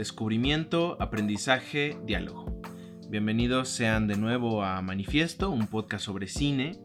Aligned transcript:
descubrimiento, 0.00 0.96
aprendizaje, 0.98 1.98
diálogo. 2.06 2.46
Bienvenidos 3.10 3.68
sean 3.68 4.06
de 4.06 4.16
nuevo 4.16 4.64
a 4.64 4.80
Manifiesto, 4.80 5.50
un 5.50 5.66
podcast 5.66 6.06
sobre 6.06 6.26
cine. 6.26 6.78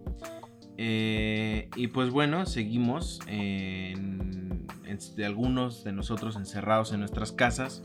Eh, 0.76 1.70
y 1.78 1.88
pues 1.88 2.10
bueno, 2.10 2.46
seguimos 2.46 3.22
en, 3.28 4.68
de 5.16 5.26
algunos 5.26 5.86
de 5.86 5.94
nosotros 5.94 6.36
encerrados 6.36 6.92
en 6.92 7.00
nuestras 7.00 7.32
casas 7.32 7.84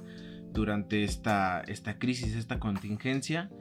durante 0.52 1.04
esta, 1.04 1.60
esta 1.60 2.00
crisis, 2.00 2.34
esta 2.34 2.58
contingencia. 2.58 3.52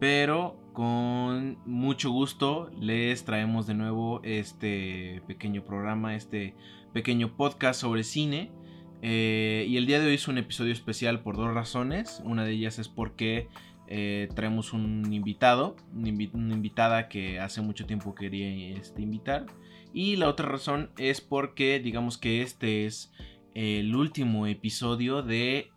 Pero 0.00 0.58
con 0.72 1.58
mucho 1.66 2.10
gusto 2.10 2.70
les 2.80 3.26
traemos 3.26 3.66
de 3.66 3.74
nuevo 3.74 4.22
este 4.24 5.20
pequeño 5.26 5.62
programa, 5.62 6.14
este 6.14 6.54
pequeño 6.94 7.36
podcast 7.36 7.82
sobre 7.82 8.02
cine. 8.02 8.50
Eh, 9.02 9.66
y 9.68 9.76
el 9.76 9.86
día 9.86 10.00
de 10.00 10.08
hoy 10.08 10.14
es 10.14 10.28
un 10.28 10.38
episodio 10.38 10.72
especial 10.72 11.20
por 11.20 11.36
dos 11.36 11.52
razones. 11.52 12.20
Una 12.24 12.44
de 12.44 12.52
ellas 12.52 12.78
es 12.78 12.88
porque 12.88 13.48
eh, 13.86 14.28
traemos 14.34 14.72
un 14.72 15.12
invitado, 15.12 15.76
una, 15.94 16.08
invitada 16.08 17.08
que 17.08 17.40
hace 17.40 17.62
mucho 17.62 17.86
tiempo 17.86 18.14
quería 18.14 18.76
este, 18.76 19.02
invitar. 19.02 19.46
Y 19.94 20.16
la 20.16 20.28
otra 20.28 20.46
razón 20.48 20.90
es 20.98 21.20
porque 21.20 21.80
digamos 21.80 22.18
que 22.18 22.42
este 22.42 22.86
es 22.86 23.12
el 23.54 23.94
último 23.96 24.46
episodio 24.46 25.22
de 25.22 25.70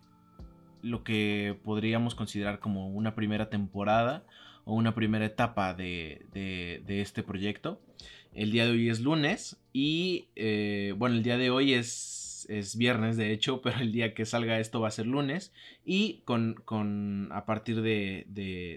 lo 0.82 1.04
que 1.04 1.58
podríamos 1.64 2.14
considerar 2.14 2.58
como 2.58 2.88
una 2.88 3.14
primera 3.14 3.48
temporada 3.48 4.24
o 4.64 4.74
una 4.74 4.94
primera 4.94 5.24
etapa 5.24 5.74
de, 5.74 6.26
este 6.86 7.22
proyecto. 7.22 7.80
El 8.34 8.50
día 8.50 8.66
de 8.66 8.72
hoy 8.72 8.88
es 8.88 9.00
lunes 9.00 9.58
y 9.72 10.28
eh, 10.36 10.94
bueno, 10.96 11.16
el 11.16 11.22
día 11.22 11.38
de 11.38 11.50
hoy 11.50 11.74
es, 11.74 11.88
es, 12.48 12.76
viernes 12.76 13.16
de 13.16 13.32
hecho, 13.32 13.60
pero 13.62 13.80
el 13.80 13.92
día 13.92 14.14
que 14.14 14.26
salga 14.26 14.58
esto 14.58 14.80
va 14.80 14.88
a 14.88 14.92
ser 14.92 15.06
lunes. 15.06 15.52
Y 15.84 16.22
con, 16.24 16.54
con 16.64 17.28
a 17.32 17.44
partir 17.46 17.82
de, 17.82 18.26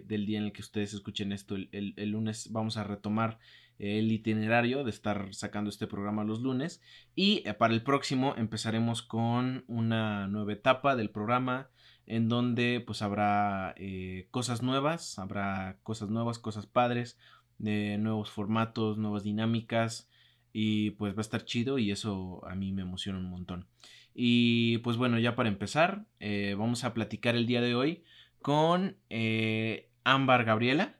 del 0.07 0.25
día 0.25 0.39
en 0.39 0.45
el 0.45 0.53
que 0.53 0.61
ustedes 0.61 0.93
escuchen 0.93 1.31
esto, 1.31 1.55
el, 1.55 1.93
el 1.95 2.09
lunes 2.09 2.51
vamos 2.51 2.77
a 2.77 2.83
retomar 2.83 3.39
el 3.79 4.11
itinerario 4.11 4.83
de 4.83 4.89
estar 4.89 5.33
sacando 5.33 5.69
este 5.69 5.87
programa 5.87 6.23
los 6.23 6.41
lunes. 6.41 6.81
Y 7.15 7.43
eh, 7.45 7.53
para 7.53 7.73
el 7.73 7.83
próximo 7.83 8.35
empezaremos 8.37 9.01
con 9.01 9.63
una 9.67 10.27
nueva 10.27 10.53
etapa 10.53 10.95
del 10.95 11.09
programa 11.09 11.69
en 12.07 12.29
donde 12.29 12.83
pues 12.85 13.01
habrá 13.01 13.73
eh, 13.77 14.27
cosas 14.31 14.61
nuevas, 14.61 15.17
habrá 15.19 15.77
cosas 15.83 16.09
nuevas, 16.09 16.39
cosas 16.39 16.65
padres, 16.67 17.17
de 17.57 17.97
nuevos 17.97 18.29
formatos, 18.29 18.97
nuevas 18.97 19.23
dinámicas 19.23 20.09
y 20.57 20.91
pues 20.91 21.13
va 21.15 21.17
a 21.17 21.21
estar 21.21 21.43
chido 21.43 21.79
y 21.79 21.91
eso 21.91 22.41
a 22.47 22.55
mí 22.55 22.71
me 22.71 22.83
emociona 22.83 23.19
un 23.19 23.29
montón. 23.29 23.67
Y 24.13 24.77
pues 24.77 24.95
bueno, 24.95 25.19
ya 25.19 25.35
para 25.35 25.49
empezar, 25.49 26.05
eh, 26.21 26.55
vamos 26.57 26.85
a 26.85 26.93
platicar 26.93 27.35
el 27.35 27.45
día 27.45 27.59
de 27.59 27.75
hoy 27.75 28.05
con 28.41 28.95
eh, 29.09 29.89
Ámbar 30.05 30.45
Gabriela 30.45 30.95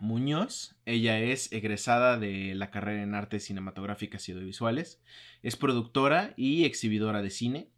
Muñoz. 0.00 0.76
Ella 0.86 1.20
es 1.20 1.52
egresada 1.52 2.18
de 2.18 2.54
la 2.54 2.70
carrera 2.70 3.02
en 3.02 3.14
artes 3.14 3.44
cinematográficas 3.44 4.26
y 4.30 4.32
audiovisuales. 4.32 4.98
Es 5.42 5.56
productora 5.56 6.32
y 6.34 6.64
exhibidora 6.64 7.20
de 7.20 7.28
cine. 7.28 7.68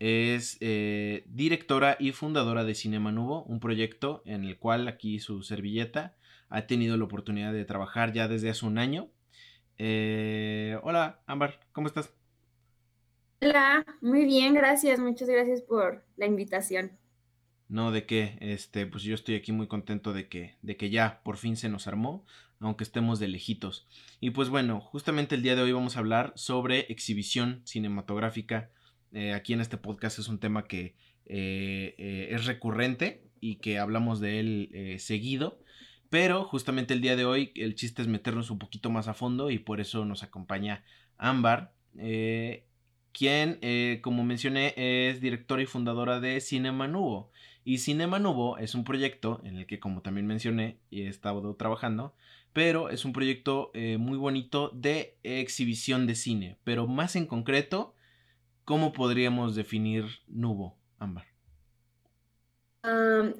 Es 0.00 0.58
eh, 0.58 1.22
directora 1.28 1.96
y 2.00 2.10
fundadora 2.10 2.64
de 2.64 2.74
Cinema 2.74 3.12
Nubo, 3.12 3.44
un 3.44 3.60
proyecto 3.60 4.24
en 4.26 4.44
el 4.44 4.58
cual 4.58 4.88
aquí 4.88 5.20
su 5.20 5.44
servilleta 5.44 6.16
ha 6.48 6.66
tenido 6.66 6.96
la 6.96 7.04
oportunidad 7.04 7.52
de 7.52 7.64
trabajar 7.64 8.12
ya 8.12 8.26
desde 8.26 8.50
hace 8.50 8.66
un 8.66 8.78
año. 8.78 9.08
Eh, 9.78 10.78
hola, 10.82 11.20
Ámbar, 11.26 11.60
¿cómo 11.72 11.86
estás? 11.86 12.12
Hola, 13.40 13.84
muy 14.00 14.24
bien, 14.24 14.54
gracias, 14.54 14.98
muchas 14.98 15.28
gracias 15.28 15.60
por 15.62 16.04
la 16.16 16.26
invitación. 16.26 16.92
No, 17.68 17.90
de 17.90 18.06
qué, 18.06 18.38
este, 18.40 18.86
pues 18.86 19.02
yo 19.02 19.14
estoy 19.14 19.34
aquí 19.34 19.52
muy 19.52 19.66
contento 19.66 20.12
de 20.12 20.28
que, 20.28 20.56
de 20.62 20.76
que 20.76 20.90
ya 20.90 21.20
por 21.24 21.36
fin 21.36 21.56
se 21.56 21.68
nos 21.68 21.86
armó, 21.86 22.24
aunque 22.60 22.84
estemos 22.84 23.18
de 23.18 23.28
lejitos. 23.28 23.88
Y 24.20 24.30
pues 24.30 24.48
bueno, 24.48 24.80
justamente 24.80 25.34
el 25.34 25.42
día 25.42 25.56
de 25.56 25.62
hoy 25.62 25.72
vamos 25.72 25.96
a 25.96 26.00
hablar 26.00 26.32
sobre 26.36 26.80
exhibición 26.88 27.62
cinematográfica 27.64 28.70
eh, 29.12 29.32
aquí 29.32 29.54
en 29.54 29.62
este 29.62 29.78
podcast 29.78 30.18
es 30.18 30.28
un 30.28 30.38
tema 30.38 30.64
que 30.64 30.94
eh, 31.24 31.94
eh, 31.96 32.28
es 32.32 32.44
recurrente 32.44 33.22
y 33.40 33.56
que 33.56 33.78
hablamos 33.78 34.20
de 34.20 34.40
él 34.40 34.96
seguido. 34.98 35.58
Pero 36.10 36.44
justamente 36.44 36.94
el 36.94 37.00
día 37.00 37.16
de 37.16 37.24
hoy 37.24 37.52
el 37.56 37.74
chiste 37.74 38.02
es 38.02 38.08
meternos 38.08 38.50
un 38.50 38.58
poquito 38.58 38.90
más 38.90 39.08
a 39.08 39.14
fondo 39.14 39.50
y 39.50 39.58
por 39.58 39.80
eso 39.80 40.04
nos 40.04 40.22
acompaña 40.22 40.84
Ámbar, 41.18 41.72
quien, 43.12 44.00
como 44.02 44.24
mencioné, 44.24 44.74
es 44.76 45.20
directora 45.20 45.62
y 45.62 45.66
fundadora 45.66 46.20
de 46.20 46.40
Cinema 46.40 46.86
Nubo. 46.88 47.30
Y 47.64 47.78
Cinema 47.78 48.18
Nubo 48.18 48.58
es 48.58 48.74
un 48.74 48.84
proyecto 48.84 49.40
en 49.44 49.56
el 49.56 49.66
que, 49.66 49.80
como 49.80 50.02
también 50.02 50.26
mencioné, 50.26 50.78
he 50.90 51.08
estado 51.08 51.54
trabajando, 51.56 52.14
pero 52.52 52.90
es 52.90 53.04
un 53.04 53.12
proyecto 53.12 53.72
muy 53.98 54.16
bonito 54.16 54.70
de 54.74 55.16
exhibición 55.22 56.06
de 56.06 56.14
cine, 56.14 56.58
pero 56.64 56.86
más 56.86 57.16
en 57.16 57.26
concreto 57.26 57.94
¿Cómo 58.66 58.92
podríamos 58.92 59.54
definir 59.54 60.06
Nubo, 60.26 60.76
Ámbar? 60.98 61.24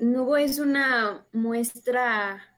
Nubo 0.00 0.36
es 0.36 0.60
una 0.60 1.26
muestra 1.32 2.55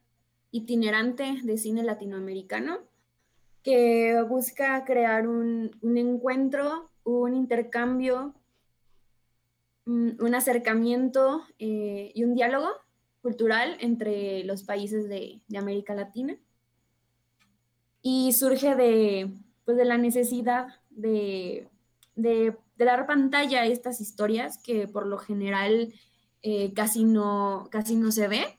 itinerante 0.51 1.41
de 1.43 1.59
cine 1.59 1.83
latinoamericano 1.83 2.79
que 3.63 4.23
busca 4.29 4.85
crear 4.85 5.27
un, 5.27 5.71
encuentro, 5.83 6.91
un 7.05 7.35
intercambio, 7.35 8.35
un, 9.85 10.35
acercamiento 10.35 11.43
eh, 11.59 12.13
y 12.15 12.25
un 12.25 12.35
diálogo 12.35 12.69
cultural 13.21 13.77
entre 13.81 14.45
los 14.45 14.63
países 14.63 15.09
de, 15.09 15.43
América 15.57 15.95
Latina. 15.95 16.37
Y 18.01 18.33
surge 18.33 18.75
de, 18.75 19.31
pues, 19.65 19.77
de 19.77 19.85
la 19.85 19.99
necesidad 19.99 20.69
de 20.91 21.69
de, 22.19 22.57
dar 22.77 23.07
pantalla 23.07 23.63
a 23.63 23.67
estas 23.67 24.01
historias 24.01 24.59
que 24.59 24.87
por 24.87 25.07
lo 25.07 25.19
general 25.19 25.93
eh, 26.43 26.73
casi, 26.75 27.05
no, 27.05 27.69
casi 27.71 27.97
no 27.97 28.13
se 28.13 28.29
ve. 28.29 28.58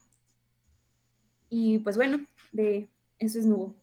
Y 1.50 1.80
pues 1.80 1.96
bueno, 1.96 2.26
de 2.52 2.88
eso 3.20 3.40
es 3.40 3.46
nuevo. 3.46 3.76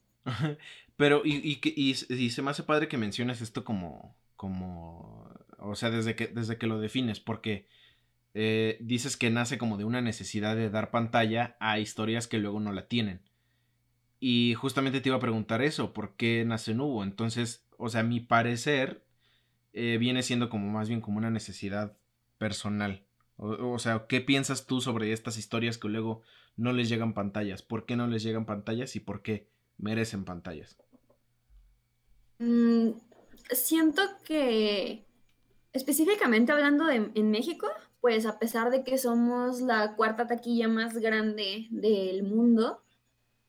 Pero, 0.96 1.22
y, 1.24 1.34
y, 1.34 1.60
y, 1.74 2.30
se 2.30 2.42
me 2.42 2.50
hace 2.50 2.62
padre 2.62 2.88
que 2.88 2.96
menciones 2.96 3.42
esto 3.42 3.64
como, 3.64 4.16
como, 4.34 5.30
o 5.58 5.74
sea, 5.74 5.90
desde 5.90 6.16
que, 6.16 6.28
desde 6.28 6.56
que 6.56 6.66
lo 6.66 6.80
defines, 6.80 7.20
porque 7.20 7.66
eh, 8.32 8.78
dices 8.80 9.16
que 9.16 9.30
nace 9.30 9.58
como 9.58 9.76
de 9.76 9.84
una 9.84 10.00
necesidad 10.00 10.56
de 10.56 10.70
dar 10.70 10.90
pantalla 10.90 11.56
a 11.60 11.78
historias 11.78 12.26
que 12.26 12.38
luego 12.38 12.60
no 12.60 12.72
la 12.72 12.88
tienen. 12.88 13.20
Y 14.20 14.54
justamente 14.54 15.00
te 15.00 15.10
iba 15.10 15.16
a 15.16 15.20
preguntar 15.20 15.62
eso, 15.62 15.92
¿por 15.92 16.16
qué 16.16 16.44
nace 16.46 16.74
Nubo? 16.74 17.04
Entonces, 17.04 17.66
o 17.76 17.88
sea, 17.88 18.00
a 18.00 18.04
mi 18.04 18.20
parecer, 18.20 19.04
eh, 19.72 19.98
viene 19.98 20.22
siendo 20.22 20.48
como 20.48 20.70
más 20.70 20.88
bien 20.88 21.00
como 21.00 21.18
una 21.18 21.30
necesidad 21.30 21.96
personal. 22.38 23.04
O, 23.38 23.78
sea, 23.78 24.06
¿qué 24.08 24.22
piensas 24.22 24.66
tú 24.66 24.80
sobre 24.80 25.12
estas 25.12 25.36
historias 25.36 25.76
que 25.76 25.88
luego 25.88 26.22
no 26.56 26.72
les 26.72 26.88
llegan 26.88 27.14
pantallas? 27.14 27.62
¿Por 27.62 27.86
qué 27.86 27.96
no 27.96 28.06
les 28.06 28.22
llegan 28.22 28.46
pantallas 28.46 28.96
y 28.96 29.00
por 29.00 29.22
qué 29.22 29.48
merecen 29.78 30.24
pantallas? 30.24 30.76
Mm, 32.38 32.90
siento 33.50 34.02
que 34.24 35.06
específicamente 35.72 36.52
hablando 36.52 36.86
de 36.86 37.10
en 37.14 37.30
México, 37.30 37.68
pues 38.00 38.26
a 38.26 38.38
pesar 38.38 38.70
de 38.70 38.84
que 38.84 38.98
somos 38.98 39.60
la 39.60 39.94
cuarta 39.94 40.26
taquilla 40.26 40.68
más 40.68 40.96
grande 40.98 41.66
del 41.70 42.22
mundo, 42.22 42.82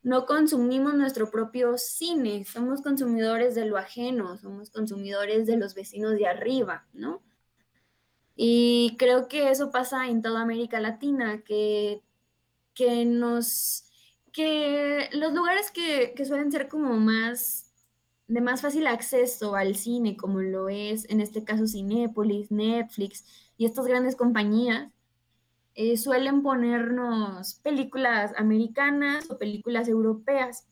no 0.04 0.26
consumimos 0.26 0.94
nuestro 0.94 1.30
propio 1.30 1.78
cine, 1.78 2.46
somos 2.46 2.82
consumidores 2.82 3.56
de 3.56 3.66
lo 3.66 3.78
ajeno, 3.78 4.38
somos 4.38 4.70
consumidores 4.70 5.46
de 5.46 5.58
los 5.58 5.76
vecinos 5.76 6.14
de 6.14 6.28
arriba, 6.28 6.88
¿no? 6.94 7.22
Y 8.36 8.96
creo 8.98 9.28
que 9.28 9.50
eso 9.50 9.72
pasa 9.72 10.08
en 10.08 10.22
toda 10.22 10.42
América 10.42 10.80
Latina, 10.80 11.44
que, 11.44 12.04
que 12.78 13.06
nos, 13.06 13.86
que 14.32 15.10
los 15.14 15.34
lugares 15.34 15.72
que, 15.72 16.14
que 16.16 16.26
suelen 16.26 16.52
ser 16.52 16.68
como 16.68 16.94
más, 17.00 17.74
de 18.28 18.40
más 18.40 18.62
fácil 18.62 18.86
acceso 18.86 19.56
al 19.56 19.76
cine, 19.76 20.16
como 20.16 20.42
lo 20.42 20.70
es 20.70 21.10
en 21.10 21.20
este 21.20 21.44
caso 21.44 21.66
Cinépolis, 21.66 22.52
Netflix 22.52 23.26
y 23.58 23.66
estas 23.66 23.88
grandes 23.88 24.16
compañías, 24.16 24.92
eh, 25.74 25.98
suelen 25.98 26.44
ponernos 26.44 27.56
películas 27.64 28.34
americanas 28.38 29.30
o 29.30 29.38
películas 29.38 29.88
europeas. 29.88 30.66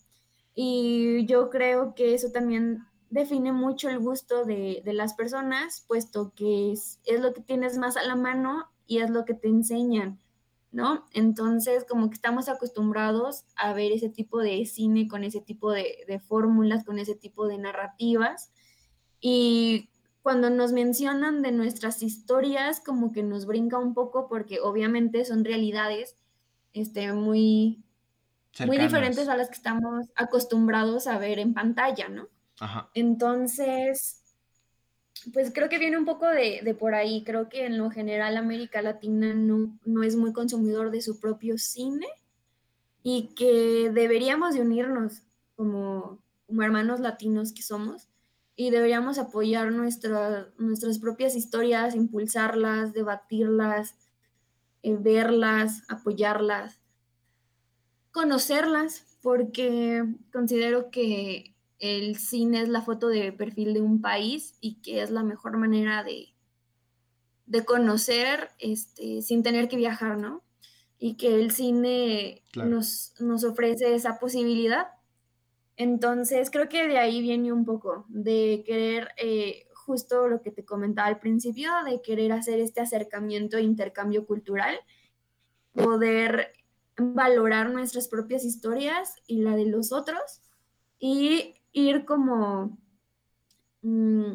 Y 0.56 1.26
yo 1.28 1.50
creo 1.50 1.96
que 1.96 2.14
eso 2.14 2.32
también 2.32 2.84
define 3.12 3.52
mucho 3.52 3.90
el 3.90 4.00
gusto 4.00 4.46
de, 4.46 4.82
las 4.84 5.14
personas, 5.14 5.86
puesto 5.88 6.34
que 6.36 6.72
es, 6.72 7.00
lo 7.20 7.34
que 7.34 7.42
tienes 7.42 7.78
más 7.78 7.98
a 7.98 8.04
la 8.04 8.16
mano 8.16 8.68
y 8.88 8.98
es 8.98 9.10
lo 9.10 9.26
que 9.26 9.36
te 9.36 9.48
enseñan, 9.48 10.20
¿no? 10.76 11.06
Entonces, 11.14 11.86
como 11.88 12.10
que 12.10 12.16
estamos 12.16 12.50
acostumbrados 12.50 13.46
a 13.56 13.72
ver 13.72 13.94
ese 13.94 14.10
tipo 14.10 14.40
de 14.40 14.66
cine 14.66 15.08
con 15.08 15.24
ese 15.24 15.40
tipo 15.40 15.72
de, 15.72 16.04
de 16.06 16.20
fórmulas, 16.20 16.84
con 16.84 17.00
ese 17.00 17.16
tipo 17.16 17.48
de 17.48 17.58
narrativas. 17.58 18.52
Y 19.22 19.90
cuando 20.22 20.50
nos 20.50 20.74
mencionan 20.74 21.42
de 21.42 21.54
nuestras 21.54 22.04
historias, 22.04 22.82
como 22.82 23.14
que 23.14 23.24
nos 23.24 23.46
brinca 23.46 23.78
un 23.80 23.94
poco 23.94 24.28
porque 24.28 24.60
obviamente 24.60 25.24
son 25.24 25.46
realidades 25.46 26.18
este, 26.74 27.14
muy, 27.14 27.82
muy 28.68 28.78
diferentes 28.78 29.30
a 29.30 29.38
las 29.38 29.48
que 29.48 29.56
estamos 29.56 30.08
acostumbrados 30.14 31.08
a 31.08 31.18
ver 31.20 31.40
en 31.40 31.54
pantalla, 31.54 32.10
¿no? 32.10 32.28
Ajá. 32.60 32.90
Entonces, 32.94 34.25
pues 35.34 35.52
creo 35.54 35.70
que 35.70 35.80
viene 35.80 35.98
un 35.98 36.06
poco 36.06 36.28
de, 36.28 36.76
por 36.80 36.96
ahí. 36.96 37.24
Creo 37.24 37.50
que 37.50 37.66
en 37.66 37.78
lo 37.78 37.90
general 37.90 38.38
América 38.38 38.82
Latina 38.82 39.34
no, 39.34 39.78
no 39.86 40.04
es 40.04 40.16
muy 40.16 40.34
consumidor 40.34 40.92
de 40.92 41.02
su 41.02 41.20
propio 41.20 41.58
cine 41.58 42.08
y 43.04 43.34
que 43.36 43.92
deberíamos 43.94 44.56
de 44.56 44.62
unirnos 44.62 45.24
como, 45.56 46.20
hermanos 46.50 47.00
latinos 47.00 47.54
que 47.54 47.62
somos 47.62 48.08
y 48.56 48.70
deberíamos 48.70 49.18
apoyar 49.18 49.72
nuestras 49.72 51.00
propias 51.00 51.36
historias, 51.36 51.96
impulsarlas, 51.96 52.94
debatirlas, 52.94 53.96
eh, 54.82 54.96
verlas, 55.00 55.84
apoyarlas, 55.90 56.80
conocerlas, 58.12 59.18
porque 59.22 60.06
considero 60.32 60.90
que 60.92 61.55
el 61.80 62.18
cine 62.18 62.62
es 62.62 62.70
la 62.70 62.82
foto 62.82 63.08
de 63.08 63.32
perfil 63.34 63.74
de 63.74 63.82
un 63.82 64.02
país 64.02 64.56
y 64.62 64.82
que 64.82 65.02
es 65.02 65.12
la 65.12 65.24
mejor 65.24 65.58
manera 65.58 66.04
de, 66.04 66.34
de 67.46 67.66
conocer 67.66 68.50
este, 68.60 69.22
sin 69.22 69.44
tener 69.44 69.68
que 69.68 69.78
viajar, 69.78 70.18
¿no? 70.18 70.44
Y 70.98 71.18
que 71.18 71.36
el 71.36 71.52
cine 71.52 72.44
nos, 72.56 73.14
nos 73.20 73.44
ofrece 73.44 73.94
esa 73.94 74.20
posibilidad. 74.20 74.88
Entonces, 75.78 76.50
creo 76.50 76.70
que 76.70 76.88
de 76.88 76.98
ahí 76.98 77.22
viene 77.22 77.52
un 77.52 77.66
poco, 77.66 78.06
de 78.08 78.64
querer, 78.66 79.10
eh, 79.18 79.68
justo 79.74 80.28
lo 80.28 80.42
que 80.42 80.52
te 80.52 80.64
comentaba 80.64 81.10
al 81.10 81.20
principio, 81.20 81.70
de 81.86 82.02
querer 82.02 82.32
hacer 82.32 82.60
este 82.60 82.80
acercamiento 82.80 83.58
e 83.58 83.64
intercambio 83.64 84.26
cultural, 84.26 84.80
poder 85.74 86.54
valorar 86.98 87.72
nuestras 87.72 88.08
propias 88.08 88.46
historias 88.46 89.16
y 89.28 89.42
la 89.42 89.58
de 89.58 89.66
los 89.66 89.92
otros 89.92 90.42
y 90.98 91.55
ir 91.76 92.06
como, 92.06 92.78
mm, 93.84 94.32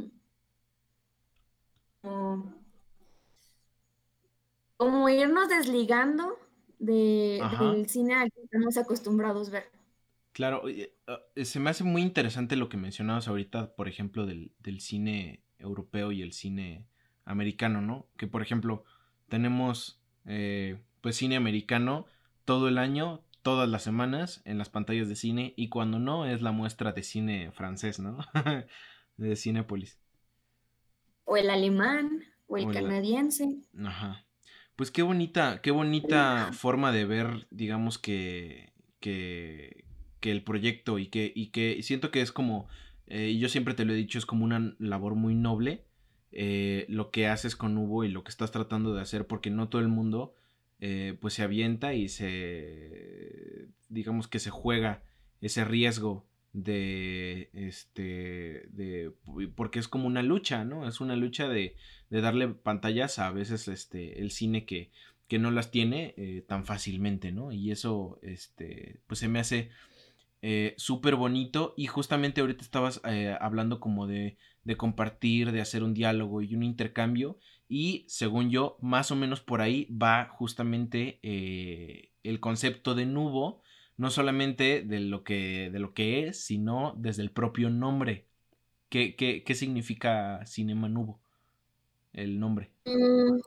como, 4.76 5.08
irnos 5.08 5.48
desligando 5.48 6.38
de, 6.78 7.42
del 7.58 7.88
cine 7.88 8.14
al 8.14 8.30
que 8.30 8.42
estamos 8.42 8.76
acostumbrados 8.76 9.48
a 9.48 9.52
ver. 9.52 9.64
Claro, 10.32 10.62
ah, 11.08 11.20
se 11.34 11.60
me 11.60 11.70
hace 11.70 11.82
muy 11.82 12.02
interesante 12.02 12.56
lo 12.56 12.68
que 12.68 12.76
mencionabas 12.76 13.26
ahorita, 13.26 13.74
por 13.74 13.88
ejemplo, 13.88 14.26
del, 14.26 14.52
del 14.60 14.80
cine 14.80 15.42
europeo 15.58 16.12
y 16.12 16.22
el 16.22 16.32
cine 16.32 16.86
americano, 17.24 17.80
¿no? 17.80 18.06
Que 18.16 18.26
por 18.26 18.42
ejemplo, 18.42 18.84
tenemos 19.28 19.98
eh, 20.26 20.82
pues 21.00 21.16
cine 21.16 21.36
americano 21.36 22.06
todo 22.44 22.68
el 22.68 22.76
año, 22.76 23.22
todas 23.42 23.68
las 23.68 23.82
semanas 23.82 24.42
en 24.44 24.58
las 24.58 24.68
pantallas 24.68 25.08
de 25.08 25.16
cine 25.16 25.54
y 25.56 25.68
cuando 25.68 25.98
no 25.98 26.26
es 26.26 26.42
la 26.42 26.52
muestra 26.52 26.92
de 26.92 27.02
cine 27.02 27.50
francés, 27.52 27.98
¿no? 27.98 28.18
de 29.16 29.36
Cinepolis. 29.36 29.98
O 31.24 31.36
el 31.36 31.50
alemán, 31.50 32.24
o 32.46 32.56
el 32.56 32.72
canadiense. 32.72 33.58
Ajá. 33.84 34.24
Pues 34.76 34.90
qué 34.90 35.02
bonita, 35.02 35.60
qué 35.62 35.70
bonita 35.70 36.52
forma 36.52 36.90
de 36.90 37.04
ver, 37.04 37.46
digamos 37.50 37.98
que, 37.98 38.72
que, 38.98 39.84
que 40.20 40.30
el 40.30 40.42
proyecto 40.42 40.98
y 40.98 41.06
que, 41.08 41.32
y 41.34 41.48
que 41.48 41.82
siento 41.82 42.10
que 42.10 42.22
es 42.22 42.32
como, 42.32 42.68
eh, 43.06 43.28
y 43.28 43.38
yo 43.38 43.48
siempre 43.48 43.74
te 43.74 43.84
lo 43.84 43.92
he 43.92 43.96
dicho, 43.96 44.18
es 44.18 44.26
como 44.26 44.44
una 44.44 44.74
labor 44.78 45.14
muy 45.14 45.34
noble 45.34 45.84
eh, 46.32 46.86
lo 46.88 47.10
que 47.10 47.26
haces 47.26 47.56
con 47.56 47.76
Hugo 47.76 48.04
y 48.04 48.08
lo 48.08 48.22
que 48.22 48.30
estás 48.30 48.52
tratando 48.52 48.94
de 48.94 49.02
hacer, 49.02 49.26
porque 49.26 49.50
no 49.50 49.68
todo 49.68 49.82
el 49.82 49.88
mundo 49.88 50.34
eh, 50.80 51.16
pues 51.20 51.34
se 51.34 51.42
avienta 51.42 51.92
y 51.92 52.08
se, 52.08 53.68
digamos 53.90 54.28
que 54.28 54.38
se 54.38 54.48
juega 54.48 55.02
ese 55.42 55.64
riesgo 55.64 56.26
de, 56.52 57.50
este, 57.52 58.66
de, 58.70 59.12
porque 59.54 59.78
es 59.78 59.88
como 59.88 60.06
una 60.06 60.22
lucha, 60.22 60.64
¿no? 60.64 60.88
Es 60.88 61.00
una 61.00 61.16
lucha 61.16 61.48
de, 61.48 61.76
de 62.08 62.20
darle 62.22 62.48
pantallas 62.48 63.18
a 63.18 63.30
veces, 63.30 63.68
este, 63.68 64.20
el 64.20 64.30
cine 64.30 64.64
que, 64.64 64.90
que 65.28 65.38
no 65.38 65.50
las 65.50 65.70
tiene 65.70 66.14
eh, 66.16 66.44
tan 66.48 66.64
fácilmente, 66.64 67.30
¿no? 67.30 67.52
Y 67.52 67.70
eso, 67.70 68.18
este, 68.22 69.00
pues 69.06 69.20
se 69.20 69.28
me 69.28 69.38
hace 69.38 69.68
eh, 70.40 70.74
súper 70.78 71.14
bonito 71.14 71.74
y 71.76 71.88
justamente 71.88 72.40
ahorita 72.40 72.62
estabas 72.62 73.02
hablando 73.38 73.80
como 73.80 74.06
de, 74.06 74.38
de 74.64 74.76
compartir, 74.76 75.52
de 75.52 75.60
hacer 75.60 75.82
un 75.82 75.92
diálogo 75.92 76.40
y 76.40 76.54
un 76.54 76.62
intercambio 76.62 77.38
y 77.72 78.04
según 78.08 78.50
yo, 78.50 78.76
más 78.80 79.12
o 79.12 79.16
menos 79.16 79.40
por 79.40 79.60
ahí 79.60 79.86
va 79.90 80.26
justamente 80.26 81.20
eh, 81.22 82.10
el 82.24 82.40
concepto 82.40 82.96
de 82.96 83.06
nubo, 83.06 83.62
no 83.96 84.10
solamente 84.10 84.82
de 84.82 84.98
lo 84.98 85.22
que, 85.22 85.70
de 85.70 85.78
lo 85.78 85.94
que 85.94 86.26
es, 86.26 86.44
sino 86.44 86.94
desde 86.98 87.22
el 87.22 87.30
propio 87.30 87.70
nombre. 87.70 88.26
¿Qué, 88.88 89.14
qué, 89.14 89.54
significa 89.54 90.44
Cinema 90.46 90.88
Nubo? 90.88 91.20
El 92.12 92.40
nombre. 92.40 92.72
Mm, 92.86 93.38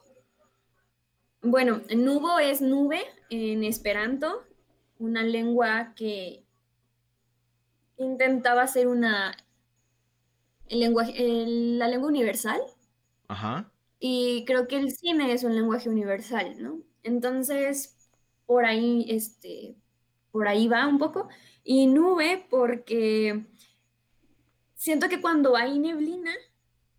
bueno, 1.42 1.82
nubo 1.94 2.40
es 2.40 2.62
nube 2.62 3.02
en 3.30 3.66
esperanto, 3.66 4.46
una 5.00 5.22
lengua 5.24 5.94
que 5.98 6.46
intentaba 7.98 8.66
ser 8.68 8.88
una 8.88 9.36
el 10.70 10.80
lenguaje, 10.80 11.14
la 11.18 11.90
lengua 11.90 12.08
universal. 12.08 12.62
Ajá. 13.28 13.73
Y 14.06 14.44
creo 14.46 14.68
que 14.68 14.76
el 14.76 14.92
cine 14.92 15.32
es 15.32 15.46
un 15.46 15.56
lenguaje 15.56 15.88
universal, 15.90 16.62
¿no? 16.62 16.82
Entonces, 17.04 17.96
por 18.46 18.66
ahí, 18.66 19.06
este, 19.08 19.78
por 20.30 20.50
ahí 20.50 20.68
va 20.68 20.86
un 20.88 20.98
poco. 21.00 21.30
Y 21.64 21.88
nube, 21.88 22.46
porque 22.50 23.46
siento 24.76 25.10
que 25.10 25.22
cuando 25.22 25.56
hay 25.56 25.80
neblina, 25.80 26.32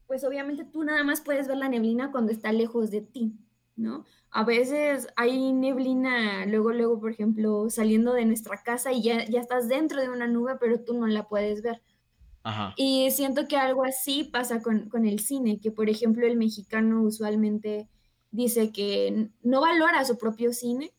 pues 0.06 0.24
obviamente 0.24 0.64
tú 0.64 0.84
nada 0.84 1.04
más 1.04 1.20
puedes 1.20 1.48
ver 1.48 1.58
la 1.58 1.68
neblina 1.68 2.10
cuando 2.12 2.32
está 2.32 2.52
lejos 2.52 2.90
de 2.90 3.02
ti, 3.02 3.34
¿no? 3.76 4.04
A 4.30 4.44
veces 4.44 5.08
hay 5.16 5.52
neblina, 5.52 6.46
luego, 6.46 6.72
luego, 6.72 7.00
por 7.00 7.10
ejemplo, 7.12 7.70
saliendo 7.70 8.14
de 8.14 8.24
nuestra 8.26 8.62
casa 8.62 8.92
y 8.92 9.02
ya, 9.02 9.24
ya 9.26 9.40
estás 9.40 9.68
dentro 9.68 10.00
de 10.00 10.08
una 10.10 10.26
nube, 10.26 10.56
pero 10.60 10.80
tú 10.80 10.94
no 10.94 11.06
la 11.06 11.28
puedes 11.28 11.62
ver. 11.62 11.82
Y 12.76 13.10
siento 13.10 13.48
que 13.48 13.56
algo 13.56 13.84
así 13.84 14.24
pasa 14.24 14.60
con, 14.60 15.06
el 15.06 15.20
cine, 15.20 15.60
que 15.60 15.70
por 15.70 15.88
ejemplo 15.88 16.26
el 16.26 16.36
mexicano 16.36 17.02
usualmente 17.02 17.88
dice 18.30 18.70
que 18.70 19.30
no 19.42 19.60
valora 19.62 20.04
su 20.04 20.18
propio 20.18 20.52
cine, 20.52 20.92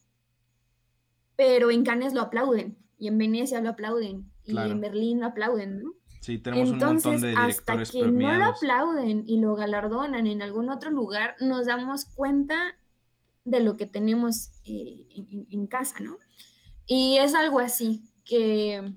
pero 1.36 1.70
en 1.70 1.84
Cannes 1.84 2.14
lo 2.14 2.22
aplauden, 2.22 2.78
y 2.98 3.08
en 3.08 3.18
Venecia 3.18 3.62
lo 3.62 3.70
aplauden, 3.70 4.32
y 4.46 4.58
en 4.58 4.82
Berlín 4.82 5.20
lo 5.20 5.28
aplauden, 5.28 5.84
¿no? 5.84 5.94
Sí, 6.22 6.40
tenemos 6.40 6.72
un 6.72 6.80
montón 6.80 7.22
de 7.22 7.30
directores 7.30 7.60
hasta 7.60 8.00
que 8.00 8.08
no 8.08 8.34
lo 8.34 8.46
aplauden 8.46 9.26
y 9.28 9.40
lo 9.40 9.56
galardonan 9.56 10.26
en 10.26 10.42
algún 10.42 10.72
otro 10.72 10.90
lugar, 10.90 11.36
nos 11.40 11.68
damos 11.68 12.06
cuenta 12.06 12.76
de 13.44 13.60
lo 13.60 13.78
que 13.78 13.86
tenemos 13.86 14.50
eh, 14.64 15.06
en 15.52 15.68
casa, 15.68 16.00
¿no? 16.00 16.18
Y 16.88 17.18
es 17.18 17.36
algo 17.36 17.60
así, 17.60 18.04
que 18.24 18.96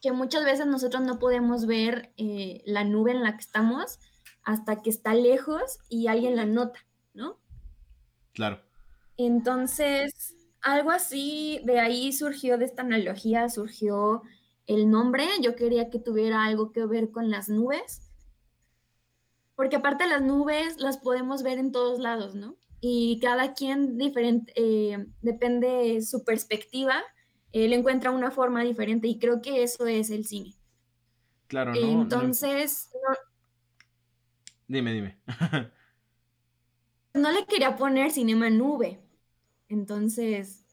que 0.00 0.12
muchas 0.12 0.44
veces 0.44 0.66
nosotros 0.66 1.02
no 1.02 1.18
podemos 1.18 1.66
ver 1.66 2.12
eh, 2.16 2.62
la 2.66 2.84
nube 2.84 3.12
en 3.12 3.22
la 3.22 3.32
que 3.32 3.42
estamos 3.42 3.98
hasta 4.42 4.82
que 4.82 4.90
está 4.90 5.14
lejos 5.14 5.78
y 5.88 6.06
alguien 6.06 6.36
la 6.36 6.46
nota, 6.46 6.78
¿no? 7.14 7.38
Claro. 8.32 8.60
Entonces, 9.16 10.34
algo 10.60 10.90
así, 10.90 11.60
de 11.64 11.80
ahí 11.80 12.12
surgió, 12.12 12.58
de 12.58 12.66
esta 12.66 12.82
analogía, 12.82 13.48
surgió 13.48 14.22
el 14.66 14.90
nombre. 14.90 15.26
Yo 15.40 15.56
quería 15.56 15.90
que 15.90 15.98
tuviera 15.98 16.44
algo 16.44 16.72
que 16.72 16.84
ver 16.86 17.10
con 17.10 17.30
las 17.30 17.48
nubes, 17.48 18.10
porque 19.54 19.76
aparte 19.76 20.06
las 20.06 20.22
nubes 20.22 20.78
las 20.78 20.98
podemos 20.98 21.42
ver 21.42 21.58
en 21.58 21.72
todos 21.72 21.98
lados, 21.98 22.34
¿no? 22.34 22.56
Y 22.80 23.18
cada 23.20 23.54
quien 23.54 23.96
diferente, 23.96 24.52
eh, 24.54 25.06
depende 25.22 26.02
su 26.02 26.24
perspectiva, 26.24 27.02
él 27.64 27.72
encuentra 27.72 28.10
una 28.10 28.30
forma 28.30 28.62
diferente 28.62 29.08
y 29.08 29.18
creo 29.18 29.40
que 29.40 29.62
eso 29.62 29.86
es 29.86 30.10
el 30.10 30.26
cine. 30.26 30.54
Claro, 31.46 31.74
¿no? 31.74 32.02
Entonces, 32.02 32.90
dime, 34.66 34.92
dime. 34.92 35.18
no 37.14 37.32
le 37.32 37.46
quería 37.46 37.76
poner 37.76 38.10
cinema 38.10 38.50
nube, 38.50 39.00
entonces 39.68 40.64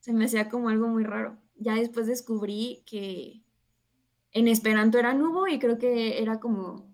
se 0.00 0.12
me 0.12 0.26
hacía 0.26 0.48
como 0.48 0.68
algo 0.68 0.88
muy 0.88 1.04
raro. 1.04 1.38
Ya 1.56 1.74
después 1.74 2.06
descubrí 2.06 2.82
que 2.86 3.42
en 4.32 4.48
esperanto 4.48 4.98
era 4.98 5.14
nubo 5.14 5.46
y 5.46 5.58
creo 5.58 5.78
que 5.78 6.20
era 6.20 6.40
como 6.40 6.92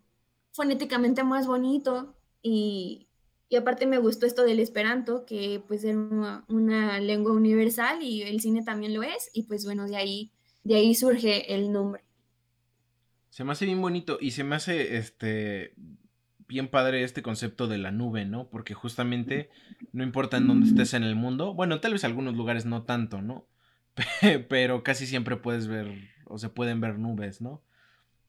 fonéticamente 0.53 1.25
más 1.25 1.47
bonito 1.47 2.17
y, 2.43 3.08
y 3.49 3.57
aparte 3.57 3.87
me 3.87 3.99
gustó 3.99 4.27
esto 4.27 4.45
del 4.45 4.61
esperanto, 4.61 5.25
que 5.25 5.63
pues 5.67 5.83
era 5.83 5.99
una, 6.49 7.01
lengua 7.01 7.33
universal 7.33 8.03
y 8.03 8.23
el 8.23 8.41
cine 8.41 8.63
también 8.63 8.93
lo 8.93 9.03
es. 9.03 9.31
Y 9.33 9.45
pues 9.45 9.65
bueno, 9.65 9.87
de 9.87 9.97
ahí, 9.97 10.33
de 10.65 10.75
ahí 10.75 10.95
surge 10.95 11.55
el 11.55 11.73
nombre. 11.73 12.03
Se 13.31 13.45
me 13.45 13.53
hace 13.53 13.65
bien 13.65 13.81
bonito 13.81 14.19
y 14.21 14.33
se 14.33 14.45
me 14.45 14.57
hace, 14.57 14.99
este, 14.99 15.75
bien 16.47 16.69
padre 16.69 17.05
este 17.05 17.23
concepto 17.23 17.69
de 17.69 17.79
la 17.79 17.91
nube, 17.91 18.27
¿no? 18.27 18.49
Porque 18.49 18.75
justamente 18.75 19.49
no 19.93 20.03
importa 20.03 20.37
en 20.37 20.47
dónde 20.47 20.69
estés 20.69 20.93
en 20.93 21.05
el 21.05 21.15
mundo, 21.15 21.55
bueno, 21.55 21.81
tal 21.81 21.93
vez 21.93 22.05
algunos 22.05 22.35
lugares 22.35 22.67
no 22.67 22.83
tanto, 22.83 23.23
¿no? 23.23 23.47
Pero 24.49 24.83
casi 24.83 25.07
siempre 25.07 25.37
puedes 25.37 25.69
ver 25.69 26.09
o 26.27 26.39
se 26.39 26.51
pueden 26.51 26.81
ver 26.81 26.99
nubes, 26.99 27.41
¿no? 27.41 27.63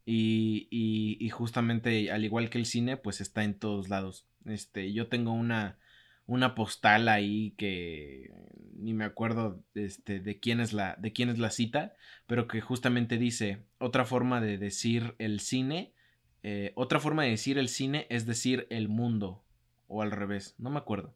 Y, 0.06 0.68
y, 0.72 1.30
justamente 1.30 2.12
al 2.12 2.26
igual 2.26 2.50
que 2.50 2.58
el 2.58 2.66
cine, 2.66 2.98
pues 2.98 3.22
está 3.22 3.44
en 3.44 3.54
todos 3.54 3.90
lados. 3.90 4.26
Este, 4.46 4.92
yo 4.94 5.08
tengo 5.08 5.32
una, 5.32 5.78
una 6.26 6.56
postal 6.56 7.08
ahí 7.08 7.52
que 7.58 8.32
ni 8.76 8.94
me 8.94 9.06
acuerdo 9.06 9.64
este, 9.76 10.20
de, 10.20 10.40
quién 10.40 10.60
es 10.60 10.74
la, 10.74 10.96
de 11.00 11.12
quién 11.12 11.30
es 11.30 11.40
la 11.40 11.50
cita, 11.50 11.94
pero 12.28 12.48
que 12.48 12.62
justamente 12.62 13.18
dice 13.18 13.64
otra 13.78 14.06
forma 14.06 14.42
de 14.42 14.58
decir 14.58 15.16
el 15.20 15.40
cine 15.40 15.94
eh, 16.44 16.72
otra 16.76 17.00
forma 17.00 17.24
de 17.24 17.32
decir 17.32 17.58
el 17.58 17.70
cine 17.70 18.08
es 18.10 18.26
decir 18.26 18.68
el 18.70 18.88
mundo. 18.88 19.44
O 19.88 20.02
al 20.02 20.12
revés. 20.12 20.56
No 20.58 20.70
me 20.70 20.78
acuerdo. 20.78 21.16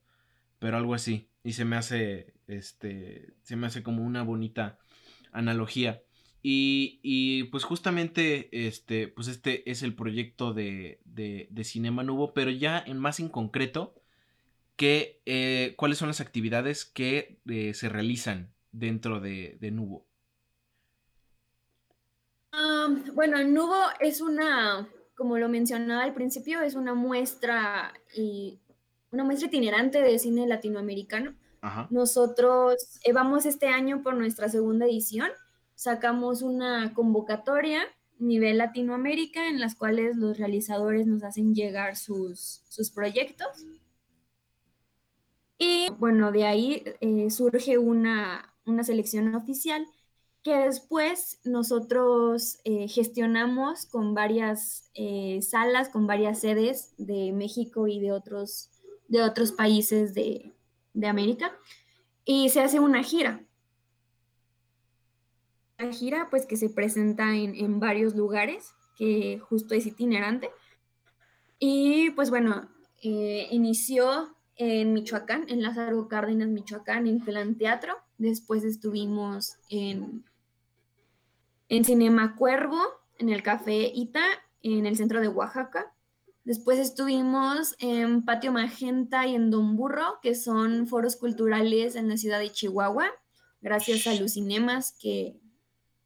Pero 0.59 0.77
algo 0.77 0.93
así. 0.93 1.29
Y 1.43 1.53
se 1.53 1.65
me 1.65 1.75
hace. 1.75 2.33
Este. 2.47 3.33
Se 3.43 3.55
me 3.55 3.67
hace 3.67 3.83
como 3.83 4.03
una 4.03 4.23
bonita 4.23 4.79
analogía. 5.31 6.02
Y, 6.45 7.00
y, 7.01 7.45
pues 7.45 7.63
justamente 7.63 8.67
este, 8.67 9.07
pues 9.07 9.29
este 9.29 9.69
es 9.71 9.81
el 9.81 9.95
proyecto 9.95 10.53
de, 10.53 11.00
de, 11.05 11.47
de 11.50 11.63
Cinema 11.63 12.03
Nubo, 12.03 12.33
pero 12.33 12.51
ya 12.51 12.83
en 12.85 13.00
más 13.00 13.19
en 13.19 13.29
concreto, 13.29 13.95
que, 14.75 15.21
eh, 15.25 15.73
¿cuáles 15.77 15.97
son 15.97 16.09
las 16.09 16.19
actividades 16.19 16.83
que 16.83 17.39
eh, 17.47 17.73
se 17.73 17.88
realizan 17.88 18.53
dentro 18.73 19.21
de, 19.21 19.57
de 19.62 19.71
Nubo? 19.71 20.05
Ah, 22.51 22.88
bueno, 23.13 23.41
Nubo 23.43 23.81
es 24.01 24.19
una 24.19 24.88
como 25.15 25.38
lo 25.38 25.50
mencionaba 25.50 26.03
al 26.03 26.13
principio, 26.13 26.62
es 26.62 26.75
una 26.75 26.93
muestra 26.93 27.93
y 28.15 28.59
una 29.12 29.23
muestra 29.23 29.47
itinerante 29.47 30.01
de 30.01 30.19
cine 30.19 30.47
latinoamericano. 30.47 31.35
Nosotros 31.91 33.00
eh, 33.05 33.13
vamos 33.13 33.45
este 33.45 33.67
año 33.67 34.03
por 34.03 34.15
nuestra 34.15 34.50
segunda 34.50 34.85
edición. 34.85 35.29
Sacamos 35.83 36.41
una 36.41 36.93
convocatoria 36.93 37.81
nivel 38.17 38.59
Latinoamérica 38.59 39.49
en 39.49 39.59
las 39.59 39.75
cuales 39.75 40.15
los 40.15 40.37
realizadores 40.37 41.07
nos 41.07 41.23
hacen 41.23 41.53
llegar 41.53 41.97
sus, 41.97 42.61
sus 42.69 42.89
proyectos. 42.89 43.65
Y 45.57 45.89
bueno, 45.99 46.31
de 46.31 46.45
ahí 46.45 46.83
eh, 47.01 47.29
surge 47.29 47.77
una, 47.77 48.53
una 48.65 48.85
selección 48.85 49.35
oficial 49.35 49.85
que 50.41 50.55
después 50.55 51.41
nosotros 51.43 52.59
eh, 52.63 52.87
gestionamos 52.87 53.85
con 53.85 54.13
varias 54.13 54.89
eh, 54.93 55.41
salas, 55.41 55.89
con 55.89 56.07
varias 56.07 56.39
sedes 56.39 56.93
de 56.97 57.33
México 57.33 57.89
y 57.89 57.99
de 57.99 58.13
otros, 58.13 58.69
de 59.09 59.21
otros 59.21 59.51
países 59.51 60.13
de, 60.13 60.53
América, 61.05 61.51
y 62.23 62.47
se 62.49 62.61
hace 62.61 62.79
una 62.79 63.03
gira. 63.03 63.43
Gira, 65.91 66.29
pues 66.29 66.45
que 66.45 66.57
se 66.57 66.69
presenta 66.69 67.35
en, 67.35 67.79
varios 67.79 68.15
lugares, 68.15 68.73
que 68.95 69.39
justo 69.39 69.73
es 69.73 69.85
itinerante. 69.85 70.49
Y 71.59 72.11
pues 72.11 72.29
bueno, 72.29 72.69
eh, 73.01 73.47
inició 73.51 74.35
en 74.55 74.93
Michoacán, 74.93 75.45
en 75.49 75.61
Lázaro 75.61 76.07
Cárdenas, 76.07 76.49
Michoacán, 76.49 77.07
en 77.07 77.19
Plan 77.19 77.55
Teatro. 77.57 77.95
Después 78.17 78.63
estuvimos 78.63 79.57
en 79.69 80.23
en 81.69 81.85
Cinema 81.85 82.35
Cuervo, 82.35 82.79
en 83.17 83.29
el 83.29 83.41
Café 83.41 83.91
Ita, 83.95 84.23
en 84.61 84.85
el 84.85 84.95
centro 84.95 85.21
de 85.21 85.27
Oaxaca. 85.27 85.93
Después 86.43 86.77
estuvimos 86.77 87.75
en 87.79 88.25
Patio 88.25 88.51
Magenta 88.51 89.25
y 89.25 89.33
en 89.33 89.49
Don 89.49 89.75
Burro, 89.75 90.19
que 90.21 90.35
son 90.35 90.87
foros 90.87 91.15
culturales 91.15 91.95
en 91.95 92.09
la 92.09 92.17
ciudad 92.17 92.37
de 92.37 92.51
Chihuahua, 92.51 93.07
gracias 93.61 94.05
a 94.07 94.13
Lucinemas, 94.13 94.95
que, 94.99 95.39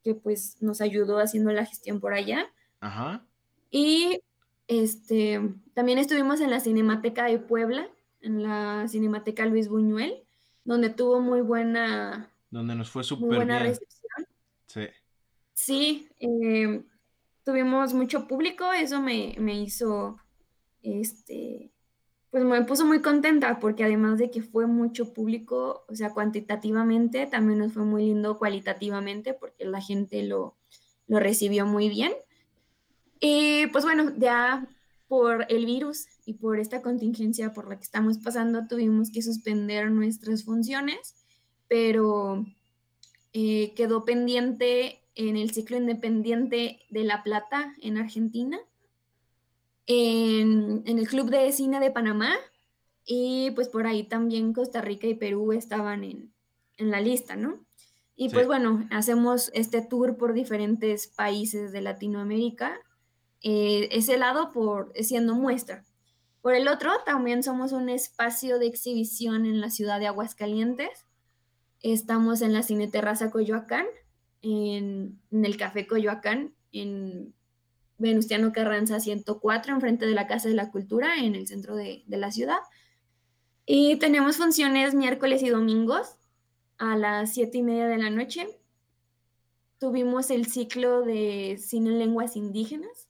que 0.07 0.15
pues 0.15 0.55
nos 0.61 0.79
ayudó 0.79 1.19
haciendo 1.19 1.51
la 1.51 1.65
gestión 1.65 1.99
por 1.99 2.13
allá. 2.13 2.49
Ajá. 2.79 3.25
Y 3.69 4.21
este, 4.67 5.41
también 5.73 5.97
estuvimos 5.97 6.39
en 6.39 6.49
la 6.49 6.61
Cinemateca 6.61 7.25
de 7.25 7.39
Puebla, 7.39 7.89
en 8.21 8.41
la 8.41 8.87
Cinemateca 8.87 9.45
Luis 9.45 9.67
Buñuel, 9.67 10.23
donde 10.63 10.89
tuvo 10.89 11.19
muy 11.19 11.41
buena... 11.41 12.31
Donde 12.49 12.73
nos 12.73 12.89
fue 12.89 13.03
súper 13.03 13.35
buena 13.35 13.59
recepción. 13.59 14.27
Sí. 14.67 14.87
Sí, 15.53 16.09
eh, 16.21 16.85
tuvimos 17.43 17.93
mucho 17.93 18.25
público, 18.29 18.71
eso 18.71 19.01
me, 19.01 19.35
hizo, 19.61 20.21
este, 20.83 21.73
pues 22.31 22.43
me 22.43 22.63
puso 22.65 22.85
muy 22.85 23.01
contenta 23.01 23.59
porque 23.59 23.83
además 23.83 24.19
de 24.19 24.29
que 24.29 24.41
fue 24.41 24.67
mucho 24.67 25.13
público, 25.13 25.85
o 25.87 25.95
sea, 25.95 26.11
cuantitativamente, 26.11 27.25
también 27.25 27.59
nos 27.59 27.73
fue 27.73 27.83
muy 27.83 28.03
lindo 28.05 28.37
cualitativamente 28.37 29.33
porque 29.33 29.65
la 29.65 29.81
gente 29.81 30.23
lo, 30.23 30.55
lo 31.07 31.19
recibió 31.19 31.65
muy 31.65 31.89
bien. 31.89 32.13
Y 33.19 33.67
pues 33.67 33.83
bueno, 33.83 34.13
ya 34.17 34.67
por 35.07 35.45
el 35.49 35.65
virus 35.65 36.07
y 36.25 36.33
por 36.33 36.59
esta 36.59 36.81
contingencia 36.81 37.53
por 37.53 37.69
la 37.69 37.77
que 37.77 37.83
estamos 37.83 38.17
pasando, 38.17 38.67
tuvimos 38.67 39.09
que 39.09 39.21
suspender 39.21 39.89
nuestras 39.89 40.43
funciones, 40.43 41.15
pero 41.67 42.45
eh, 43.33 43.73
quedó 43.75 44.03
pendiente 44.03 45.01
en 45.15 45.37
el 45.37 45.51
ciclo 45.51 45.77
independiente 45.77 46.79
de 46.89 47.03
La 47.03 47.23
Plata, 47.23 47.73
en 47.81 47.97
Argentina, 47.97 48.59
en, 49.87 50.83
el 50.85 51.07
Club 51.07 51.29
de 51.29 51.51
Cine 51.51 51.79
de 51.79 51.91
Panamá, 51.91 52.35
y 53.05 53.51
pues 53.51 53.69
por 53.69 53.87
ahí 53.87 54.03
también 54.03 54.53
Costa 54.53 54.81
Rica 54.81 55.07
y 55.07 55.15
Perú 55.15 55.53
estaban 55.53 56.03
en, 56.03 56.33
la 56.77 57.01
lista, 57.01 57.35
¿no? 57.35 57.65
Y 58.15 58.29
pues 58.29 58.45
bueno, 58.45 58.87
hacemos 58.91 59.49
este 59.53 59.81
tour 59.81 60.17
por 60.17 60.33
diferentes 60.33 61.07
países 61.07 61.71
de 61.71 61.81
Latinoamérica, 61.81 62.79
eh, 63.41 63.89
ese 63.91 64.17
lado 64.17 64.51
por 64.51 64.91
siendo 64.95 65.33
muestra. 65.35 65.83
Por 66.41 66.53
el 66.53 66.67
otro, 66.67 66.91
también 67.05 67.43
somos 67.43 67.71
un 67.71 67.89
espacio 67.89 68.57
de 68.59 68.67
exhibición 68.67 69.45
en 69.45 69.59
la 69.59 69.69
ciudad 69.69 69.99
de 69.99 70.07
Aguascalientes. 70.07 71.05
Estamos 71.81 72.41
en 72.41 72.53
la 72.53 72.63
Cine 72.63 72.87
Terraza 72.87 73.31
Coyoacán, 73.31 73.85
en, 74.41 75.19
el 75.31 75.57
Café 75.57 75.87
Coyoacán, 75.87 76.53
en 76.71 77.33
Venustiano 77.97 78.51
Carranza 78.51 78.99
104, 78.99 79.73
enfrente 79.73 80.05
de 80.05 80.13
la 80.13 80.27
Casa 80.27 80.49
de 80.49 80.55
la 80.55 80.71
Cultura, 80.71 81.17
en 81.17 81.35
el 81.35 81.47
centro 81.47 81.75
de, 81.75 82.03
la 82.07 82.31
ciudad. 82.31 82.59
Y 83.65 83.97
tenemos 83.97 84.37
funciones 84.37 84.93
miércoles 84.93 85.41
y 85.43 85.49
domingos 85.49 86.15
a 86.77 86.95
las 86.95 87.33
siete 87.33 87.57
y 87.57 87.63
media 87.63 87.87
de 87.87 87.97
la 87.97 88.09
noche. 88.09 88.47
Tuvimos 89.79 90.29
el 90.31 90.47
ciclo 90.47 91.01
de 91.01 91.57
cine 91.59 91.91
en 91.91 91.99
lenguas 91.99 92.35
indígenas 92.35 93.07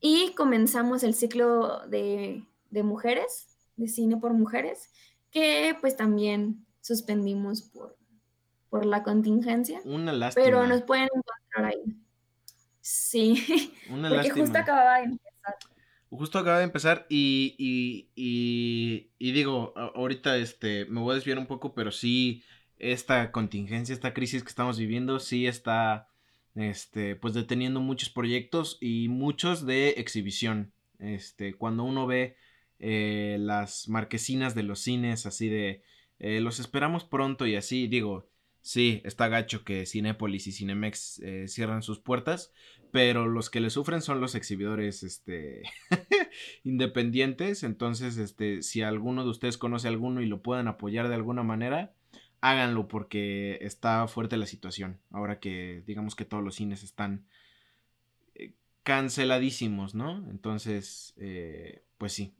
y 0.00 0.34
comenzamos 0.34 1.02
el 1.02 1.14
ciclo 1.14 1.86
de, 1.86 2.44
de 2.70 2.82
mujeres, 2.82 3.56
de 3.76 3.88
cine 3.88 4.16
por 4.16 4.32
mujeres, 4.32 4.90
que 5.30 5.76
pues 5.80 5.96
también 5.96 6.66
suspendimos 6.80 7.62
por, 7.62 7.96
por 8.68 8.84
la 8.86 9.02
contingencia. 9.02 9.80
Una 9.84 10.12
lástima. 10.12 10.44
Pero 10.44 10.66
nos 10.66 10.82
pueden 10.82 11.08
encontrar 11.14 11.72
ahí. 11.72 12.05
Sí, 12.88 13.72
Una 13.90 14.08
porque 14.08 14.30
justo 14.30 14.56
acababa 14.56 14.98
de 14.98 15.06
empezar. 15.06 15.56
Justo 16.08 16.38
acaba 16.38 16.58
de 16.58 16.64
empezar 16.64 17.04
y, 17.08 17.56
y, 17.58 18.10
y, 18.14 19.10
y, 19.18 19.32
digo, 19.32 19.74
ahorita 19.76 20.36
este, 20.36 20.84
me 20.84 21.00
voy 21.00 21.10
a 21.10 21.14
desviar 21.16 21.40
un 21.40 21.48
poco, 21.48 21.74
pero 21.74 21.90
sí, 21.90 22.44
esta 22.78 23.32
contingencia, 23.32 23.92
esta 23.92 24.14
crisis 24.14 24.44
que 24.44 24.50
estamos 24.50 24.78
viviendo, 24.78 25.18
sí 25.18 25.48
está, 25.48 26.06
este, 26.54 27.16
pues 27.16 27.34
deteniendo 27.34 27.80
muchos 27.80 28.08
proyectos 28.08 28.78
y 28.80 29.08
muchos 29.08 29.66
de 29.66 29.88
exhibición. 29.96 30.72
Este, 31.00 31.54
cuando 31.54 31.82
uno 31.82 32.06
ve 32.06 32.36
eh, 32.78 33.36
las 33.40 33.88
marquesinas 33.88 34.54
de 34.54 34.62
los 34.62 34.78
cines, 34.78 35.26
así 35.26 35.48
de, 35.48 35.82
eh, 36.20 36.40
los 36.40 36.60
esperamos 36.60 37.02
pronto 37.02 37.48
y 37.48 37.56
así, 37.56 37.88
digo, 37.88 38.28
Sí, 38.66 39.00
está 39.04 39.28
gacho 39.28 39.62
que 39.62 39.86
Cinépolis 39.86 40.48
y 40.48 40.52
Cinemex 40.52 41.20
eh, 41.20 41.46
cierran 41.46 41.82
sus 41.82 42.00
puertas, 42.00 42.52
pero 42.90 43.28
los 43.28 43.48
que 43.48 43.60
le 43.60 43.70
sufren 43.70 44.02
son 44.02 44.20
los 44.20 44.34
exhibidores 44.34 45.04
este, 45.04 45.62
independientes. 46.64 47.62
Entonces, 47.62 48.16
este, 48.16 48.62
si 48.62 48.82
alguno 48.82 49.22
de 49.22 49.30
ustedes 49.30 49.56
conoce 49.56 49.86
alguno 49.86 50.20
y 50.20 50.26
lo 50.26 50.42
puedan 50.42 50.66
apoyar 50.66 51.06
de 51.06 51.14
alguna 51.14 51.44
manera, 51.44 51.94
háganlo 52.40 52.88
porque 52.88 53.56
está 53.60 54.08
fuerte 54.08 54.36
la 54.36 54.46
situación. 54.46 54.98
Ahora 55.12 55.38
que 55.38 55.84
digamos 55.86 56.16
que 56.16 56.24
todos 56.24 56.42
los 56.42 56.56
cines 56.56 56.82
están 56.82 57.24
eh, 58.34 58.52
canceladísimos, 58.82 59.94
¿no? 59.94 60.28
Entonces, 60.28 61.14
eh, 61.18 61.84
pues 61.98 62.14
sí. 62.14 62.34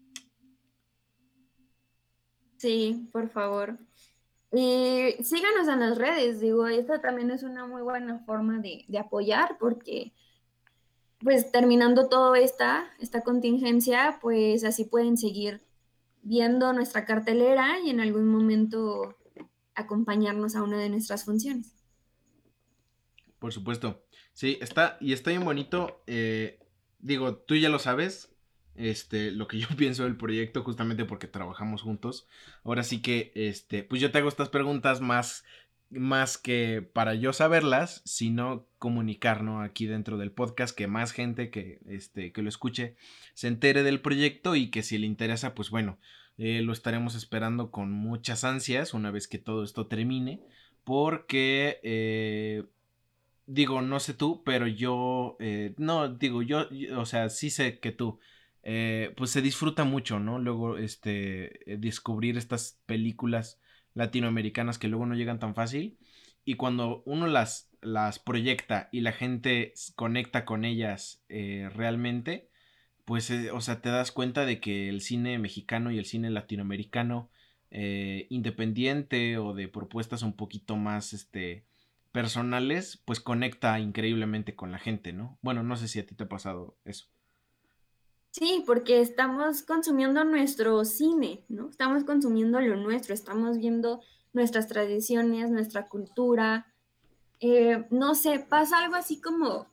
Sí, 2.56 3.08
por 3.12 3.28
favor. 3.30 3.78
Y 4.58 5.22
síganos 5.22 5.68
en 5.68 5.80
las 5.80 5.98
redes, 5.98 6.40
digo, 6.40 6.66
esta 6.66 7.02
también 7.02 7.30
es 7.30 7.42
una 7.42 7.66
muy 7.66 7.82
buena 7.82 8.20
forma 8.20 8.58
de, 8.58 8.86
apoyar 8.98 9.58
porque 9.60 10.14
pues 11.20 11.52
terminando 11.52 12.08
toda 12.08 12.38
esta, 12.38 12.90
esta 12.98 13.20
contingencia, 13.20 14.18
pues 14.22 14.64
así 14.64 14.84
pueden 14.84 15.18
seguir 15.18 15.62
viendo 16.22 16.72
nuestra 16.72 17.04
cartelera 17.04 17.80
y 17.80 17.90
en 17.90 18.00
algún 18.00 18.28
momento 18.28 19.14
acompañarnos 19.74 20.56
a 20.56 20.62
una 20.62 20.78
de 20.78 20.88
nuestras 20.88 21.26
funciones. 21.26 21.74
Por 23.38 23.52
supuesto. 23.52 24.06
Sí, 24.32 24.56
está, 24.62 24.96
y 25.02 25.12
está 25.12 25.30
bien 25.30 25.44
bonito. 25.44 26.02
Eh, 26.06 26.60
digo, 26.98 27.36
tú 27.36 27.56
ya 27.56 27.68
lo 27.68 27.78
sabes. 27.78 28.34
Este, 28.76 29.30
lo 29.30 29.48
que 29.48 29.58
yo 29.58 29.68
pienso 29.76 30.04
del 30.04 30.16
proyecto, 30.16 30.62
justamente 30.62 31.04
porque 31.04 31.26
trabajamos 31.26 31.82
juntos. 31.82 32.26
Ahora 32.64 32.82
sí 32.82 33.00
que, 33.00 33.32
este, 33.34 33.82
pues 33.82 34.00
yo 34.00 34.10
te 34.10 34.18
hago 34.18 34.28
estas 34.28 34.48
preguntas 34.48 35.00
más, 35.00 35.44
más 35.90 36.38
que 36.38 36.82
para 36.92 37.14
yo 37.14 37.32
saberlas, 37.32 38.02
sino 38.04 38.66
comunicar, 38.78 39.42
¿no? 39.42 39.60
Aquí 39.60 39.86
dentro 39.86 40.18
del 40.18 40.32
podcast, 40.32 40.76
que 40.76 40.86
más 40.86 41.12
gente 41.12 41.50
que, 41.50 41.80
este, 41.88 42.32
que 42.32 42.42
lo 42.42 42.48
escuche 42.48 42.96
se 43.34 43.48
entere 43.48 43.82
del 43.82 44.00
proyecto 44.00 44.56
y 44.56 44.70
que 44.70 44.82
si 44.82 44.98
le 44.98 45.06
interesa, 45.06 45.54
pues 45.54 45.70
bueno, 45.70 45.98
eh, 46.38 46.60
lo 46.62 46.72
estaremos 46.72 47.14
esperando 47.14 47.70
con 47.70 47.90
muchas 47.90 48.44
ansias 48.44 48.94
una 48.94 49.10
vez 49.10 49.28
que 49.28 49.38
todo 49.38 49.64
esto 49.64 49.86
termine. 49.86 50.40
Porque, 50.84 51.80
eh, 51.82 52.62
digo, 53.46 53.82
no 53.82 54.00
sé 54.00 54.14
tú, 54.14 54.42
pero 54.44 54.66
yo, 54.66 55.36
eh, 55.40 55.74
no, 55.78 56.08
digo, 56.08 56.42
yo, 56.42 56.68
o 56.96 57.06
sea, 57.06 57.28
sí 57.28 57.50
sé 57.50 57.80
que 57.80 57.92
tú, 57.92 58.20
pues 59.16 59.30
se 59.30 59.42
disfruta 59.42 59.84
mucho, 59.84 60.18
¿no? 60.18 60.38
Luego, 60.38 60.78
este, 60.78 61.60
descubrir 61.78 62.36
estas 62.36 62.80
películas 62.86 63.60
latinoamericanas 63.94 64.78
que 64.78 64.88
luego 64.88 65.06
no 65.06 65.14
llegan 65.14 65.38
tan 65.38 65.54
fácil. 65.54 65.98
Y 66.44 66.54
cuando 66.54 67.02
uno 67.06 67.26
las, 67.26 67.70
las 67.80 68.18
proyecta 68.18 68.88
y 68.92 69.00
la 69.00 69.12
gente 69.12 69.72
conecta 69.96 70.44
con 70.44 70.64
ellas 70.64 71.22
realmente, 71.28 72.48
pues, 73.06 73.30
eh, 73.30 73.52
o 73.52 73.60
sea, 73.62 73.80
te 73.80 73.88
das 73.88 74.12
cuenta 74.12 74.44
de 74.44 74.60
que 74.60 74.88
el 74.90 75.00
cine 75.00 75.38
mexicano 75.38 75.92
y 75.92 75.98
el 75.98 76.04
cine 76.04 76.28
latinoamericano 76.28 77.30
eh, 77.70 78.26
independiente 78.30 79.38
o 79.38 79.54
de 79.54 79.68
propuestas 79.68 80.22
un 80.22 80.34
poquito 80.36 80.76
más, 80.76 81.12
este, 81.12 81.64
personales, 82.12 83.02
pues 83.04 83.20
conecta 83.20 83.78
increíblemente 83.78 84.56
con 84.56 84.72
la 84.72 84.78
gente, 84.78 85.12
¿no? 85.12 85.38
Bueno, 85.40 85.62
no 85.62 85.76
sé 85.76 85.88
si 85.88 86.00
a 86.00 86.06
ti 86.06 86.16
te 86.16 86.24
ha 86.24 86.28
pasado 86.28 86.76
eso. 86.84 87.06
Sí, 88.38 88.62
porque 88.66 89.00
estamos 89.00 89.62
consumiendo 89.62 90.22
nuestro 90.22 90.84
cine, 90.84 91.42
¿no? 91.48 91.70
Estamos 91.70 92.04
consumiendo 92.04 92.60
lo 92.60 92.76
nuestro, 92.76 93.14
estamos 93.14 93.56
viendo 93.56 94.02
nuestras 94.34 94.66
tradiciones, 94.66 95.50
nuestra 95.50 95.88
cultura. 95.88 96.66
Eh, 97.40 97.86
no 97.88 98.14
sé, 98.14 98.38
pasa 98.40 98.80
algo 98.80 98.94
así 98.94 99.22
como, 99.22 99.68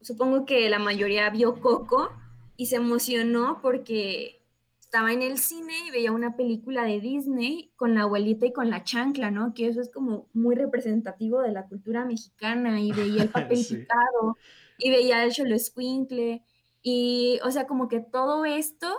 supongo 0.00 0.46
que 0.46 0.68
la 0.68 0.80
mayoría 0.80 1.30
vio 1.30 1.60
Coco, 1.60 2.10
y 2.56 2.66
se 2.66 2.76
emocionó 2.76 3.60
porque 3.62 4.42
estaba 4.80 5.12
en 5.12 5.22
el 5.22 5.38
cine 5.38 5.74
y 5.86 5.92
veía 5.92 6.10
una 6.10 6.34
película 6.34 6.82
de 6.82 6.98
Disney 7.00 7.70
con 7.76 7.94
la 7.94 8.02
abuelita 8.02 8.46
y 8.46 8.52
con 8.52 8.68
la 8.68 8.82
chancla, 8.82 9.30
¿no? 9.30 9.54
Que 9.54 9.68
eso 9.68 9.80
es 9.80 9.90
como 9.90 10.26
muy 10.32 10.56
representativo 10.56 11.40
de 11.40 11.52
la 11.52 11.68
cultura 11.68 12.04
mexicana 12.04 12.80
y 12.80 12.90
veía 12.90 13.22
el 13.22 13.28
papel 13.30 13.64
picado 13.64 14.36
y 14.76 14.90
veía 14.90 15.22
el 15.22 15.30
cholo 15.30 15.54
escuincle 15.54 16.42
y, 16.82 17.38
o 17.44 17.50
sea, 17.50 17.66
como 17.66 17.88
que 17.88 18.00
todo 18.00 18.44
esto, 18.44 18.96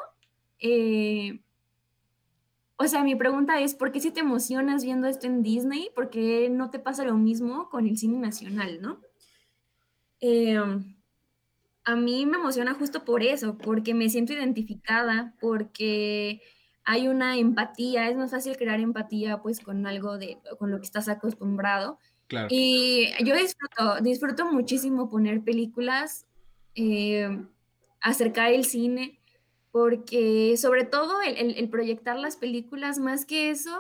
eh, 0.60 1.42
o 2.78 2.88
sea, 2.88 3.04
mi 3.04 3.16
pregunta 3.16 3.60
es, 3.60 3.76
¿por 3.76 3.92
qué 3.92 4.00
si 4.00 4.12
te 4.12 4.22
emocionas 4.22 4.84
viendo 4.84 5.08
esto 5.08 5.28
en 5.28 5.44
Disney? 5.44 5.90
¿Por 5.96 6.10
qué 6.10 6.50
no 6.50 6.70
te 6.70 6.80
pasa 6.80 7.04
lo 7.04 7.16
mismo 7.16 7.70
con 7.70 7.88
el 7.88 7.98
cine 7.98 8.20
nacional, 8.20 8.82
no? 8.82 9.02
Eh, 10.22 10.58
a 11.84 11.96
mí 11.96 12.26
me 12.26 12.38
emociona 12.38 12.74
justo 12.76 13.04
por 13.04 13.24
eso, 13.24 13.58
porque 13.58 13.94
me 13.94 14.10
siento 14.10 14.34
identificada, 14.34 15.34
porque 15.42 16.42
hay 16.84 17.08
una 17.08 17.38
empatía, 17.38 18.10
es 18.10 18.18
más 18.18 18.32
fácil 18.32 18.58
crear 18.58 18.80
empatía 18.80 19.42
pues 19.42 19.60
con 19.60 19.86
algo 19.86 20.18
de, 20.18 20.38
con 20.58 20.72
lo 20.72 20.78
que 20.78 20.86
estás 20.86 21.10
acostumbrado. 21.10 22.00
Y 22.50 23.10
yo 23.26 23.36
disfruto, 23.36 24.02
disfruto 24.02 24.46
muchísimo 24.52 25.10
poner 25.10 25.44
películas, 25.44 26.28
eh, 26.76 27.44
acercar 28.02 28.52
el 28.52 28.66
cine, 28.66 29.20
porque 29.72 30.56
sobre 30.58 30.84
todo 30.86 31.22
el, 31.22 31.70
proyectar 31.70 32.18
las 32.18 32.38
películas, 32.38 33.00
más 33.00 33.26
que 33.26 33.50
eso, 33.50 33.80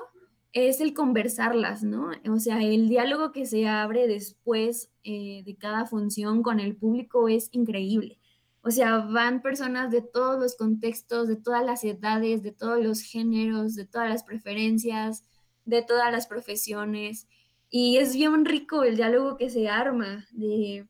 es 0.53 0.81
el 0.81 0.93
conversarlas, 0.93 1.83
¿no? 1.83 2.11
O 2.31 2.39
sea, 2.39 2.63
el 2.63 2.89
diálogo 2.89 3.31
que 3.31 3.45
se 3.45 3.67
abre 3.67 4.07
después 4.07 4.89
eh, 5.03 5.43
de 5.45 5.55
cada 5.57 5.85
función 5.85 6.43
con 6.43 6.59
el 6.59 6.75
público 6.75 7.29
es 7.29 7.49
increíble. 7.51 8.19
O 8.61 8.71
sea, 8.71 8.97
van 8.97 9.41
personas 9.41 9.89
de 9.89 10.01
todos 10.01 10.39
los 10.39 10.55
contextos, 10.55 11.27
de 11.27 11.37
todas 11.37 11.65
las 11.65 11.83
edades, 11.83 12.43
de 12.43 12.51
todos 12.51 12.83
los 12.83 13.01
géneros, 13.01 13.75
de 13.75 13.85
todas 13.85 14.09
las 14.09 14.23
preferencias, 14.23 15.23
de 15.65 15.81
todas 15.81 16.11
las 16.11 16.27
profesiones. 16.27 17.27
Y 17.69 17.97
es 17.97 18.13
bien 18.13 18.45
rico 18.45 18.83
el 18.83 18.97
diálogo 18.97 19.37
que 19.37 19.49
se 19.49 19.69
arma. 19.69 20.27
De, 20.31 20.87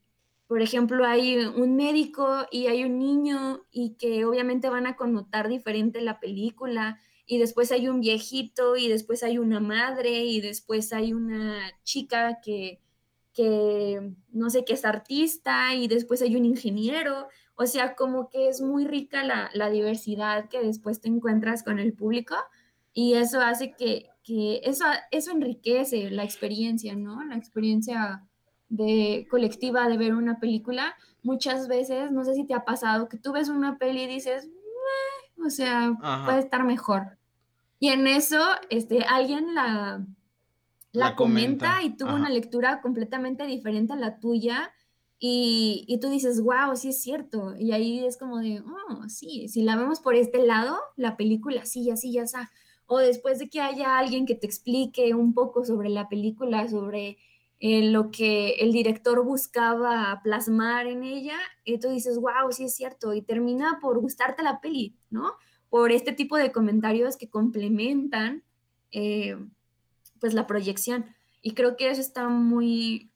por 0.49 0.63
ejemplo, 0.63 1.05
hay 1.05 1.38
un 1.38 1.75
médico 1.75 2.47
y 2.49 2.65
hay 2.65 2.83
un 2.83 2.97
niño 2.97 3.67
y 3.69 3.91
que 3.99 4.25
obviamente 4.25 4.67
van 4.67 4.88
a 4.88 4.95
connotar 4.95 5.47
diferente 5.47 6.01
la 6.01 6.19
película 6.19 6.99
y 7.27 7.38
después 7.38 7.71
hay 7.71 7.88
un 7.88 7.99
viejito 7.99 8.75
y 8.75 8.88
después 8.88 9.21
hay 9.21 9.38
una 9.38 9.59
madre 9.59 10.23
y 10.23 10.41
después 10.41 10.91
hay 10.91 11.13
una 11.13 11.71
chica 11.83 12.39
que, 12.41 12.81
que 13.31 14.15
no 14.31 14.49
sé, 14.49 14.65
qué 14.65 14.73
es 14.73 14.85
artista 14.85 15.75
y 15.75 15.88
después 15.88 16.23
hay 16.23 16.35
un 16.35 16.45
ingeniero. 16.45 17.27
O 17.53 17.67
sea, 17.67 17.93
como 17.93 18.27
que 18.31 18.49
es 18.49 18.59
muy 18.59 18.85
rica 18.85 19.23
la, 19.23 19.51
la 19.53 19.69
diversidad 19.69 20.49
que 20.49 20.63
después 20.63 20.99
te 20.99 21.09
encuentras 21.09 21.62
con 21.62 21.77
el 21.77 21.93
público 21.93 22.35
y 22.91 23.13
eso 23.13 23.39
hace 23.39 23.75
que, 23.77 24.07
que 24.23 24.62
eso, 24.63 24.85
eso 25.12 25.29
enriquece 25.29 26.09
la 26.09 26.23
experiencia, 26.23 26.95
¿no? 26.95 27.23
La 27.23 27.35
experiencia 27.38 28.27
de 28.69 29.27
colectiva 29.29 29.88
de 29.88 29.97
ver 29.97 30.13
una 30.13 30.39
película. 30.39 30.95
Muchas 31.23 31.67
veces, 31.67 32.12
no 32.12 32.23
sé 32.23 32.36
si 32.36 32.45
te 32.45 32.53
ha 32.53 32.63
pasado, 32.63 33.10
que 33.10 33.17
tú 33.17 33.34
ves 33.34 33.49
una 33.49 33.77
peli 33.77 34.03
y 34.03 34.08
dices, 34.08 34.49
o 35.45 35.49
sea, 35.49 35.93
puede 36.25 36.39
estar 36.39 36.63
mejor. 36.63 37.17
Y 37.79 37.89
en 37.89 38.08
eso, 38.08 38.39
este, 38.69 39.03
alguien 39.03 39.55
la, 39.55 40.05
la, 40.91 41.15
comenta, 41.15 41.82
y 41.84 41.95
tuvo 41.95 42.13
una 42.13 42.29
lectura 42.29 42.82
completamente 42.82 43.45
diferente 43.45 43.93
a 43.93 43.97
la 43.97 44.19
tuya. 44.19 44.71
Y, 45.21 45.86
y, 45.88 45.99
tú 45.99 46.10
dices, 46.10 46.41
wow, 46.41 46.75
sí 46.75 46.89
es 46.89 47.01
cierto. 47.01 47.55
Y 47.58 47.71
ahí 47.73 48.05
es 48.05 48.17
como 48.17 48.38
de, 48.39 48.62
oh, 48.62 49.10
sí, 49.10 49.47
si 49.49 49.63
la 49.63 49.75
vemos 49.75 49.99
por 49.99 50.15
este 50.15 50.45
lado, 50.45 50.77
la 50.95 51.17
película 51.17 51.65
sí, 51.65 51.89
así, 51.89 52.13
ya 52.13 52.23
está. 52.23 52.51
O 52.86 52.99
después 52.99 53.39
de 53.39 53.49
que 53.49 53.62
haya 53.62 53.97
alguien 53.97 54.25
que 54.25 54.36
te 54.36 54.47
explique 54.47 55.13
un 55.13 55.34
poco 55.34 55.65
sobre 55.65 55.89
la 55.89 56.08
película, 56.08 56.67
sobre 56.69 57.17
eh, 57.60 57.89
lo 57.89 58.12
que 58.12 58.52
el 58.60 58.72
director 58.72 59.24
buscaba 59.24 60.22
plasmar 60.24 60.88
en 60.88 61.04
ella, 61.04 61.38
y 61.65 61.78
tú 61.80 61.89
dices, 61.89 62.17
wow, 62.17 62.52
sí 62.52 62.65
es 62.65 62.76
cierto. 62.76 63.13
Y 63.13 63.22
termina 63.22 63.80
por 63.82 64.00
gustarte 64.00 64.43
la 64.43 64.62
peli, 64.62 64.95
¿no? 65.10 65.34
por 65.69 65.91
este 65.91 66.12
tipo 66.12 66.36
de 66.38 66.52
comentarios 66.52 67.15
que 67.15 67.30
complementan 67.30 68.43
eh, 68.91 69.38
pues 70.19 70.34
la 70.34 70.48
proyección. 70.48 71.06
Y 71.41 71.54
creo 71.54 71.78
que 71.78 71.89
eso 71.89 72.02
está 72.02 72.28
muy, 72.28 73.12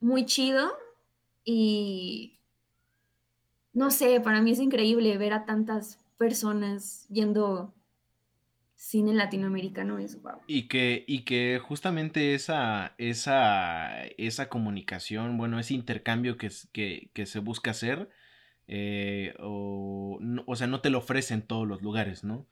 muy 0.00 0.24
chido 0.24 0.70
y 1.44 2.40
no 3.72 3.90
sé, 3.90 4.20
para 4.20 4.42
mí 4.42 4.50
es 4.50 4.58
increíble 4.58 5.16
ver 5.18 5.32
a 5.32 5.44
tantas 5.44 6.00
personas 6.16 7.06
viendo 7.08 7.72
cine 8.78 9.12
latinoamericano 9.12 9.98
es 9.98 10.22
wow. 10.22 10.40
Y 10.46 10.68
que, 10.68 11.04
y 11.06 11.22
que 11.22 11.60
justamente 11.62 12.34
esa, 12.34 12.94
esa, 12.96 14.04
esa 14.16 14.48
comunicación, 14.48 15.36
bueno, 15.36 15.58
ese 15.58 15.74
intercambio 15.74 16.38
que, 16.38 16.48
que, 16.72 17.10
que 17.12 17.26
se 17.26 17.40
busca 17.40 17.72
hacer, 17.72 18.08
eh, 18.68 19.34
o, 19.40 20.20
o 20.46 20.56
sea, 20.56 20.68
no 20.68 20.80
te 20.80 20.90
lo 20.90 20.98
ofrecen 20.98 21.42
todos 21.42 21.66
los 21.66 21.82
lugares, 21.82 22.22
¿no? 22.22 22.46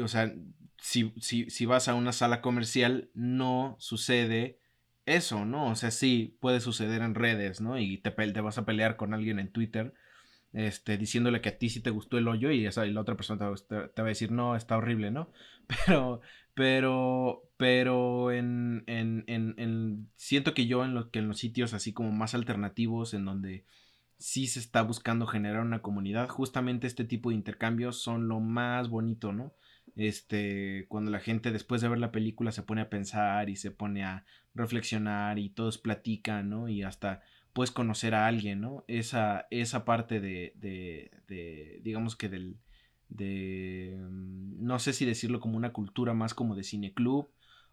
O 0.00 0.08
sea, 0.08 0.32
si, 0.78 1.12
si, 1.20 1.50
si 1.50 1.66
vas 1.66 1.88
a 1.88 1.94
una 1.94 2.12
sala 2.12 2.40
comercial, 2.40 3.10
no 3.14 3.76
sucede 3.80 4.60
eso, 5.04 5.44
¿no? 5.44 5.70
O 5.70 5.74
sea, 5.74 5.90
sí 5.90 6.36
puede 6.40 6.60
suceder 6.60 7.02
en 7.02 7.16
redes, 7.16 7.60
¿no? 7.60 7.78
Y 7.78 7.98
te, 7.98 8.10
te 8.12 8.40
vas 8.40 8.58
a 8.58 8.64
pelear 8.64 8.96
con 8.96 9.14
alguien 9.14 9.40
en 9.40 9.50
Twitter, 9.50 9.94
este, 10.52 10.96
diciéndole 10.96 11.40
que 11.40 11.50
a 11.50 11.58
ti 11.58 11.70
sí 11.70 11.80
te 11.80 11.90
gustó 11.90 12.18
el 12.18 12.28
hoyo 12.28 12.50
y, 12.50 12.66
esa, 12.66 12.86
y 12.86 12.92
la 12.92 13.00
otra 13.00 13.16
persona 13.16 13.52
te, 13.68 13.88
te, 13.88 14.02
va 14.02 14.08
a 14.08 14.14
decir, 14.14 14.30
no, 14.30 14.56
está 14.56 14.76
horrible, 14.76 15.10
¿no? 15.10 15.30
Pero, 15.86 16.20
pero, 16.54 17.42
pero 17.56 18.32
en, 18.32 18.84
en, 18.86 19.24
en, 19.26 19.54
en 19.58 20.08
siento 20.16 20.54
que 20.54 20.66
yo 20.66 20.84
en, 20.84 20.94
lo, 20.94 21.10
que 21.10 21.18
en 21.18 21.28
los 21.28 21.38
sitios 21.38 21.74
así 21.74 21.92
como 21.92 22.12
más 22.12 22.34
alternativos, 22.34 23.14
en 23.14 23.24
donde 23.24 23.64
sí 24.18 24.46
se 24.46 24.60
está 24.60 24.82
buscando 24.82 25.26
generar 25.26 25.62
una 25.62 25.82
comunidad. 25.82 26.28
Justamente 26.28 26.86
este 26.86 27.04
tipo 27.04 27.30
de 27.30 27.36
intercambios 27.36 28.00
son 28.00 28.28
lo 28.28 28.40
más 28.40 28.88
bonito, 28.88 29.32
¿no? 29.32 29.52
Este, 29.96 30.86
cuando 30.88 31.10
la 31.10 31.20
gente 31.20 31.52
después 31.52 31.80
de 31.80 31.88
ver 31.88 31.98
la 31.98 32.12
película 32.12 32.52
se 32.52 32.62
pone 32.62 32.82
a 32.82 32.90
pensar 32.90 33.48
y 33.48 33.56
se 33.56 33.70
pone 33.70 34.04
a 34.04 34.24
reflexionar 34.54 35.38
y 35.38 35.50
todos 35.50 35.78
platican, 35.78 36.50
¿no? 36.50 36.68
Y 36.68 36.82
hasta 36.82 37.22
puedes 37.52 37.70
conocer 37.70 38.14
a 38.14 38.26
alguien, 38.26 38.60
¿no? 38.60 38.84
Esa, 38.88 39.46
esa 39.50 39.84
parte 39.84 40.20
de, 40.20 40.52
de, 40.56 41.10
de 41.28 41.80
digamos 41.82 42.16
que 42.16 42.28
del, 42.28 42.56
de, 43.08 43.96
mm, 43.98 44.64
no 44.64 44.78
sé 44.78 44.92
si 44.92 45.04
decirlo 45.04 45.40
como 45.40 45.56
una 45.56 45.72
cultura 45.72 46.14
más 46.14 46.34
como 46.34 46.54
de 46.54 46.64
cineclub 46.64 47.28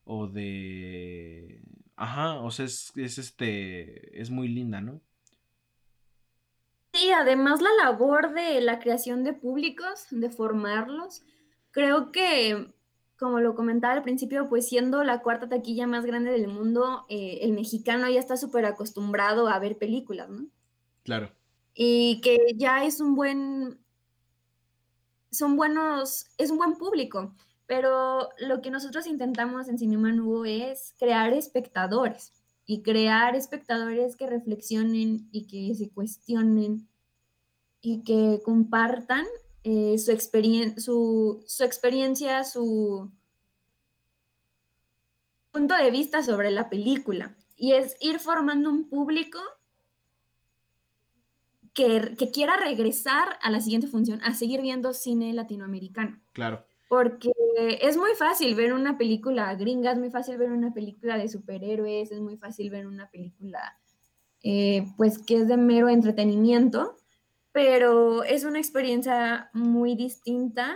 o 0.05 0.27
de, 0.27 1.61
ajá, 1.95 2.35
o 2.41 2.51
sea, 2.51 2.65
es, 2.65 2.91
es 2.95 3.17
este, 3.17 4.21
es 4.21 4.29
muy 4.29 4.47
linda, 4.47 4.81
¿no? 4.81 5.01
Sí, 6.93 7.11
además 7.11 7.61
la 7.61 7.85
labor 7.85 8.33
de 8.33 8.61
la 8.61 8.79
creación 8.79 9.23
de 9.23 9.33
públicos, 9.33 10.05
de 10.11 10.29
formarlos, 10.29 11.23
creo 11.71 12.11
que, 12.11 12.71
como 13.17 13.39
lo 13.39 13.55
comentaba 13.55 13.95
al 13.95 14.03
principio, 14.03 14.47
pues 14.47 14.67
siendo 14.67 15.03
la 15.03 15.21
cuarta 15.21 15.49
taquilla 15.49 15.87
más 15.87 16.05
grande 16.05 16.31
del 16.31 16.47
mundo, 16.47 17.05
eh, 17.09 17.39
el 17.41 17.53
mexicano 17.53 18.07
ya 18.09 18.19
está 18.19 18.37
súper 18.37 18.65
acostumbrado 18.65 19.47
a 19.47 19.57
ver 19.57 19.77
películas, 19.77 20.29
¿no? 20.29 20.45
Claro. 21.03 21.31
Y 21.73 22.21
que 22.21 22.37
ya 22.55 22.85
es 22.85 23.01
un 23.01 23.15
buen, 23.15 23.79
son 25.33 25.55
buenos, 25.55 26.27
es 26.37 26.51
un 26.51 26.57
buen 26.57 26.75
público, 26.75 27.33
pero 27.65 28.29
lo 28.39 28.61
que 28.61 28.71
nosotros 28.71 29.07
intentamos 29.07 29.67
en 29.67 29.77
Cinema 29.77 30.11
Nuevo 30.11 30.45
es 30.45 30.93
crear 30.99 31.33
espectadores 31.33 32.33
y 32.65 32.81
crear 32.81 33.35
espectadores 33.35 34.15
que 34.15 34.27
reflexionen 34.27 35.27
y 35.31 35.47
que 35.47 35.75
se 35.75 35.89
cuestionen 35.89 36.87
y 37.81 38.03
que 38.03 38.41
compartan 38.43 39.25
eh, 39.63 39.97
su, 39.97 40.11
su, 40.77 41.43
su 41.45 41.63
experiencia, 41.63 42.43
su 42.43 43.11
punto 45.51 45.75
de 45.75 45.91
vista 45.91 46.23
sobre 46.23 46.51
la 46.51 46.69
película. 46.69 47.35
Y 47.55 47.73
es 47.73 47.95
ir 47.99 48.19
formando 48.19 48.69
un 48.69 48.89
público 48.89 49.39
que, 51.73 52.15
que, 52.17 52.31
quiera 52.31 52.57
regresar 52.57 53.37
a 53.41 53.49
la 53.49 53.61
siguiente 53.61 53.87
función, 53.87 54.21
a 54.23 54.33
seguir 54.33 54.61
viendo 54.61 54.93
cine 54.93 55.33
latinoamericano. 55.33 56.21
Claro. 56.33 56.65
Porque 56.87 57.31
es 57.81 57.97
muy 57.97 58.11
fácil 58.15 58.53
ver 58.55 58.73
una 58.73 58.97
película 58.97 59.53
gringa, 59.55 59.91
es 59.91 59.97
muy 59.97 60.11
fácil 60.11 60.37
ver 60.37 60.51
una 60.51 60.73
película 60.73 61.17
de 61.17 61.27
superhéroes, 61.27 62.11
es 62.11 62.19
muy 62.19 62.37
fácil 62.37 62.69
ver 62.69 62.87
una 62.87 63.09
película, 63.09 63.79
eh, 64.43 64.85
pues, 64.97 65.17
que 65.17 65.37
es 65.37 65.47
de 65.47 65.57
mero 65.57 65.89
entretenimiento, 65.89 66.97
pero 67.51 68.23
es 68.23 68.43
una 68.43 68.59
experiencia 68.59 69.49
muy 69.53 69.95
distinta 69.95 70.75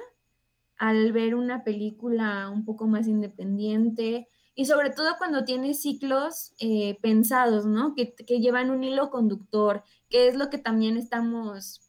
al 0.77 1.11
ver 1.11 1.35
una 1.35 1.63
película 1.63 2.49
un 2.49 2.65
poco 2.65 2.87
más 2.87 3.07
independiente 3.07 4.27
y 4.59 4.65
sobre 4.65 4.89
todo 4.89 5.17
cuando 5.19 5.45
tiene 5.45 5.75
ciclos 5.75 6.55
eh, 6.57 6.97
pensados, 6.99 7.67
¿no? 7.67 7.93
Que, 7.93 8.15
que, 8.15 8.39
llevan 8.39 8.71
un 8.71 8.83
hilo 8.83 9.11
conductor, 9.11 9.83
que 10.09 10.27
es 10.27 10.35
lo 10.35 10.49
que 10.49 10.57
también 10.57 10.97
estamos 10.97 11.87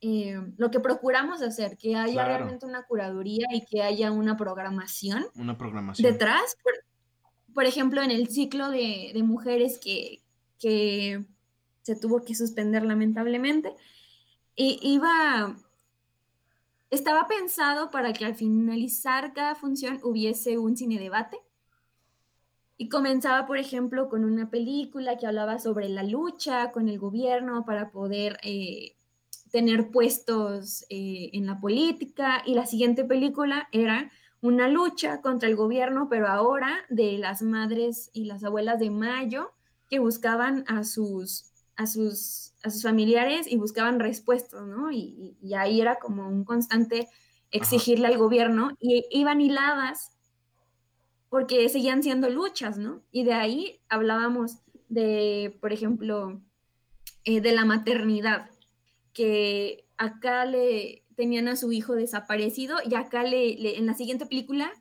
eh, 0.00 0.40
lo 0.56 0.70
que 0.70 0.80
procuramos 0.80 1.42
hacer, 1.42 1.76
que 1.76 1.94
haya 1.94 2.24
realmente 2.24 2.64
una 2.64 2.84
curaduría 2.84 3.46
y 3.52 3.66
que 3.66 3.82
haya 3.82 4.10
una 4.10 4.38
programación, 4.38 5.26
una 5.34 5.58
programación. 5.58 6.10
detrás. 6.10 6.56
Por, 7.52 7.66
ejemplo, 7.66 8.00
en 8.00 8.10
el 8.10 8.28
ciclo 8.28 8.70
de, 8.70 9.12
mujeres 9.22 9.78
que, 9.78 10.22
que, 10.58 11.26
se 11.82 11.96
tuvo 11.96 12.24
que 12.24 12.34
suspender 12.34 12.82
lamentablemente, 12.84 13.74
y 14.56 14.78
iba, 14.82 15.54
estaba 16.88 17.28
pensado 17.28 17.90
para 17.90 18.14
que 18.14 18.24
al 18.24 18.34
finalizar 18.34 19.34
cada 19.34 19.54
función 19.54 20.00
hubiese 20.02 20.56
un 20.56 20.78
cine 20.78 20.98
debate. 20.98 21.38
Y 22.80 22.88
comenzaba, 22.88 23.46
por 23.46 23.58
ejemplo, 23.58 24.08
con 24.08 24.24
una 24.24 24.48
película 24.48 25.18
que 25.18 25.26
hablaba 25.26 25.58
sobre 25.58 25.90
la 25.90 26.02
lucha 26.02 26.72
con 26.72 26.88
el 26.88 26.98
gobierno 26.98 27.66
para 27.66 27.90
poder 27.90 28.38
eh, 28.42 28.96
tener 29.50 29.90
puestos 29.90 30.86
eh, 30.88 31.28
en 31.34 31.44
la 31.44 31.60
política. 31.60 32.42
Y 32.46 32.54
la 32.54 32.64
siguiente 32.64 33.04
película 33.04 33.68
era 33.70 34.10
una 34.40 34.66
lucha 34.66 35.20
contra 35.20 35.46
el 35.46 35.56
gobierno, 35.56 36.08
pero 36.08 36.26
ahora 36.26 36.74
de 36.88 37.18
las 37.18 37.42
madres 37.42 38.08
y 38.14 38.24
las 38.24 38.44
abuelas 38.44 38.78
de 38.78 38.88
Mayo 38.88 39.52
que 39.90 39.98
buscaban 39.98 40.64
a 40.66 40.82
sus, 40.84 41.52
a 41.76 41.86
sus, 41.86 42.54
a 42.62 42.70
sus 42.70 42.82
familiares 42.82 43.46
y 43.46 43.58
buscaban 43.58 44.00
respuestas, 44.00 44.66
¿no? 44.66 44.90
Y, 44.90 45.36
ahí 45.54 45.82
era 45.82 45.96
como 45.96 46.26
un 46.26 46.44
constante 46.44 47.08
exigirle 47.50 48.06
al 48.06 48.16
gobierno. 48.16 48.70
Y 48.80 49.04
iban 49.10 49.42
hiladas 49.42 50.12
porque 51.30 51.68
seguían 51.68 52.02
siendo 52.02 52.28
luchas, 52.28 52.76
¿no? 52.76 53.02
Y 53.10 53.24
de 53.24 53.32
ahí 53.32 53.80
hablábamos 53.88 54.58
de, 54.88 55.56
por 55.60 55.72
ejemplo, 55.72 56.42
eh, 57.24 57.40
de 57.40 57.52
la 57.52 57.64
maternidad, 57.64 58.50
que 59.14 59.86
acá 59.96 60.44
le 60.44 61.04
tenían 61.14 61.48
a 61.48 61.56
su 61.56 61.72
hijo 61.72 61.94
desaparecido 61.94 62.78
y 62.84 62.94
acá 62.94 63.22
le, 63.22 63.78
en 63.78 63.86
la 63.86 63.94
siguiente 63.94 64.26
película 64.26 64.72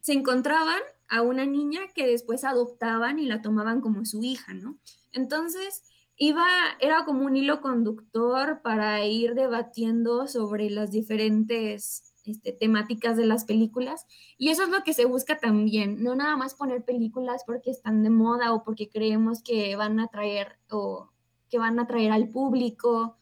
se 0.00 0.14
encontraban 0.14 0.80
a 1.08 1.20
una 1.20 1.44
niña 1.44 1.80
que 1.94 2.06
después 2.06 2.44
adoptaban 2.44 3.18
y 3.18 3.26
la 3.26 3.42
tomaban 3.42 3.80
como 3.80 4.06
su 4.06 4.22
hija, 4.22 4.54
¿no? 4.54 4.78
Entonces, 5.12 5.82
iba, 6.16 6.46
era 6.80 7.04
como 7.04 7.26
un 7.26 7.36
hilo 7.36 7.60
conductor 7.60 8.62
para 8.62 9.04
ir 9.04 9.34
debatiendo 9.34 10.28
sobre 10.28 10.70
las 10.70 10.92
diferentes 10.92 12.09
este, 12.30 12.52
temáticas 12.52 13.16
de 13.16 13.26
las 13.26 13.44
películas. 13.44 14.06
Y 14.38 14.48
eso 14.50 14.64
es 14.64 14.68
lo 14.68 14.82
que 14.82 14.94
se 14.94 15.04
busca 15.04 15.38
también, 15.38 16.02
no 16.02 16.14
nada 16.14 16.36
más 16.36 16.54
poner 16.54 16.84
películas 16.84 17.42
porque 17.46 17.70
están 17.70 18.02
de 18.02 18.10
moda 18.10 18.52
o 18.52 18.64
porque 18.64 18.88
creemos 18.88 19.42
que 19.42 19.76
van 19.76 20.00
a 20.00 20.04
atraer 20.04 20.58
o 20.70 21.10
que 21.48 21.58
van 21.58 21.78
a 21.78 21.82
atraer 21.82 22.12
al 22.12 22.28
público 22.28 23.16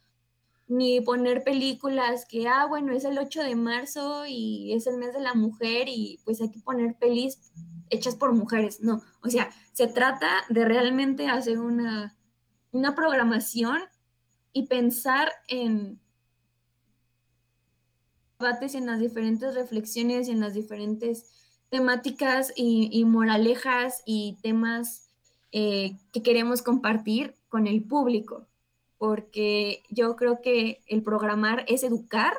ni 0.68 1.00
poner 1.00 1.42
películas 1.42 2.26
que, 2.26 2.46
ah, 2.46 2.66
bueno, 2.66 2.92
es 2.92 3.04
el 3.04 3.18
8 3.18 3.42
de 3.42 3.56
marzo 3.56 4.24
y 4.26 4.74
es 4.74 4.86
el 4.86 4.98
mes 4.98 5.14
de 5.14 5.20
la 5.20 5.34
mujer 5.34 5.88
y 5.88 6.20
pues 6.24 6.40
hay 6.42 6.50
que 6.50 6.60
poner 6.60 6.94
pelis 6.96 7.50
hechas 7.88 8.16
por 8.16 8.34
mujeres. 8.34 8.80
No, 8.80 9.00
o 9.22 9.30
sea, 9.30 9.50
se 9.72 9.86
trata 9.86 10.28
de 10.50 10.66
realmente 10.66 11.26
hacer 11.28 11.58
una, 11.58 12.16
una 12.70 12.94
programación 12.94 13.78
y 14.52 14.66
pensar 14.66 15.32
en 15.48 16.00
en 18.40 18.86
las 18.86 19.00
diferentes 19.00 19.54
reflexiones 19.56 20.28
y 20.28 20.30
en 20.30 20.38
las 20.38 20.54
diferentes 20.54 21.26
temáticas 21.70 22.52
y, 22.54 23.04
moralejas 23.04 24.02
y 24.06 24.38
temas 24.42 25.08
eh, 25.50 25.96
que 26.12 26.22
queremos 26.22 26.62
compartir 26.62 27.34
con 27.48 27.66
el 27.66 27.82
público. 27.82 28.46
Porque 28.96 29.82
yo 29.90 30.14
creo 30.14 30.40
que 30.40 30.82
el 30.86 31.02
programar 31.02 31.64
es 31.66 31.82
educar 31.82 32.34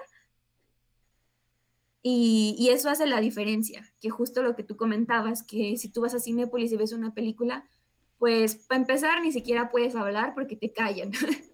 y, 2.01 2.69
eso 2.71 2.89
hace 2.89 3.05
la 3.05 3.19
diferencia, 3.19 3.83
que 3.99 4.09
justo 4.09 4.41
lo 4.41 4.55
que 4.55 4.63
tú 4.63 4.77
comentabas, 4.77 5.43
que 5.43 5.75
si 5.77 5.89
tú 5.89 6.01
vas 6.01 6.13
a 6.13 6.19
Cinepolis 6.19 6.71
y 6.71 6.77
ves 6.77 6.93
una 6.93 7.13
película, 7.13 7.67
pues 8.17 8.55
para 8.55 8.79
empezar 8.79 9.21
ni 9.21 9.33
siquiera 9.33 9.69
puedes 9.69 9.95
hablar 9.95 10.33
porque 10.33 10.55
te 10.55 10.71
callan, 10.71 11.11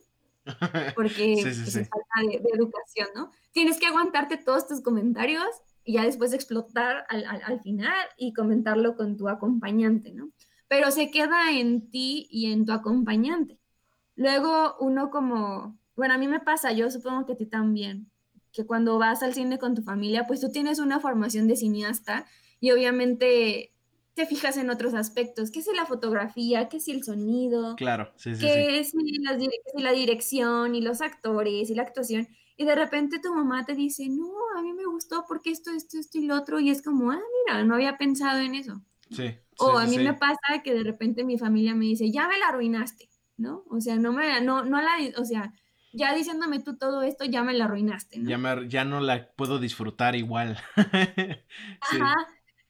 porque 0.96 1.40
pues, 1.42 1.76
es 1.76 1.90
falta 1.90 2.22
de, 2.30 2.42
educación, 2.54 3.08
¿no? 3.16 3.32
Tienes 3.52 3.80
que 3.80 3.88
aguantarte 3.88 4.38
todos 4.38 4.68
tus 4.68 4.82
comentarios 4.82 5.48
y 5.84 5.94
ya 5.94 6.04
después 6.04 6.34
explotar 6.34 7.06
al, 7.10 7.26
al 7.26 7.60
final 7.62 7.96
y 8.18 8.34
comentarlo 8.34 8.96
con 8.96 9.18
tu 9.18 9.30
acompañante, 9.30 10.14
¿no? 10.14 10.30
Pero 10.68 10.92
se 10.92 11.12
queda 11.12 11.52
en 11.52 11.90
ti 11.90 12.28
y 12.30 12.52
en 12.52 12.66
tu 12.66 12.74
acompañante. 12.74 13.60
Luego 14.16 14.76
uno 14.80 15.10
como, 15.10 15.78
bueno, 15.96 16.14
a 16.14 16.18
mí 16.18 16.28
me 16.28 16.40
pasa, 16.40 16.72
yo 16.72 16.90
supongo 16.90 17.26
que 17.26 17.34
a 17.34 17.38
ti 17.38 17.46
también, 17.46 18.10
que 18.52 18.66
cuando 18.66 18.98
vas 18.98 19.22
al 19.22 19.34
cine 19.34 19.60
con 19.60 19.76
tu 19.76 19.84
familia, 19.84 20.26
pues 20.26 20.40
tú 20.40 20.50
tienes 20.50 20.80
una 20.80 21.00
formación 21.00 21.48
de 21.48 21.58
cineasta 21.58 22.26
y 22.60 22.72
obviamente 22.72 23.75
te 24.16 24.26
fijas 24.26 24.58
en 24.58 24.70
otros 24.70 24.94
aspectos, 24.94 25.52
qué 25.52 25.60
es 25.60 25.68
la 25.76 25.86
fotografía, 25.86 26.70
qué 26.70 26.78
es 26.78 26.88
el 26.88 27.04
sonido, 27.04 27.76
claro, 27.76 28.12
sí, 28.16 28.34
sí, 28.34 28.42
qué 28.42 28.80
es 28.80 28.94
la, 28.94 29.38
la 29.76 29.92
dirección 29.92 30.74
y 30.74 30.82
los 30.82 31.02
actores 31.02 31.70
y 31.70 31.76
la 31.76 31.84
actuación, 31.84 32.28
y 32.58 32.66
de 32.66 32.76
repente 32.76 33.20
tu 33.20 33.34
mamá 33.34 33.66
te 33.66 33.76
dice, 33.76 34.08
no, 34.10 34.32
a 34.58 34.62
mí 34.62 34.74
me 34.74 34.86
gustó 34.86 35.26
porque 35.28 35.52
esto, 35.52 35.72
esto, 35.72 36.00
esto 36.00 36.18
y 36.18 36.26
lo 36.26 36.36
otro, 36.36 36.60
y 36.60 36.70
es 36.70 36.82
como, 36.82 37.12
ah, 37.12 37.22
mira, 37.46 37.64
no 37.64 37.76
había 37.76 37.98
pensado 37.98 38.40
en 38.40 38.56
eso. 38.56 38.82
Sí. 39.12 39.36
O 39.60 39.78
a 39.78 39.86
mí 39.86 40.00
me 40.00 40.14
pasa 40.14 40.64
que 40.64 40.74
de 40.74 40.84
repente 40.84 41.24
mi 41.24 41.38
familia 41.38 41.76
me 41.76 41.86
dice, 41.86 42.10
ya 42.12 42.28
me 42.28 42.40
la 42.40 42.48
arruinaste. 42.48 43.10
¿no? 43.38 43.64
O 43.70 43.80
sea, 43.82 43.96
no 43.98 44.14
me, 44.14 44.42
no, 44.42 44.64
no 44.64 44.82
la, 44.82 44.98
o 45.18 45.26
sea, 45.26 45.54
ya 45.94 46.14
diciéndome 46.14 46.60
tú 46.60 46.78
todo 46.78 47.04
esto, 47.04 47.26
ya 47.26 47.44
me 47.44 47.54
la 47.54 47.66
arruinaste, 47.66 48.20
¿no? 48.20 48.30
Ya, 48.30 48.68
ya 48.68 48.86
no 48.86 49.00
la 49.00 49.32
puedo 49.34 49.60
disfrutar 49.60 50.16
igual. 50.16 50.58
Ajá. 51.82 52.14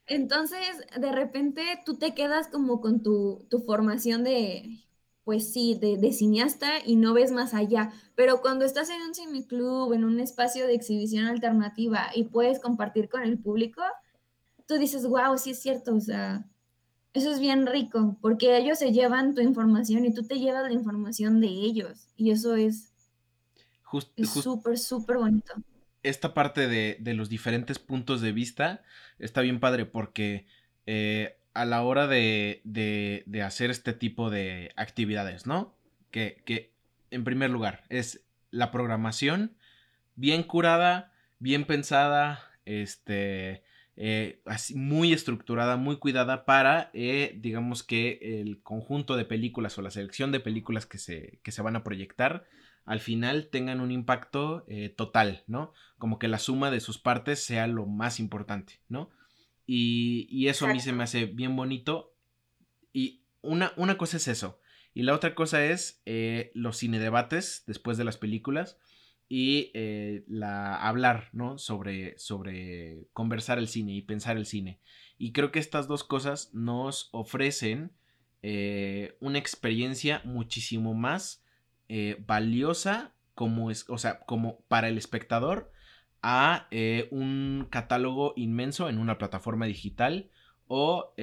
Entonces, 0.08 0.60
de 1.00 1.12
repente 1.12 1.64
tú 1.86 1.98
te 1.98 2.14
quedas 2.14 2.48
como 2.48 2.82
con 2.82 3.02
tu, 3.02 3.46
tu 3.50 3.60
formación 3.60 4.24
de, 4.24 4.84
pues 5.24 5.52
sí, 5.52 5.76
de, 5.80 5.98
de, 5.98 6.14
cineasta 6.14 6.80
y 6.86 6.96
no 6.96 7.14
ves 7.14 7.32
más 7.32 7.54
allá. 7.54 7.92
Pero 8.16 8.42
cuando 8.42 8.66
estás 8.66 8.90
en 8.90 9.02
un 9.02 9.16
cineclub, 9.16 9.94
en 9.94 10.04
un 10.06 10.20
espacio 10.20 10.68
de 10.68 10.76
exhibición 10.76 11.26
alternativa 11.26 12.10
y 12.16 12.26
puedes 12.26 12.60
compartir 12.60 13.10
con 13.10 13.24
el 13.24 13.40
público, 13.40 13.82
tú 14.68 14.78
dices, 14.78 15.08
wow, 15.08 15.38
sí 15.38 15.52
es 15.52 15.60
cierto, 15.62 15.96
o 15.96 16.02
sea, 16.02 16.46
Eso 17.14 17.32
es 17.32 17.40
bien 17.40 17.66
rico, 17.68 18.18
porque 18.22 18.58
ellos 18.58 18.80
se 18.80 18.92
llevan 18.94 19.36
tu 19.36 19.42
información 19.42 20.06
y 20.06 20.14
tú 20.14 20.24
te 20.28 20.40
llevas 20.40 20.64
la 20.64 20.74
información 20.74 21.42
de 21.42 21.48
ellos. 21.48 22.10
Y 22.18 22.32
eso 22.32 22.56
es 22.56 22.94
súper, 24.44 24.78
súper 24.78 25.18
bonito. 25.18 25.54
Esta 26.06 26.34
parte 26.34 26.68
de, 26.68 27.14
los 27.14 27.30
diferentes 27.30 27.80
puntos 27.80 28.22
de 28.22 28.32
vista 28.32 28.84
está 29.20 29.42
bien 29.42 29.60
padre 29.60 29.86
porque 29.86 30.46
eh, 30.86 31.38
a 31.54 31.66
la 31.66 31.82
hora 31.84 32.08
de, 32.08 32.62
de, 32.64 33.42
hacer 33.42 33.72
este 33.72 33.94
tipo 33.94 34.30
de 34.30 34.72
actividades, 34.76 35.46
¿no? 35.48 35.76
Que, 36.12 36.44
que 36.46 36.72
en 37.12 37.24
primer 37.24 37.50
lugar 37.50 37.84
es 37.90 38.24
la 38.52 38.72
programación 38.72 39.56
bien 40.16 40.44
curada, 40.44 41.12
bien 41.40 41.66
pensada, 41.66 42.40
este, 42.66 43.64
eh, 43.98 44.42
así, 44.46 44.76
muy 44.76 45.14
estructurada, 45.14 45.78
muy 45.78 45.98
cuidada 45.98 46.46
para, 46.46 46.90
eh, 46.94 47.34
digamos 47.40 47.84
que 47.84 48.42
el 48.42 48.62
conjunto 48.62 49.16
de 49.16 49.26
películas 49.26 49.78
o 49.78 49.82
la 49.82 49.92
selección 49.92 50.32
de 50.32 50.40
películas 50.42 50.86
que 50.86 50.98
se, 50.98 51.40
que 51.44 51.52
se 51.52 51.62
van 51.62 51.76
a 51.76 51.84
proyectar 51.84 52.46
al 52.86 53.00
final 53.00 53.48
tengan 53.48 53.82
un 53.82 53.92
impacto 53.92 54.66
eh, 54.68 54.90
total, 54.90 55.44
¿no? 55.48 55.74
Como 55.98 56.20
que 56.20 56.28
la 56.28 56.40
suma 56.40 56.72
de 56.72 56.80
sus 56.80 56.98
partes 56.98 57.44
sea 57.44 57.68
lo 57.68 57.86
más 57.86 58.20
importante, 58.20 58.80
¿no? 58.90 59.10
Y, 59.66 60.28
y 60.30 60.48
eso 60.48 60.66
a 60.66 60.74
mí 60.74 60.80
se 60.80 60.94
me 60.94 61.04
hace 61.04 61.26
bien 61.26 61.56
bonito. 61.56 62.14
Y 62.94 63.24
una, 63.42 63.74
una 63.78 63.98
cosa 63.98 64.18
es 64.18 64.28
eso. 64.28 64.60
Y 64.94 65.04
la 65.04 65.14
otra 65.14 65.36
cosa 65.36 65.66
es 65.66 66.02
los 66.54 66.78
cinedebates 66.78 67.64
después 67.68 67.98
de 67.98 68.04
las 68.06 68.18
películas 68.18 68.78
y 69.28 69.72
eh, 69.74 70.24
la, 70.28 70.76
hablar, 70.76 71.30
¿no? 71.34 71.58
Sobre, 71.58 72.18
sobre 72.20 73.08
conversar 73.14 73.58
el 73.58 73.68
cine 73.68 73.94
y 73.94 74.02
pensar 74.02 74.38
el 74.38 74.46
cine. 74.46 74.80
Y 75.18 75.32
creo 75.32 75.52
que 75.52 75.60
estas 75.60 75.88
dos 75.88 76.04
cosas 76.04 76.54
nos 76.54 77.10
ofrecen 77.12 77.92
eh, 78.44 79.18
una 79.20 79.40
experiencia 79.40 80.22
muchísimo 80.26 80.94
más 80.94 81.44
eh, 81.90 82.24
valiosa 82.26 83.14
como 83.34 83.72
es, 83.72 83.90
o 83.90 83.98
sea, 83.98 84.20
como 84.20 84.60
para 84.68 84.88
el 84.88 84.98
espectador 84.98 85.72
a 86.22 86.68
un 87.12 87.68
catálogo 87.70 88.34
inmenso 88.36 88.90
en 88.90 88.98
una 88.98 89.18
plataforma 89.20 89.68
digital 89.68 90.32
o 90.68 91.14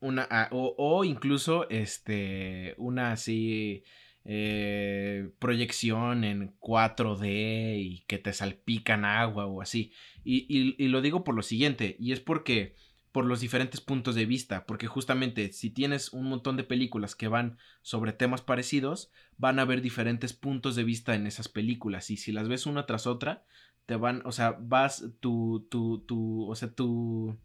una 0.00 0.48
o, 0.52 1.04
incluso 1.04 1.68
este 1.70 2.74
una 2.78 3.10
así 3.12 3.82
eh, 4.28 5.30
proyección 5.38 6.24
en 6.24 6.58
4D 6.58 7.78
y 7.78 8.04
que 8.08 8.18
te 8.18 8.32
salpican 8.32 9.04
agua 9.04 9.46
o 9.46 9.62
así. 9.62 9.92
Y, 10.24 10.88
lo 10.88 11.00
digo 11.00 11.22
por 11.22 11.36
lo 11.36 11.42
siguiente, 11.42 11.96
y 12.00 12.10
es 12.10 12.18
porque 12.18 12.74
por 13.16 13.24
los 13.24 13.40
diferentes 13.40 13.80
puntos 13.80 14.14
de 14.14 14.26
vista, 14.26 14.66
porque 14.66 14.88
justamente 14.88 15.50
si 15.50 15.70
tienes 15.70 16.12
un 16.12 16.28
montón 16.28 16.58
de 16.58 16.64
películas 16.64 17.14
que 17.14 17.28
van 17.28 17.56
sobre 17.80 18.12
temas 18.12 18.42
parecidos, 18.42 19.10
van 19.38 19.58
a 19.58 19.62
haber 19.62 19.80
diferentes 19.80 20.34
puntos 20.34 20.76
de 20.76 20.84
vista 20.84 21.14
en 21.14 21.26
esas 21.26 21.48
películas, 21.48 22.10
y 22.10 22.18
si 22.18 22.30
las 22.30 22.46
ves 22.46 22.66
una 22.66 22.84
tras 22.84 23.06
otra, 23.06 23.42
te 23.86 23.96
van, 23.96 24.20
o 24.26 24.32
sea, 24.32 24.58
vas, 24.60 25.02
tu, 25.20 25.66
tu, 25.70 26.00
tu, 26.00 26.46
o 26.46 26.54
sea, 26.56 26.70
tu, 26.70 27.38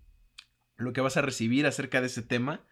lo 0.76 0.92
que 0.92 1.00
vas 1.00 1.16
a 1.16 1.22
recibir 1.22 1.66
acerca 1.66 2.02
de 2.02 2.08
ese 2.08 2.22
tema 2.22 2.66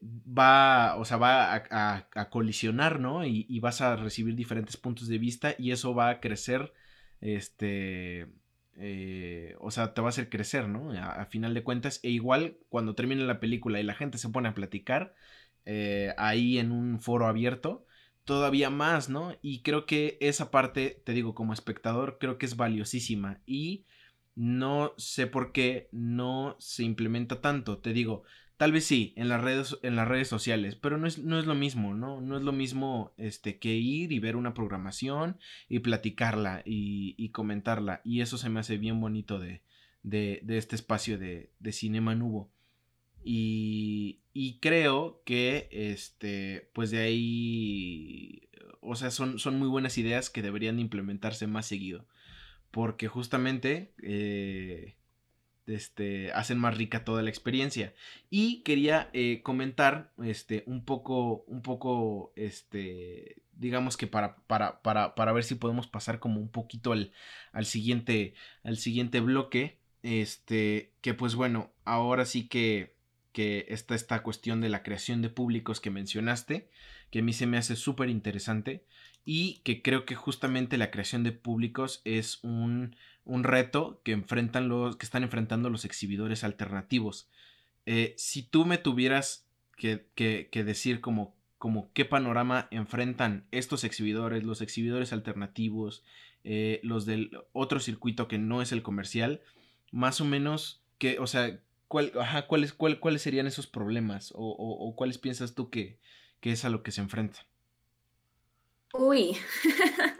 va, 0.00 0.94
o 0.94 1.04
sea, 1.04 1.16
va 1.16 1.56
a, 1.56 2.30
colisionar, 2.30 3.00
¿no? 3.00 3.26
Y, 3.26 3.58
vas 3.58 3.80
a 3.80 3.96
recibir 3.96 4.36
diferentes 4.36 4.76
puntos 4.76 5.08
de 5.08 5.18
vista 5.18 5.56
y 5.58 5.72
eso 5.72 5.92
va 5.92 6.08
a 6.08 6.20
crecer, 6.20 6.72
este, 7.20 8.28
eh, 8.80 9.56
o 9.60 9.70
sea, 9.70 9.94
te 9.94 10.00
va 10.00 10.08
a 10.08 10.10
hacer 10.10 10.28
crecer, 10.28 10.68
¿no? 10.68 10.92
A, 10.92 11.24
final 11.26 11.54
de 11.54 11.64
cuentas, 11.64 12.00
e 12.02 12.10
igual 12.10 12.58
cuando 12.68 12.94
termine 12.94 13.24
la 13.24 13.40
película 13.40 13.80
y 13.80 13.82
la 13.82 13.94
gente 13.94 14.18
se 14.18 14.28
pone 14.28 14.48
a 14.48 14.54
platicar 14.54 15.14
eh, 15.64 16.14
ahí 16.16 16.58
en 16.58 16.72
un 16.72 17.00
foro 17.00 17.26
abierto, 17.26 17.86
todavía 18.24 18.70
más, 18.70 19.08
¿no? 19.08 19.36
Y 19.42 19.62
creo 19.62 19.86
que 19.86 20.16
esa 20.20 20.50
parte, 20.50 21.02
te 21.04 21.12
digo, 21.12 21.34
como 21.34 21.52
espectador, 21.52 22.18
creo 22.20 22.38
que 22.38 22.46
es 22.46 22.56
valiosísima 22.56 23.40
y 23.46 23.84
no 24.34 24.94
sé 24.96 25.26
por 25.26 25.52
qué 25.52 25.88
no 25.90 26.56
se 26.60 26.84
implementa 26.84 27.40
tanto, 27.40 27.78
te 27.78 27.92
digo, 27.92 28.22
Tal 28.58 28.72
vez 28.72 28.86
sí, 28.86 29.12
en 29.16 29.28
las 29.28 29.40
redes, 29.40 29.78
en 29.84 29.94
las 29.94 30.08
redes 30.08 30.26
sociales, 30.26 30.74
pero 30.74 30.98
no 30.98 31.06
es, 31.06 31.18
no 31.18 31.38
es 31.38 31.46
lo 31.46 31.54
mismo, 31.54 31.94
¿no? 31.94 32.20
No 32.20 32.36
es 32.36 32.42
lo 32.42 32.50
mismo 32.50 33.14
este, 33.16 33.60
que 33.60 33.76
ir 33.76 34.10
y 34.10 34.18
ver 34.18 34.34
una 34.34 34.52
programación 34.52 35.38
y 35.68 35.78
platicarla 35.78 36.62
y, 36.64 37.28
comentarla. 37.30 38.00
Y 38.04 38.20
eso 38.20 38.36
se 38.36 38.48
me 38.48 38.58
hace 38.58 38.76
bien 38.76 39.00
bonito 39.00 39.38
de, 39.38 39.62
de, 40.02 40.42
este 40.48 40.74
espacio 40.74 41.18
de, 41.18 41.52
de 41.60 41.72
Cinema 41.72 42.16
Nubo. 42.16 42.50
Y, 43.22 44.22
y, 44.32 44.58
creo 44.58 45.22
que, 45.24 45.68
este, 45.70 46.68
pues 46.72 46.90
de 46.90 46.98
ahí, 46.98 48.48
o 48.80 48.96
sea, 48.96 49.12
son, 49.12 49.38
son 49.38 49.56
muy 49.60 49.68
buenas 49.68 49.98
ideas 49.98 50.30
que 50.30 50.42
deberían 50.42 50.80
implementarse 50.80 51.46
más 51.46 51.66
seguido. 51.66 52.06
Porque 52.72 53.06
justamente... 53.06 53.94
Eh, 54.02 54.97
este, 55.68 56.32
hacen 56.32 56.58
más 56.58 56.76
rica 56.76 57.04
toda 57.04 57.22
la 57.22 57.30
experiencia. 57.30 57.94
Y 58.30 58.62
quería 58.62 59.10
eh, 59.12 59.40
comentar 59.42 60.12
este, 60.22 60.64
un 60.66 60.84
poco, 60.84 61.44
un 61.46 61.62
poco, 61.62 62.32
este, 62.36 63.42
digamos 63.52 63.96
que 63.96 64.06
para, 64.06 64.36
para, 64.46 64.82
para, 64.82 65.14
para, 65.14 65.32
ver 65.32 65.44
si 65.44 65.54
podemos 65.54 65.86
pasar 65.86 66.18
como 66.18 66.40
un 66.40 66.48
poquito 66.48 66.92
al, 66.92 67.12
al, 67.52 67.66
siguiente, 67.66 68.34
al 68.64 68.76
siguiente 68.76 69.20
bloque. 69.20 69.78
Este, 70.02 70.92
que 71.00 71.14
pues 71.14 71.34
bueno, 71.34 71.72
ahora 71.84 72.24
sí 72.24 72.48
que, 72.48 72.97
que 73.38 73.66
está 73.68 73.94
esta 73.94 74.24
cuestión 74.24 74.60
de 74.60 74.68
la 74.68 74.82
creación 74.82 75.22
de 75.22 75.30
públicos 75.30 75.80
que 75.80 75.90
mencionaste, 75.90 76.68
que 77.12 77.20
a 77.20 77.22
mí 77.22 77.32
se 77.32 77.46
me 77.46 77.56
hace 77.56 77.76
súper 77.76 78.08
interesante 78.08 78.84
y 79.24 79.60
que 79.64 79.80
creo 79.80 80.04
que 80.04 80.16
justamente 80.16 80.76
la 80.76 80.90
creación 80.90 81.22
de 81.22 81.30
públicos 81.30 82.00
es 82.04 82.42
un 82.42 82.96
un 83.28 83.44
reto 83.44 84.00
que 84.04 84.12
enfrentan 84.12 84.68
los 84.68 84.96
que 84.96 85.04
están 85.04 85.22
enfrentando 85.22 85.68
los 85.68 85.84
exhibidores 85.84 86.44
alternativos. 86.44 87.28
Eh, 87.84 88.14
si 88.16 88.42
tú 88.42 88.64
me 88.64 88.78
tuvieras 88.78 89.46
que, 89.76 90.08
decir 90.50 91.00
como, 91.00 91.36
como, 91.58 91.92
qué 91.92 92.06
panorama 92.06 92.68
enfrentan 92.70 93.46
estos 93.50 93.84
exhibidores, 93.84 94.44
los 94.44 94.62
exhibidores 94.62 95.12
alternativos, 95.12 96.02
eh, 96.42 96.80
los 96.82 97.04
del 97.04 97.30
otro 97.52 97.80
circuito 97.80 98.28
que 98.28 98.38
no 98.38 98.62
es 98.62 98.72
el 98.72 98.82
comercial, 98.82 99.42
más 99.92 100.22
o 100.22 100.24
menos, 100.24 100.82
que, 100.96 101.18
o 101.18 101.26
sea, 101.26 101.60
¿cuál, 101.88 102.12
¿cuáles, 102.46 102.72
¿cuáles 102.72 103.22
serían 103.22 103.46
esos 103.46 103.66
problemas? 103.66 104.32
O, 104.34 104.94
cuáles 104.96 105.18
piensas 105.18 105.54
tú 105.54 105.70
que, 105.70 105.98
que 106.40 106.52
es 106.52 106.64
a 106.64 106.70
lo 106.70 106.82
que 106.82 106.92
se 106.92 107.00
enfrenta? 107.00 107.46
Uy, 108.94 109.36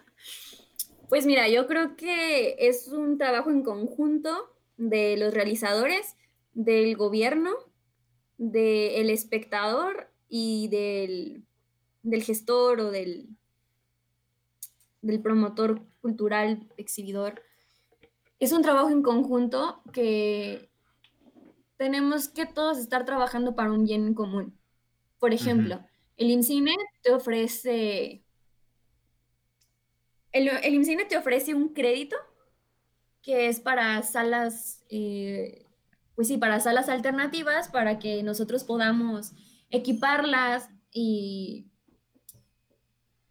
Pues 1.08 1.24
mira, 1.24 1.48
yo 1.48 1.66
creo 1.66 1.96
que 1.96 2.56
es 2.58 2.88
un 2.88 3.16
trabajo 3.16 3.50
en 3.50 3.62
conjunto 3.62 4.54
de 4.76 5.16
los 5.16 5.32
realizadores, 5.32 6.16
del 6.52 6.96
gobierno, 6.96 7.54
del 8.36 9.08
espectador 9.08 10.10
y 10.28 10.68
del, 10.68 11.44
gestor 12.22 12.80
o 12.80 12.90
del, 12.90 13.26
del 15.00 15.22
promotor 15.22 15.80
cultural, 16.02 16.68
exhibidor. 16.76 17.42
Es 18.38 18.52
un 18.52 18.60
trabajo 18.60 18.90
en 18.90 19.02
conjunto 19.02 19.82
que 19.94 20.67
tenemos 21.78 22.28
que 22.28 22.44
todos 22.44 22.76
estar 22.76 23.06
trabajando 23.06 23.56
para 23.56 23.72
un 23.72 23.84
bien 23.84 24.12
común. 24.12 24.58
Por 25.18 25.32
ejemplo, 25.32 25.80
el 26.18 26.30
IMCINE 26.30 26.76
te 27.02 27.12
ofrece 27.12 28.22
el, 30.32 30.48
el 30.48 30.74
IMCINE 30.74 31.04
te 31.06 31.16
ofrece 31.16 31.54
un 31.54 31.70
crédito 31.70 32.16
que 33.22 33.48
es 33.48 33.60
para 33.60 34.02
salas, 34.02 34.84
eh, 34.90 35.66
pues 36.14 36.28
sí, 36.28 36.38
para 36.38 36.60
salas 36.60 36.88
alternativas, 36.88 37.68
para 37.68 37.98
que 37.98 38.22
nosotros 38.22 38.64
podamos 38.64 39.32
equiparlas 39.70 40.70
y, 40.92 41.66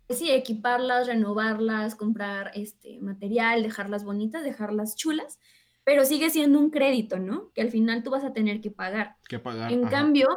pues 0.05 0.19
sí, 0.19 0.31
equiparlas, 0.31 1.07
renovarlas, 1.07 1.95
comprar 1.95 2.51
este 2.55 2.99
material, 2.99 3.63
dejarlas 3.63 4.03
bonitas, 4.03 4.43
dejarlas 4.43 4.95
chulas, 4.95 5.39
pero 5.87 6.03
sigue 6.03 6.29
siendo 6.29 6.59
un 6.59 6.69
crédito, 6.69 7.17
¿no? 7.17 7.49
Que 7.53 7.61
al 7.61 7.71
final 7.71 8.03
tú 8.03 8.09
vas 8.09 8.25
a 8.25 8.33
tener 8.33 8.59
que 8.59 8.69
pagar. 8.69 9.15
Que 9.29 9.39
pagar. 9.39 9.71
En 9.71 9.87
cambio, 9.87 10.27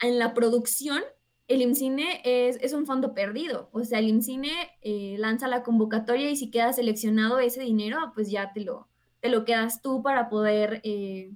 en 0.00 0.18
la 0.18 0.34
producción 0.34 1.02
el 1.48 1.62
IMCINE 1.62 2.20
es, 2.24 2.74
un 2.74 2.84
fondo 2.84 3.14
perdido. 3.14 3.70
O 3.72 3.82
sea, 3.84 4.00
el 4.00 4.08
IMCINE 4.08 4.52
eh, 4.82 5.16
lanza 5.18 5.48
la 5.48 5.62
convocatoria 5.62 6.28
y 6.28 6.36
si 6.36 6.50
queda 6.50 6.74
seleccionado 6.74 7.38
ese 7.38 7.62
dinero, 7.62 8.12
pues 8.14 8.30
ya 8.30 8.52
te 8.52 8.60
lo, 8.60 8.86
te 9.20 9.30
lo 9.30 9.46
quedas 9.46 9.80
tú 9.80 10.02
para 10.02 10.28
poder 10.28 10.82
eh, 10.84 11.32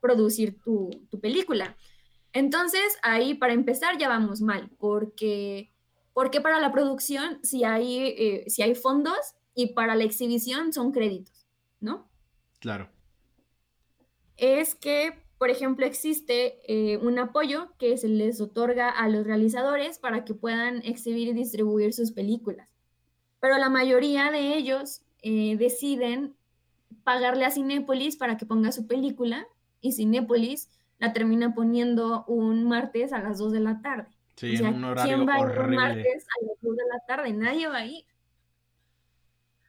producir 0.00 0.60
tu, 0.60 0.90
película. 1.22 1.78
Entonces, 2.34 2.98
ahí 3.02 3.32
para 3.32 3.54
empezar 3.54 3.96
ya 3.96 4.08
vamos 4.08 4.42
mal, 4.42 4.68
porque, 4.78 5.72
porque 6.12 6.42
para 6.42 6.60
la 6.60 6.70
producción 6.70 7.38
si 7.42 7.64
hay, 7.64 8.08
eh, 8.08 8.44
si 8.48 8.60
hay 8.60 8.74
fondos 8.74 9.36
y 9.54 9.68
para 9.68 9.94
la 9.94 10.04
exhibición 10.04 10.74
son 10.74 10.92
créditos, 10.92 11.46
¿no? 11.80 12.11
Claro. 12.62 12.88
Es 14.38 14.74
que 14.74 15.22
por 15.42 15.50
ejemplo, 15.50 15.84
existe 15.84 16.60
eh, 16.68 16.98
un 16.98 17.18
apoyo 17.18 17.72
que 17.76 17.96
se 17.98 18.06
les 18.06 18.40
otorga 18.40 18.88
a 18.88 19.08
los 19.08 19.26
realizadores 19.26 19.98
para 19.98 20.24
que 20.24 20.34
puedan 20.34 20.76
exhibir 20.84 21.26
y 21.26 21.32
distribuir 21.32 21.92
sus 21.92 22.12
películas. 22.12 22.68
Pero 23.40 23.58
la 23.58 23.68
mayoría 23.68 24.30
de 24.30 24.56
ellos 24.56 25.02
eh, 25.20 25.56
deciden 25.56 26.36
pagarle 27.02 27.44
a 27.44 27.50
Cinépolis 27.50 28.16
para 28.16 28.36
que 28.36 28.46
ponga 28.46 28.70
su 28.70 28.86
película 28.86 29.48
y 29.80 29.90
Cinépolis 29.90 30.68
la 31.00 31.12
termina 31.12 31.56
poniendo 31.56 32.24
un 32.28 32.62
martes 32.62 33.12
a 33.12 33.18
las 33.18 33.38
2 33.38 33.50
de 33.50 33.58
la 33.58 33.82
tarde. 33.82 34.06
Sí, 34.36 34.54
en 34.54 34.74
un 34.74 34.84
horario 34.84 35.16
¿Quién 35.16 35.28
va 35.28 35.40
horrible. 35.40 35.64
un 35.64 35.74
martes 35.74 36.24
a 36.24 36.46
las 36.46 36.56
2 36.60 36.76
de 36.76 36.84
la 36.84 37.00
tarde? 37.08 37.32
Nadie 37.32 37.66
va 37.66 37.78
a 37.78 37.86
ir. 37.86 38.04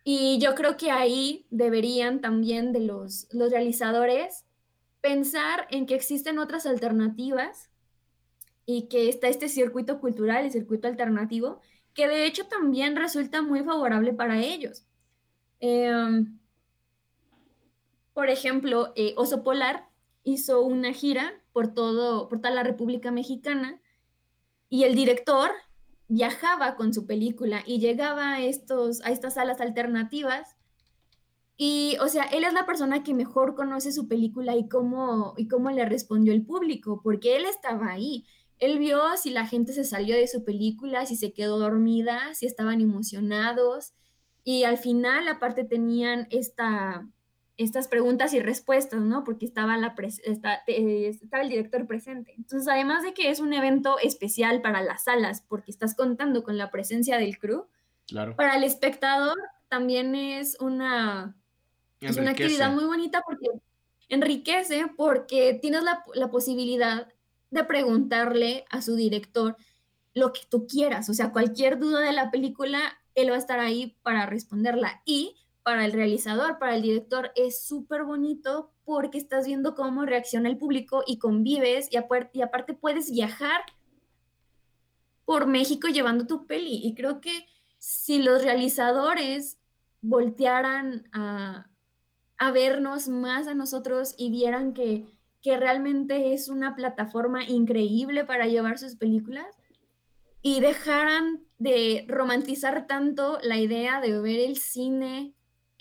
Y 0.04 0.38
yo 0.39 0.54
creo 0.56 0.76
que 0.76 0.92
ahí 0.92 1.48
deberían 1.50 2.20
también 2.20 2.74
de 2.74 2.82
los, 2.82 3.28
los 3.32 3.52
realizadores 3.52 4.46
pensar 5.02 5.68
en 5.70 5.86
que 5.86 5.96
existen 5.96 6.39
otras 6.39 6.66
alternativas 6.66 7.70
y 8.66 8.88
que 8.88 9.10
está 9.10 9.28
este 9.28 9.50
circuito 9.50 10.00
cultural, 10.00 10.46
el 10.46 10.52
circuito 10.52 10.88
alternativo, 10.88 11.60
que 11.94 12.08
de 12.08 12.26
hecho 12.26 12.48
también 12.48 12.96
resulta 12.96 13.42
muy 13.42 13.63
favorable 13.63 14.13
para 14.13 14.42
ellos. 14.42 14.86
Em, 15.60 16.39
por 18.13 18.30
ejemplo, 18.30 18.94
eh, 18.96 19.13
Oso 19.18 19.44
Polar 19.44 19.89
hizo 20.24 20.62
una 20.62 20.94
gira 20.94 21.34
por, 21.52 21.74
todo, 21.74 22.28
por 22.30 22.39
toda 22.39 22.52
la 22.54 22.63
República 22.63 23.12
Mexicana 23.12 23.82
y 24.70 24.84
el 24.84 24.96
director 24.96 25.52
viajaba 26.08 26.76
con 26.76 26.94
su 26.94 27.06
película 27.06 27.63
y 27.66 27.80
llegaba 27.80 28.34
a, 28.34 28.42
estos, 28.42 29.02
a 29.02 29.12
estas 29.12 29.36
salas 29.36 29.62
alternativas 29.62 30.56
y, 31.58 31.98
o 32.02 32.08
sea, 32.08 32.24
él 32.26 32.44
es 32.44 32.54
la 32.54 32.66
persona 32.66 33.04
que 33.04 33.13
mejor 33.13 33.56
conoce 33.56 33.92
su 33.92 34.08
película 34.08 34.56
y 34.56 34.68
cómo, 34.68 35.34
y 35.38 35.48
cómo 35.48 35.70
le 35.70 35.86
respondió 35.86 36.34
el 36.34 36.46
público, 36.46 37.02
porque 37.04 37.36
él 37.36 37.46
estaba 37.46 37.92
ahí. 37.92 38.26
Él 38.60 38.80
vio 38.80 39.00
si 39.18 39.30
la 39.30 39.46
gente 39.46 39.74
se 39.74 39.84
salió 39.84 40.16
de 40.16 40.28
su 40.28 40.44
película, 40.44 41.06
si 41.06 41.16
se 41.16 41.34
quedó 41.34 41.60
dormida, 41.60 42.34
si 42.34 42.48
estaban 42.48 42.82
emocionados. 42.82 43.94
Y 44.44 44.63
al 44.63 44.78
final, 44.78 45.28
aparte, 45.28 45.63
tenían 45.63 46.28
esta, 46.32 47.08
estas 47.58 47.88
preguntas 47.88 48.34
y 48.34 48.39
respuestas, 48.39 49.02
¿no? 49.02 49.24
Porque 49.24 49.46
estaba, 49.46 49.78
la 49.78 49.94
está, 50.26 50.63
eh, 50.68 51.08
estaba 51.08 51.44
el 51.44 51.50
director 51.50 51.86
presente. 51.86 52.34
Entonces, 52.36 52.68
además 52.68 53.04
de 53.04 53.13
que 53.13 53.30
es 53.30 53.39
un 53.39 53.54
evento 53.54 54.00
especial 54.00 54.62
para 54.62 54.82
las 54.82 55.04
salas, 55.04 55.44
porque 55.48 55.72
estás 55.72 55.96
contando 55.96 56.44
con 56.44 56.58
la 56.58 56.72
presencia 56.72 57.18
del 57.18 57.38
crew, 57.38 57.68
Claro. 58.08 58.36
para 58.36 58.56
el 58.56 58.63
espectador 58.63 59.38
también 59.70 60.13
es 60.13 60.58
una, 60.60 61.38
es 62.02 62.18
una 62.18 62.32
actividad 62.32 62.72
muy 62.72 62.86
bonita 62.86 63.22
porque 63.26 63.48
enriquece, 64.10 64.88
porque 64.98 65.58
tienes 65.62 65.84
la, 65.84 66.04
la, 66.16 66.30
posibilidad 66.30 67.08
de 67.50 67.63
preguntarle 67.63 68.66
a 68.70 68.82
su 68.82 68.96
director 68.96 69.56
lo 70.13 70.34
que 70.34 70.42
tú 70.50 70.68
quieras, 70.68 71.10
o 71.10 71.13
sea, 71.13 71.32
cualquier 71.32 71.80
duda 71.80 72.02
de 72.02 72.13
la 72.13 72.30
película, 72.30 73.00
él 73.16 73.32
va 73.32 73.36
a 73.36 73.39
estar 73.39 73.60
ahí 73.60 73.96
para 74.04 74.26
responderla. 74.26 75.02
Y 75.06 75.38
para 75.63 75.86
el 75.86 75.93
realizador, 75.93 76.60
para 76.60 76.76
el 76.76 76.82
director, 76.82 77.32
es 77.36 77.65
súper 77.65 78.04
bonito 78.04 78.71
porque 78.86 79.17
estás 79.17 79.45
viendo 79.45 79.76
cómo 79.76 80.06
reacciona 80.06 80.49
el 80.49 80.58
público 80.58 81.04
y 81.08 81.17
convives 81.17 81.88
y, 81.91 81.97
aparte 81.97 82.73
puedes 82.73 83.12
viajar 83.12 83.62
por 85.26 85.47
México 85.47 85.88
llevando 85.88 86.28
tu 86.28 86.45
peli. 86.45 86.82
Y 86.84 86.93
creo 86.95 87.21
que 87.21 87.47
si 87.80 88.21
los 88.21 88.43
realizadores 88.43 89.58
voltearan 90.02 91.08
a, 91.13 91.69
a 92.38 92.52
vernos 92.52 93.08
más 93.08 93.47
a 93.47 93.56
nosotros 93.56 94.15
y 94.17 94.30
vieran 94.32 94.73
que, 94.73 95.06
que, 95.41 95.56
realmente 95.56 96.34
es 96.34 96.49
una 96.49 96.76
plataforma 96.76 97.45
increíble 97.45 98.26
para 98.26 98.47
llevar 98.47 98.78
sus 98.78 98.95
películas 98.95 99.47
y 100.41 100.60
dejaran 100.60 101.45
de 101.58 102.06
romantizar 102.10 102.86
tanto 102.86 103.39
la 103.43 103.58
idea 103.58 104.02
de 104.02 104.19
ver 104.19 104.41
el 104.41 104.58
cine 104.58 105.34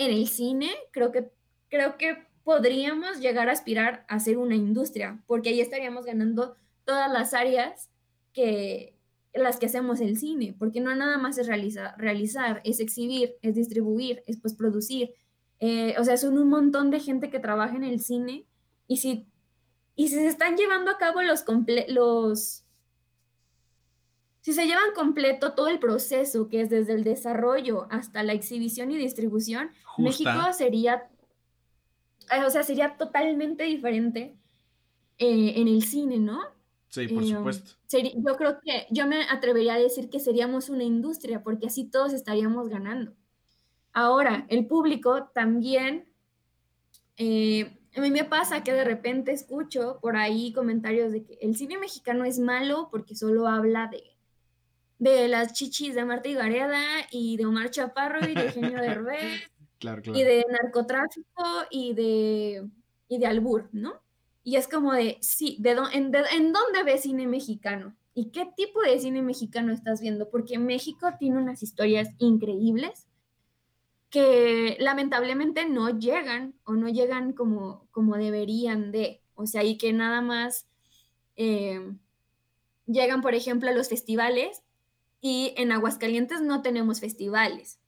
en 0.04 0.12
el 0.12 0.28
cine, 0.28 0.70
creo 0.90 1.12
que, 1.12 1.30
creo 1.68 1.96
que 1.96 2.26
podríamos 2.44 3.20
llegar 3.20 3.48
a 3.48 3.52
aspirar 3.52 4.04
a 4.08 4.18
ser 4.20 4.38
una 4.38 4.56
industria, 4.56 5.22
porque 5.26 5.50
ahí 5.50 5.60
estaríamos 5.60 6.04
ganando 6.04 6.56
todas 6.84 7.10
las 7.10 7.34
áreas 7.34 7.90
que 8.32 8.96
las 9.34 9.58
que 9.58 9.66
hacemos 9.66 10.00
el 10.00 10.18
cine, 10.18 10.54
porque 10.58 10.80
no 10.80 10.94
nada 10.94 11.16
más 11.16 11.38
es 11.38 11.46
realizar, 11.46 11.94
realizar 11.96 12.60
es 12.64 12.80
exhibir, 12.80 13.36
es 13.40 13.54
distribuir, 13.54 14.22
es 14.26 14.38
pues 14.38 14.54
producir, 14.54 15.14
eh, 15.58 15.94
o 15.98 16.04
sea, 16.04 16.16
son 16.16 16.38
un 16.38 16.48
montón 16.48 16.90
de 16.90 17.00
gente 17.00 17.30
que 17.30 17.38
trabaja 17.38 17.76
en 17.76 17.84
el 17.84 18.00
cine 18.00 18.44
y 18.86 18.98
si, 18.98 19.26
y 19.94 20.08
si 20.08 20.16
se 20.16 20.26
están 20.26 20.56
llevando 20.56 20.90
a 20.90 20.98
cabo 20.98 21.22
los, 21.22 21.44
los, 21.88 22.61
si 24.42 24.52
se 24.52 24.66
llevan 24.66 24.92
completo 24.94 25.52
todo 25.52 25.68
el 25.68 25.78
proceso, 25.78 26.48
que 26.48 26.62
es 26.62 26.68
desde 26.68 26.94
el 26.94 27.04
desarrollo 27.04 27.86
hasta 27.90 28.24
la 28.24 28.32
exhibición 28.32 28.90
y 28.90 28.96
distribución, 28.96 29.70
Justa. 29.84 30.02
México 30.02 30.52
sería, 30.52 31.08
o 32.44 32.50
sea, 32.50 32.64
sería 32.64 32.96
totalmente 32.96 33.62
diferente 33.62 34.36
eh, 35.18 35.54
en 35.56 35.68
el 35.68 35.84
cine, 35.84 36.18
¿no? 36.18 36.40
Sí, 36.88 37.06
por 37.06 37.22
eh, 37.22 37.26
supuesto. 37.28 37.70
Sería, 37.86 38.10
yo 38.16 38.36
creo 38.36 38.58
que 38.60 38.88
yo 38.90 39.06
me 39.06 39.22
atrevería 39.30 39.74
a 39.74 39.78
decir 39.78 40.10
que 40.10 40.18
seríamos 40.18 40.68
una 40.68 40.82
industria, 40.82 41.44
porque 41.44 41.68
así 41.68 41.84
todos 41.84 42.12
estaríamos 42.12 42.68
ganando. 42.68 43.14
Ahora, 43.92 44.44
el 44.48 44.66
público 44.66 45.30
también, 45.32 46.12
eh, 47.16 47.78
a 47.94 48.00
mí 48.00 48.10
me 48.10 48.24
pasa 48.24 48.64
que 48.64 48.72
de 48.72 48.82
repente 48.82 49.30
escucho 49.30 50.00
por 50.02 50.16
ahí 50.16 50.52
comentarios 50.52 51.12
de 51.12 51.22
que 51.22 51.38
el 51.42 51.56
cine 51.56 51.78
mexicano 51.78 52.24
es 52.24 52.40
malo 52.40 52.88
porque 52.90 53.14
solo 53.14 53.46
habla 53.46 53.86
de, 53.86 54.11
de 55.02 55.26
las 55.26 55.52
chichis 55.52 55.96
de 55.96 56.04
Marta 56.04 56.30
Gareda 56.30 56.80
y 57.10 57.36
de 57.36 57.44
Omar 57.44 57.70
Chaparro 57.70 58.20
y 58.20 58.34
de 58.34 58.44
Eugenio 58.44 58.80
Derbez 58.80 59.50
claro, 59.80 60.00
claro. 60.02 60.16
y 60.16 60.22
de 60.22 60.46
narcotráfico 60.48 61.42
y 61.72 61.92
de, 61.92 62.68
y 63.08 63.18
de 63.18 63.26
albur, 63.26 63.68
¿no? 63.72 64.00
Y 64.44 64.54
es 64.54 64.68
como 64.68 64.92
de, 64.92 65.18
sí, 65.20 65.56
¿de, 65.58 65.76
en, 65.92 66.12
de, 66.12 66.22
¿en 66.36 66.52
dónde 66.52 66.84
ves 66.84 67.02
cine 67.02 67.26
mexicano? 67.26 67.96
¿Y 68.14 68.26
qué 68.26 68.48
tipo 68.56 68.80
de 68.80 69.00
cine 69.00 69.22
mexicano 69.22 69.72
estás 69.72 70.00
viendo? 70.00 70.30
Porque 70.30 70.60
México 70.60 71.08
tiene 71.18 71.38
unas 71.38 71.64
historias 71.64 72.10
increíbles 72.18 73.08
que 74.08 74.76
lamentablemente 74.78 75.68
no 75.68 75.98
llegan 75.98 76.54
o 76.62 76.74
no 76.74 76.88
llegan 76.88 77.32
como, 77.32 77.88
como 77.90 78.16
deberían 78.16 78.92
de. 78.92 79.20
O 79.34 79.46
sea, 79.46 79.64
y 79.64 79.78
que 79.78 79.92
nada 79.92 80.20
más 80.20 80.68
eh, 81.34 81.92
llegan, 82.86 83.20
por 83.20 83.34
ejemplo, 83.34 83.68
a 83.68 83.72
los 83.72 83.88
festivales 83.88 84.62
y 85.22 85.54
en 85.56 85.70
Aguascalientes 85.70 86.42
no 86.42 86.60
tenemos 86.60 87.00
festivales. 87.00 87.78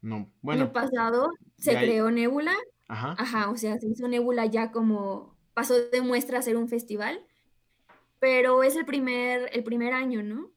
No, 0.00 0.32
bueno. 0.40 0.64
El 0.64 0.70
pasado 0.70 1.30
se 1.58 1.76
hay... 1.76 1.86
creó 1.86 2.10
Nebula. 2.10 2.56
Ajá. 2.88 3.14
Ajá, 3.18 3.50
o 3.50 3.56
sea, 3.56 3.78
se 3.78 3.86
hizo 3.86 4.08
Nebula 4.08 4.46
ya 4.46 4.72
como 4.72 5.36
pasó 5.54 5.74
de 5.74 6.00
muestra 6.00 6.38
a 6.38 6.42
ser 6.42 6.56
un 6.56 6.68
festival, 6.68 7.20
pero 8.18 8.62
es 8.62 8.74
el 8.74 8.86
primer, 8.86 9.50
el 9.52 9.62
primer 9.62 9.92
año, 9.92 10.22
¿no? 10.22 10.50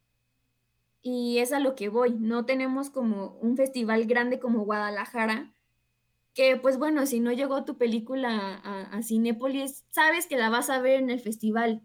Y 1.02 1.40
es 1.40 1.52
a 1.52 1.60
lo 1.60 1.76
que 1.76 1.90
voy. 1.90 2.14
No 2.18 2.46
tenemos 2.46 2.90
como 2.90 3.38
un 3.42 3.58
festival 3.58 4.06
grande 4.06 4.40
como 4.40 4.64
Guadalajara, 4.64 5.54
que 6.34 6.56
pues 6.56 6.78
bueno, 6.78 7.06
si 7.06 7.20
no 7.20 7.34
llegó 7.34 7.66
tu 7.66 7.78
película 7.78 8.62
a, 8.64 8.84
a 8.84 9.04
Cinépolis, 9.04 9.84
sabes 9.90 10.28
que 10.28 10.38
la 10.38 10.50
vas 10.50 10.70
a 10.70 10.80
ver 10.80 11.02
en 11.02 11.10
el 11.10 11.20
festival, 11.20 11.82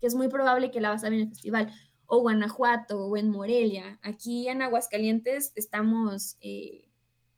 que 0.00 0.06
es 0.06 0.14
muy 0.14 0.28
probable 0.28 0.70
que 0.70 0.82
la 0.82 0.90
vas 0.90 1.02
a 1.02 1.08
ver 1.08 1.20
en 1.20 1.28
el 1.28 1.30
festival, 1.30 1.72
o 2.06 2.20
Guanajuato, 2.20 3.06
o 3.06 3.16
en 3.16 3.30
Morelia. 3.30 3.98
Aquí 4.02 4.48
en 4.48 4.62
Aguascalientes 4.62 5.52
estamos 5.54 6.36
eh, 6.40 6.88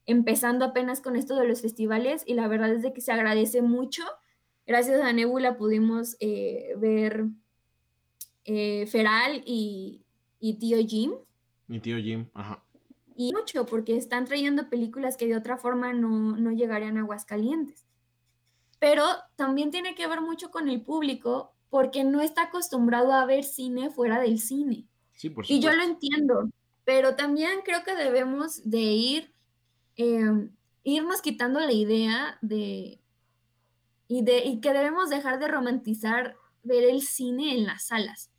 empezando 0.05 0.65
apenas 0.65 1.01
con 1.01 1.15
esto 1.15 1.35
de 1.35 1.47
los 1.47 1.61
festivales 1.61 2.23
y 2.25 2.33
la 2.33 2.47
verdad 2.47 2.73
es 2.73 2.81
de 2.81 2.93
que 2.93 3.01
se 3.01 3.11
agradece 3.11 3.61
mucho. 3.61 4.03
Gracias 4.65 5.01
a 5.01 5.13
Nebula 5.13 5.57
pudimos 5.57 6.15
eh, 6.19 6.73
ver 6.77 7.25
eh, 8.45 8.87
Feral 8.87 9.43
y, 9.45 10.05
y 10.39 10.55
Tío 10.55 10.77
Jim. 10.85 11.13
Mi 11.67 11.79
tío 11.79 11.97
Jim, 11.97 12.27
ajá. 12.33 12.63
Y 13.15 13.33
mucho, 13.33 13.65
porque 13.65 13.97
están 13.97 14.25
trayendo 14.25 14.69
películas 14.69 15.17
que 15.17 15.27
de 15.27 15.35
otra 15.35 15.57
forma 15.57 15.93
no, 15.93 16.37
no 16.37 16.51
llegarían 16.51 16.97
a 16.97 17.01
Aguascalientes. 17.01 17.85
Pero 18.79 19.03
también 19.35 19.71
tiene 19.71 19.93
que 19.93 20.07
ver 20.07 20.21
mucho 20.21 20.51
con 20.51 20.69
el 20.69 20.81
público, 20.81 21.53
porque 21.69 22.03
no 22.03 22.21
está 22.21 22.43
acostumbrado 22.43 23.13
a 23.13 23.25
ver 23.25 23.43
cine 23.43 23.89
fuera 23.89 24.19
del 24.19 24.39
cine. 24.39 24.85
Sí, 25.13 25.29
por 25.29 25.45
y 25.49 25.59
yo 25.59 25.73
lo 25.73 25.83
entiendo, 25.83 26.49
pero 26.85 27.15
también 27.15 27.59
creo 27.63 27.83
que 27.83 27.95
debemos 27.95 28.61
de 28.69 28.79
ir, 28.79 29.33
eh, 29.97 30.49
irnos 30.83 31.21
quitando 31.21 31.59
la 31.59 31.73
idea 31.73 32.37
de 32.41 32.99
y, 34.07 34.23
de, 34.23 34.39
y 34.39 34.59
que 34.59 34.73
debemos 34.73 35.09
dejar 35.09 35.39
de 35.39 35.47
romantizar 35.47 36.35
ver 36.63 36.83
el 36.83 37.01
cine 37.01 37.55
en 37.55 37.65
las 37.65 37.87
salas. 37.87 38.31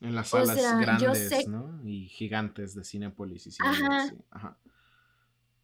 En 0.00 0.14
las 0.14 0.28
salas 0.28 0.56
o 0.56 0.60
sea, 0.60 0.76
grandes, 0.76 1.28
sé... 1.28 1.48
¿no? 1.48 1.80
Y 1.84 2.08
gigantes 2.08 2.74
de 2.74 2.84
Cinepolis 2.84 3.46
y 3.48 3.50
Cinepolis. 3.50 3.82
Ajá. 3.82 4.08
Sí. 4.08 4.16
Ajá. 4.30 4.58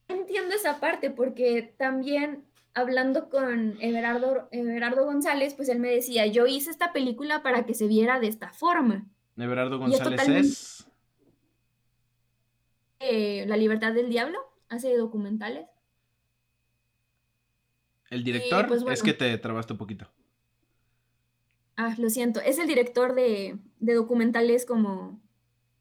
Entiendo 0.09 0.55
esa 0.55 0.81
parte 0.81 1.11
porque 1.11 1.75
también 1.79 2.48
hablando 2.75 3.29
con 3.29 3.77
Everardo, 3.81 4.49
Everardo 4.53 5.05
González, 5.05 5.55
pues 5.55 5.69
él 5.69 5.79
me 5.79 5.91
decía, 5.91 6.27
yo 6.27 6.47
hice 6.47 6.71
esta 6.71 6.93
película 6.93 7.43
para 7.43 7.67
que 7.67 7.75
se 7.75 7.89
viera 7.89 8.21
de 8.21 8.29
esta 8.29 8.53
forma. 8.53 9.07
Everardo 9.37 9.79
González 9.79 10.29
es... 10.29 10.89
Eh, 13.01 13.45
La 13.47 13.57
libertad 13.57 13.93
del 13.93 14.11
diablo, 14.11 14.39
hace 14.69 14.97
documentales. 14.97 15.69
El 18.11 18.25
director 18.25 18.67
pues, 18.67 18.83
es 18.91 19.03
que 19.03 19.15
te 19.15 19.37
trabaste 19.39 19.75
un 19.75 19.79
poquito. 19.79 20.09
Ah, 21.77 21.95
lo 21.99 22.11
siento. 22.11 22.41
Es 22.41 22.59
el 22.59 22.67
director 22.67 23.15
de, 23.15 23.59
de 23.79 23.95
documentales 23.95 24.67
como 24.67 25.21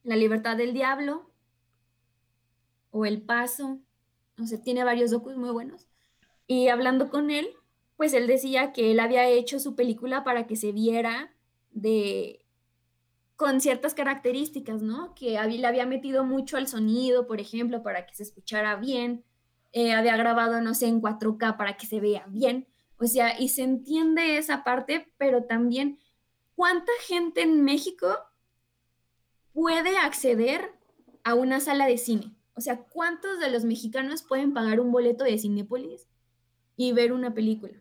La 0.04 0.16
libertad 0.16 0.58
del 0.58 0.74
diablo 0.74 1.32
o 2.92 3.06
El 3.06 3.22
paso. 3.22 3.80
O 4.40 4.46
sea, 4.46 4.62
tiene 4.62 4.84
varios 4.84 5.10
docus 5.10 5.36
muy 5.36 5.50
buenos. 5.50 5.88
Y 6.48 6.70
hablando 6.70 7.10
con 7.10 7.30
él, 7.30 7.50
pues 7.98 8.14
él 8.14 8.26
decía 8.26 8.72
que 8.72 8.92
él 8.92 9.00
había 9.00 9.28
hecho 9.28 9.60
su 9.60 9.76
película 9.76 10.24
para 10.24 10.48
que 10.48 10.56
se 10.56 10.72
viera 10.72 11.34
de 11.72 12.46
con 13.36 13.62
ciertas 13.62 13.94
características, 13.94 14.82
¿no? 14.82 15.14
Que 15.14 15.40
le 15.40 15.68
había 15.68 15.86
metido 15.86 16.24
mucho 16.24 16.58
al 16.58 16.68
sonido, 16.68 17.28
por 17.28 17.40
ejemplo, 17.40 17.84
para 17.84 18.06
que 18.08 18.16
se 18.16 18.24
escuchara 18.24 18.76
bien. 18.78 19.24
Eh, 19.74 19.94
había 19.94 20.18
grabado, 20.18 20.60
no 20.60 20.74
sé, 20.74 20.88
en 20.88 21.02
4K 21.02 21.56
para 21.56 21.78
que 21.78 21.86
se 21.86 22.00
vea 22.00 22.26
bien. 22.30 22.68
O 23.00 23.06
sea, 23.06 23.40
y 23.40 23.50
se 23.50 23.62
entiende 23.62 24.38
esa 24.38 24.64
parte, 24.64 25.14
pero 25.18 25.44
también, 25.44 26.00
¿cuánta 26.56 26.92
gente 27.02 27.44
en 27.44 27.64
México 27.64 28.08
puede 29.54 29.98
acceder 29.98 30.72
a 31.24 31.36
una 31.36 31.60
sala 31.60 31.86
de 31.86 32.00
cine? 32.00 32.34
O 32.56 32.62
sea, 32.62 32.78
¿cuántos 32.78 33.40
de 33.40 33.52
los 33.52 33.66
mexicanos 33.66 34.24
pueden 34.24 34.52
pagar 34.56 34.80
un 34.80 34.92
boleto 34.92 35.26
de 35.26 35.38
Cinépolis 35.38 36.08
y 36.78 36.94
ver 36.94 37.12
una 37.12 37.34
película. 37.34 37.74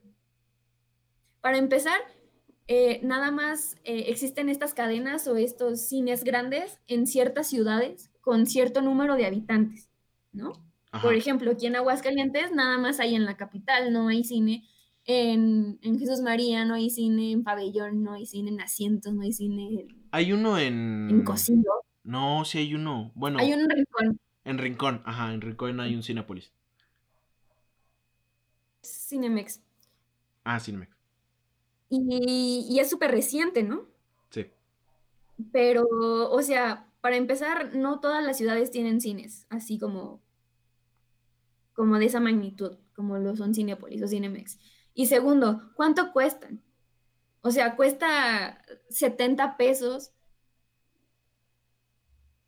Para 1.41 1.59
empezar, 1.59 2.01
eh, 2.67 3.01
nada 3.05 3.31
más 3.31 3.77
eh, 3.85 4.07
existen 4.09 4.49
estas 4.49 4.75
cadenas 4.75 5.29
o 5.29 5.37
estos 5.37 5.87
cines 5.87 6.25
grandes 6.25 6.81
en 6.89 7.07
ciertas 7.07 7.49
ciudades 7.49 8.11
con 8.21 8.47
cierto 8.47 8.83
número 8.83 9.15
de 9.15 9.27
habitantes, 9.27 9.89
¿no? 10.33 10.53
Por 11.03 11.15
ejemplo, 11.15 11.51
aquí 11.51 11.67
en 11.67 11.77
Aguascalientes 11.77 12.53
nada 12.53 12.79
más 12.79 13.01
hay 13.01 13.15
en 13.15 13.27
la 13.27 13.37
capital, 13.37 13.93
no 13.93 14.09
hay 14.09 14.25
cine. 14.25 14.67
En, 15.05 15.79
Jesús 15.83 16.21
María 16.23 16.65
no 16.65 16.73
hay 16.75 16.89
cine, 16.89 17.33
en 17.33 17.45
Pabellón 17.45 18.03
no 18.03 18.15
hay 18.15 18.25
cine, 18.25 18.51
en 18.51 18.61
Asientos 18.63 19.13
no 19.13 19.21
hay 19.21 19.33
cine. 19.33 19.87
Hay 20.11 20.33
uno 20.33 20.59
en... 20.59 21.09
En 21.11 21.23
Cocino. 21.23 21.71
No, 22.03 22.45
sí 22.47 22.59
hay 22.59 22.75
uno. 22.75 23.13
Bueno. 23.15 23.39
Hay 23.39 23.53
uno 23.53 23.65
en 23.65 23.71
Rincón. 23.71 24.19
En 24.45 24.59
Rincón, 24.59 25.03
ajá, 25.05 25.35
en 25.35 25.43
Rincón 25.43 25.81
hay 25.81 25.95
un 25.95 26.03
Cinepolis. 26.03 26.51
Cinemex. 29.07 29.61
Ah, 30.45 30.59
Cinemex. 30.59 30.97
Y, 31.89 32.79
es 32.81 32.91
súper 32.91 33.13
reciente, 33.13 33.63
¿no? 33.63 33.87
Sí. 34.31 34.51
Pero, 35.53 35.85
o 36.31 36.43
sea, 36.43 36.93
para 37.01 37.17
empezar, 37.17 37.77
no 37.77 38.01
todas 38.01 38.25
las 38.25 38.37
ciudades 38.37 38.71
tienen 38.71 39.01
cines, 39.01 39.47
así 39.49 39.79
como, 39.79 40.21
como 41.73 41.99
de 41.99 42.07
esa 42.07 42.19
magnitud, 42.19 42.79
como 42.95 43.19
lo 43.19 43.37
son 43.37 43.55
Cinepolis 43.55 44.03
o 44.03 44.09
Cinemex. 44.09 44.59
Y 44.95 45.07
segundo, 45.07 45.71
¿cuánto 45.77 46.13
cuestan? 46.13 46.63
O 47.43 47.53
sea, 47.53 47.77
cuesta 47.77 48.61
70 48.91 49.57
pesos 49.57 50.11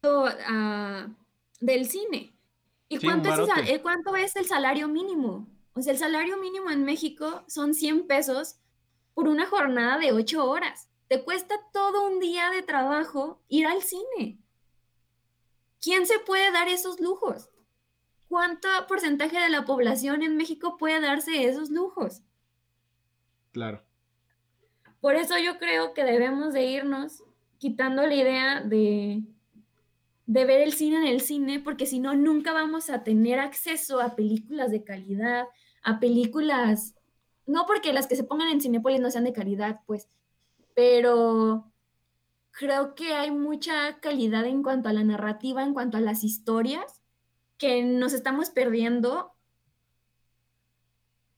uh, 0.02 1.14
del 1.60 1.86
cine. 1.86 2.34
¿Y 2.88 2.98
cuánto, 2.98 3.30
es, 3.30 3.80
cuánto 3.80 4.16
es 4.16 4.34
el 4.34 4.46
salario 4.46 4.88
mínimo? 4.88 5.46
O 5.78 5.82
sea, 5.82 5.92
el 5.92 5.98
salario 5.98 6.36
mínimo 6.38 6.70
en 6.70 6.84
México 6.84 7.44
son 7.46 7.72
100 7.72 8.08
pesos 8.08 8.56
por 9.14 9.28
una 9.28 9.46
jornada 9.46 9.98
de 9.98 10.12
8 10.12 10.44
horas. 10.44 10.88
Te 11.06 11.22
cuesta 11.22 11.54
todo 11.72 12.08
un 12.08 12.18
día 12.18 12.50
de 12.50 12.62
trabajo 12.62 13.40
ir 13.48 13.66
al 13.66 13.82
cine. 13.82 14.40
¿Quién 15.80 16.06
se 16.06 16.18
puede 16.18 16.50
dar 16.50 16.66
esos 16.66 16.98
lujos? 16.98 17.48
¿Cuánto 18.28 18.68
porcentaje 18.88 19.38
de 19.38 19.48
la 19.48 19.64
población 19.64 20.22
en 20.22 20.36
México 20.36 20.76
puede 20.76 21.00
darse 21.00 21.44
esos 21.44 21.70
lujos? 21.70 22.22
Claro. 23.52 23.84
Por 25.00 25.14
eso 25.14 25.38
yo 25.38 25.58
creo 25.58 25.94
que 25.94 26.02
debemos 26.02 26.52
de 26.52 26.64
irnos 26.64 27.22
quitando 27.58 28.04
la 28.04 28.14
idea 28.14 28.60
de 28.62 29.22
de 30.28 30.44
ver 30.44 30.60
el 30.60 30.74
cine 30.74 30.98
en 30.98 31.06
el 31.06 31.22
cine, 31.22 31.58
porque 31.58 31.86
si 31.86 32.00
no, 32.00 32.14
nunca 32.14 32.52
vamos 32.52 32.90
a 32.90 33.02
tener 33.02 33.40
acceso 33.40 33.98
a 33.98 34.14
películas 34.14 34.70
de 34.70 34.84
calidad, 34.84 35.46
a 35.88 36.00
películas, 36.00 36.94
no 37.46 37.64
porque 37.66 37.94
las 37.94 38.06
que 38.06 38.16
se 38.16 38.24
pongan 38.24 38.48
en 38.48 38.60
Cinepolis 38.60 39.00
no 39.00 39.10
sean 39.10 39.24
de 39.24 39.32
calidad, 39.32 39.80
pues, 39.86 40.06
pero 40.74 41.72
creo 42.50 42.94
que 42.94 43.14
hay 43.14 43.30
mucha 43.30 43.98
calidad 44.00 44.44
en 44.44 44.62
cuanto 44.62 44.90
a 44.90 44.92
la 44.92 45.02
narrativa, 45.02 45.62
en 45.62 45.72
cuanto 45.72 45.96
a 45.96 46.02
las 46.02 46.24
historias, 46.24 47.00
que 47.56 47.82
nos 47.82 48.12
estamos 48.12 48.50
perdiendo 48.50 49.32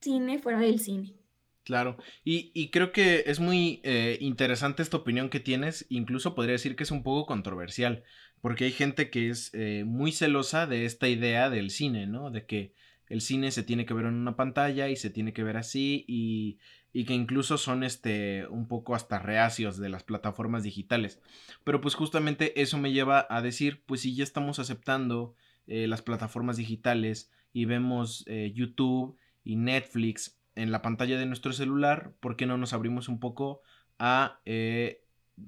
cine 0.00 0.40
fuera 0.40 0.58
del 0.58 0.80
cine. 0.80 1.14
Claro, 1.62 1.96
y, 2.24 2.70
creo 2.70 2.90
que 2.90 3.22
es 3.26 3.38
muy 3.38 3.80
eh, 3.84 4.18
interesante 4.20 4.82
esta 4.82 4.96
opinión 4.96 5.30
que 5.30 5.38
tienes, 5.38 5.86
incluso 5.90 6.34
podría 6.34 6.54
decir 6.54 6.74
que 6.74 6.82
es 6.82 6.90
un 6.90 7.04
poco 7.04 7.26
controversial, 7.26 8.02
porque 8.40 8.64
hay 8.64 8.72
gente 8.72 9.10
que 9.10 9.30
es 9.30 9.54
eh, 9.54 9.84
muy 9.86 10.10
celosa 10.10 10.66
de 10.66 10.86
esta 10.86 11.06
idea 11.06 11.50
del 11.50 11.70
cine, 11.70 12.08
¿no? 12.08 12.32
De 12.32 12.46
que 12.46 12.74
el 13.10 13.20
cine 13.20 13.50
se 13.50 13.64
tiene 13.64 13.84
que 13.84 13.92
ver 13.92 14.06
en 14.06 14.14
una 14.14 14.36
pantalla 14.36 14.88
y 14.88 14.96
se 14.96 15.10
tiene 15.10 15.32
que 15.32 15.42
ver 15.42 15.56
así 15.56 16.04
y, 16.06 16.58
y 16.92 17.04
que 17.04 17.12
incluso 17.12 17.58
son 17.58 17.82
este 17.82 18.46
un 18.46 18.68
poco 18.68 18.94
hasta 18.94 19.18
reacios 19.18 19.78
de 19.78 19.88
las 19.88 20.04
plataformas 20.04 20.62
digitales. 20.62 21.20
Pero 21.64 21.80
pues 21.80 21.96
justamente 21.96 22.62
eso 22.62 22.78
me 22.78 22.92
lleva 22.92 23.26
a 23.28 23.42
decir, 23.42 23.82
pues 23.84 24.02
si 24.02 24.14
ya 24.14 24.22
estamos 24.22 24.60
aceptando 24.60 25.34
eh, 25.66 25.88
las 25.88 26.02
plataformas 26.02 26.56
digitales 26.56 27.32
y 27.52 27.64
vemos 27.64 28.24
eh, 28.28 28.52
YouTube 28.54 29.18
y 29.42 29.56
Netflix 29.56 30.38
en 30.54 30.70
la 30.70 30.80
pantalla 30.80 31.18
de 31.18 31.26
nuestro 31.26 31.52
celular, 31.52 32.14
¿por 32.20 32.36
qué 32.36 32.46
no 32.46 32.58
nos 32.58 32.72
abrimos 32.72 33.08
un 33.08 33.18
poco 33.18 33.62
a 33.98 34.40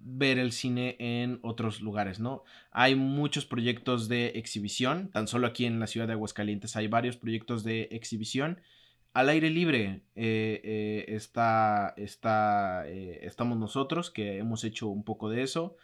ver 0.02 0.38
el 0.38 0.52
cine 0.52 0.96
en 0.98 1.38
otros 1.42 1.80
lugares, 1.80 2.20
¿no? 2.20 2.44
Hay 2.70 2.94
muchos 2.94 3.46
proyectos 3.46 4.08
de 4.08 4.28
exhibición, 4.34 5.10
tan 5.10 5.28
solo 5.28 5.46
aquí 5.46 5.64
en 5.64 5.80
la 5.80 5.86
ciudad 5.86 6.06
de 6.06 6.14
Aguascalientes 6.14 6.76
hay 6.76 6.88
varios 6.88 7.16
proyectos 7.16 7.64
de 7.64 7.88
exhibición. 7.90 8.60
Al 9.12 9.28
aire 9.28 9.50
libre 9.50 10.02
eh, 10.14 10.60
eh, 10.64 11.04
está, 11.08 11.94
está 11.96 12.88
eh, 12.88 13.20
estamos 13.22 13.58
nosotros, 13.58 14.10
que 14.10 14.38
hemos 14.38 14.64
hecho 14.64 14.88
un 14.88 15.04
poco 15.04 15.28
de 15.28 15.42
eso. 15.42 15.76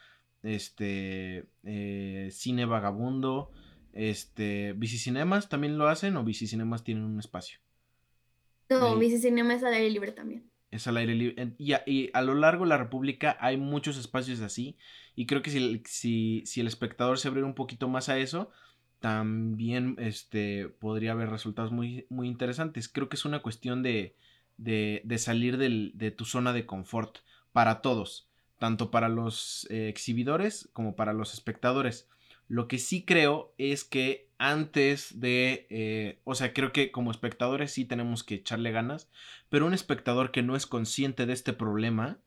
Este, 0.42 1.46
cine 2.30 2.64
vagabundo, 2.64 3.50
este, 3.92 4.72
Bicicinemas 4.74 5.48
también 5.48 5.76
lo 5.76 5.88
hacen 5.88 6.16
o 6.16 6.24
Bicicinemas 6.24 6.84
tienen 6.84 7.04
un 7.04 7.18
espacio. 7.18 7.59
No, 8.70 8.96
Bicicinemas 8.96 9.62
al 9.64 9.74
aire 9.74 9.90
libre 9.90 10.12
también 10.12 10.48
es 10.70 10.86
al 10.86 10.96
aire 10.96 11.14
libre. 11.14 11.54
Y 11.58 12.10
a, 12.12 12.22
lo 12.22 12.34
largo 12.34 12.64
de 12.64 12.70
la 12.70 12.78
República 12.78 13.36
hay 13.40 13.56
muchos 13.56 13.96
espacios 13.96 14.40
así. 14.40 14.76
Y 15.14 15.26
creo 15.26 15.42
que 15.42 15.50
si, 15.50 15.82
si, 15.86 16.42
si 16.46 16.60
el 16.60 16.66
espectador 16.66 17.18
se 17.18 17.28
abriera 17.28 17.46
un 17.46 17.54
poquito 17.54 17.88
más 17.88 18.08
a 18.08 18.18
eso, 18.18 18.50
también 19.00 19.96
este, 19.98 20.68
podría 20.68 21.12
haber 21.12 21.30
resultados 21.30 21.72
muy, 21.72 22.06
muy 22.08 22.28
interesantes. 22.28 22.88
Creo 22.88 23.08
que 23.08 23.16
es 23.16 23.24
una 23.24 23.40
cuestión 23.40 23.82
de, 23.82 24.14
de, 24.56 25.18
salir 25.18 25.56
de 25.56 26.10
tu 26.10 26.24
zona 26.24 26.52
de 26.52 26.66
confort 26.66 27.18
para 27.52 27.80
todos, 27.80 28.28
tanto 28.58 28.90
para 28.90 29.08
los 29.08 29.66
eh, 29.70 29.88
exhibidores 29.88 30.68
como 30.72 30.96
para 30.96 31.12
los 31.12 31.32
espectadores. 31.32 32.08
Lo 32.49 32.66
que 32.66 32.78
sí 32.78 33.05
creo 33.05 33.55
es 33.59 33.84
que 33.84 34.28
antes 34.38 35.20
de, 35.20 35.66
eh, 35.68 36.20
o 36.24 36.34
sea, 36.34 36.55
creo 36.55 36.72
que 36.72 36.90
como 36.90 37.11
espectadores 37.11 37.72
sí 37.72 37.84
tenemos 37.84 38.22
que 38.22 38.36
echarle 38.36 38.70
ganas, 38.70 39.11
pero 39.49 39.66
un 39.66 39.74
espectador 39.74 40.30
que 40.30 40.42
no 40.42 40.57
es 40.57 40.66
consciente 40.66 41.26
de 41.26 41.32
este 41.32 41.53
problema, 41.53 42.18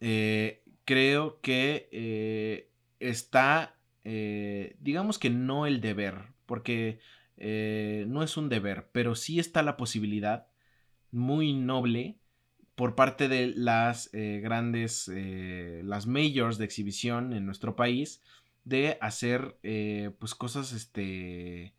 eh, 0.00 0.64
creo 0.84 1.40
que 1.40 1.88
eh, 1.92 2.70
está, 2.98 3.76
digamos 4.02 5.18
que 5.18 5.30
no 5.30 5.66
el 5.66 5.80
deber, 5.80 6.32
porque 6.46 6.98
no 7.36 8.22
es 8.22 8.36
un 8.36 8.48
deber, 8.48 8.88
pero 8.92 9.14
sí 9.14 9.38
está 9.38 9.62
la 9.62 9.76
posibilidad 9.76 10.48
muy 11.12 11.52
noble 11.52 12.16
por 12.74 12.94
parte 12.94 13.28
de 13.28 13.48
las 13.54 14.10
grandes, 14.12 15.08
las 15.08 16.06
majors 16.06 16.58
de 16.58 16.64
exhibición 16.64 17.32
en 17.32 17.46
nuestro 17.46 17.76
país, 17.76 18.22
de 18.64 18.98
hacer 19.00 19.58
eh, 19.62 20.14
pues 20.18 20.34
cosas 20.34 20.72
este 20.72 21.74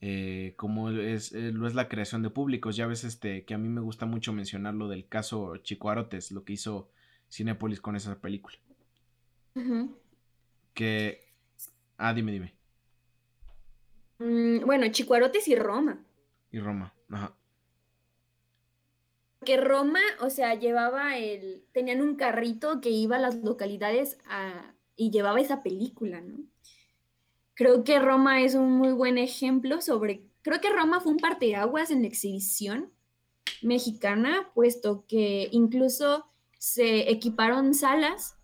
eh, 0.00 0.54
como 0.56 0.90
es, 0.90 1.32
eh, 1.32 1.52
lo 1.52 1.66
es 1.66 1.74
la 1.74 1.88
creación 1.88 2.22
de 2.22 2.30
públicos. 2.30 2.76
Ya 2.76 2.86
ves 2.86 3.04
este 3.04 3.44
que 3.44 3.54
a 3.54 3.58
mí 3.58 3.68
me 3.68 3.80
gusta 3.80 4.06
mucho 4.06 4.32
mencionar 4.32 4.74
lo 4.74 4.88
del 4.88 5.06
caso 5.08 5.56
Chico 5.58 5.90
Arotes 5.90 6.32
lo 6.32 6.44
que 6.44 6.54
hizo 6.54 6.90
Cinepolis 7.30 7.80
con 7.80 7.96
esa 7.96 8.20
película. 8.20 8.56
Que 10.74 11.32
ah 11.98 12.14
dime 12.14 12.32
dime. 12.32 12.54
Mm, 14.18 14.64
bueno 14.64 14.88
Chico 14.90 15.14
Arotes 15.14 15.46
y 15.48 15.56
Roma. 15.56 16.04
Y 16.50 16.58
Roma 16.58 16.94
ajá. 17.10 17.36
Que 19.44 19.56
Roma, 19.56 20.00
o 20.20 20.30
sea, 20.30 20.54
llevaba 20.54 21.18
el, 21.18 21.64
tenían 21.72 22.00
un 22.00 22.14
carrito 22.14 22.80
que 22.80 22.90
iba 22.90 23.16
a 23.16 23.20
las 23.20 23.34
localidades 23.42 24.18
y 24.96 25.10
llevaba 25.10 25.40
esa 25.40 25.62
película, 25.62 26.20
¿no? 26.20 26.38
Creo 27.54 27.84
que 27.84 27.98
Roma 27.98 28.42
es 28.42 28.54
un 28.54 28.72
muy 28.72 28.92
buen 28.92 29.18
ejemplo 29.18 29.80
sobre, 29.80 30.22
creo 30.42 30.60
que 30.60 30.70
Roma 30.70 31.00
fue 31.00 31.12
un 31.12 31.18
parteaguas 31.18 31.90
en 31.90 32.02
la 32.02 32.08
exhibición 32.08 32.90
mexicana, 33.62 34.50
puesto 34.54 35.04
que 35.06 35.48
incluso 35.52 36.26
se 36.58 37.10
equiparon 37.10 37.74
salas 37.74 38.36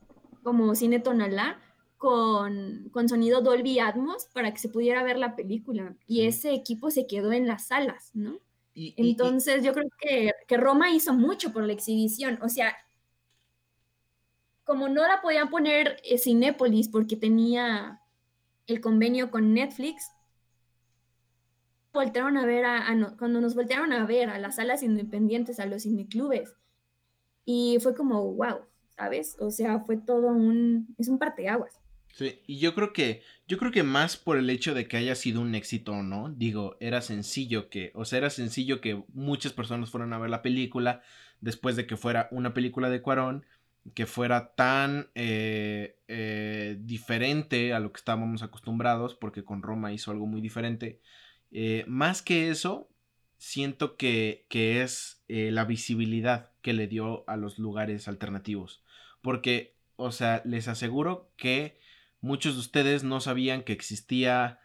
como 0.43 0.75
Cine 0.75 1.01
Tonalá 1.01 1.61
con, 1.97 2.89
con, 2.93 3.09
sonido 3.09 3.41
Dolby 3.43 3.81
Atmos 3.81 4.27
para 4.33 4.53
que 4.53 4.59
se 4.59 4.69
pudiera 4.69 5.03
ver 5.03 5.19
la 5.19 5.37
película. 5.37 5.97
Y 6.07 6.27
ese 6.27 6.53
equipo 6.55 6.91
se 6.91 7.07
quedó 7.07 7.33
en 7.33 7.47
las 7.47 7.67
salas, 7.67 8.11
¿no? 8.15 8.39
Entonces 8.75 9.65
yo 9.65 9.73
creo 9.73 9.89
que, 10.01 10.31
que, 10.47 10.57
Roma 10.57 10.91
hizo 10.93 11.13
mucho 11.13 11.53
por 11.53 11.65
la 11.65 11.73
exhibición. 11.73 12.39
O 12.43 12.49
sea, 12.49 12.77
como 14.69 14.91
no 14.91 15.09
la 15.09 15.23
podían 15.23 15.49
poner 15.49 15.97
en 16.05 16.19
Cinépolis 16.19 16.89
porque 16.89 17.17
tenía 17.17 18.03
el 18.67 18.83
convenio 18.83 19.31
con 19.31 19.55
Netflix, 19.55 20.13
voltearon 21.95 22.37
a 22.37 22.45
ver 22.45 22.67
a, 22.67 22.85
cuando 23.19 23.41
nos 23.41 23.55
voltearon 23.55 23.95
a 23.95 24.05
ver 24.05 24.29
a 24.29 24.39
las 24.39 24.57
salas 24.57 24.83
independientes, 24.83 25.59
a 25.59 25.65
los 25.65 25.85
cineclubes. 25.85 26.55
Y 27.47 27.79
fue 27.81 27.97
como, 27.97 28.23
wow, 28.35 28.67
¿sabes? 28.91 29.37
O 29.41 29.51
sea, 29.51 29.81
fue 29.81 29.97
todo 29.97 30.29
un, 30.29 30.95
es 30.99 31.09
un 31.09 31.19
parteaguas. 31.19 31.81
Sí, 32.13 32.43
y 32.47 32.59
yo 32.59 32.75
creo 32.75 32.93
que, 32.93 33.23
yo 33.47 33.57
creo 33.57 33.73
que 33.73 33.83
más 33.85 34.19
por 34.19 34.37
el 34.37 34.51
hecho 34.51 34.75
de 34.75 34.87
que 34.87 34.99
haya 34.99 35.15
sido 35.15 35.41
un 35.41 35.55
éxito 35.55 35.93
o 35.93 36.03
no, 36.03 36.29
digo, 36.29 36.77
era 36.81 37.01
sencillo 37.01 37.71
que, 37.71 37.91
o 37.95 38.05
sea, 38.05 38.19
era 38.19 38.29
sencillo 38.29 38.83
que 38.83 39.03
muchas 39.15 39.55
personas 39.55 39.89
fueran 39.89 40.13
a 40.13 40.19
ver 40.19 40.29
la 40.29 40.43
película 40.43 41.01
después 41.41 41.75
de 41.75 41.87
que 41.87 41.97
fuera 41.97 42.29
una 42.33 42.53
película 42.53 42.91
de 42.91 43.01
Cuarón, 43.01 43.47
que 43.95 44.07
fuera 44.07 44.55
tan 44.55 45.11
eh, 45.15 45.99
eh, 46.09 46.77
diferente 46.81 47.73
a 47.73 47.81
lo 47.81 47.93
que 47.93 47.99
estábamos 47.99 48.43
acostumbrados, 48.43 49.15
porque 49.15 49.45
con 49.45 49.63
Roma 49.63 49.93
hizo 49.93 50.11
algo 50.11 50.27
muy 50.27 50.41
diferente. 50.41 51.01
Eh, 51.51 51.85
más 51.87 52.23
que 52.23 52.51
eso, 52.51 52.89
siento 53.37 53.97
que, 53.97 54.47
que 54.49 54.83
es 54.83 55.25
la 55.29 55.65
visibilidad 55.65 56.53
que 56.63 56.73
le 56.73 56.87
dio 56.89 57.29
a 57.29 57.37
los 57.37 57.59
lugares 57.59 58.09
alternativos, 58.09 58.83
porque, 59.23 59.77
o 59.97 60.11
sea, 60.11 60.43
les 60.45 60.69
aseguro 60.69 61.31
que 61.37 61.79
muchos 62.21 62.55
de 62.55 62.61
ustedes 62.61 63.05
no 63.05 63.21
sabían 63.21 63.63
que 63.63 63.73
existía 63.73 64.61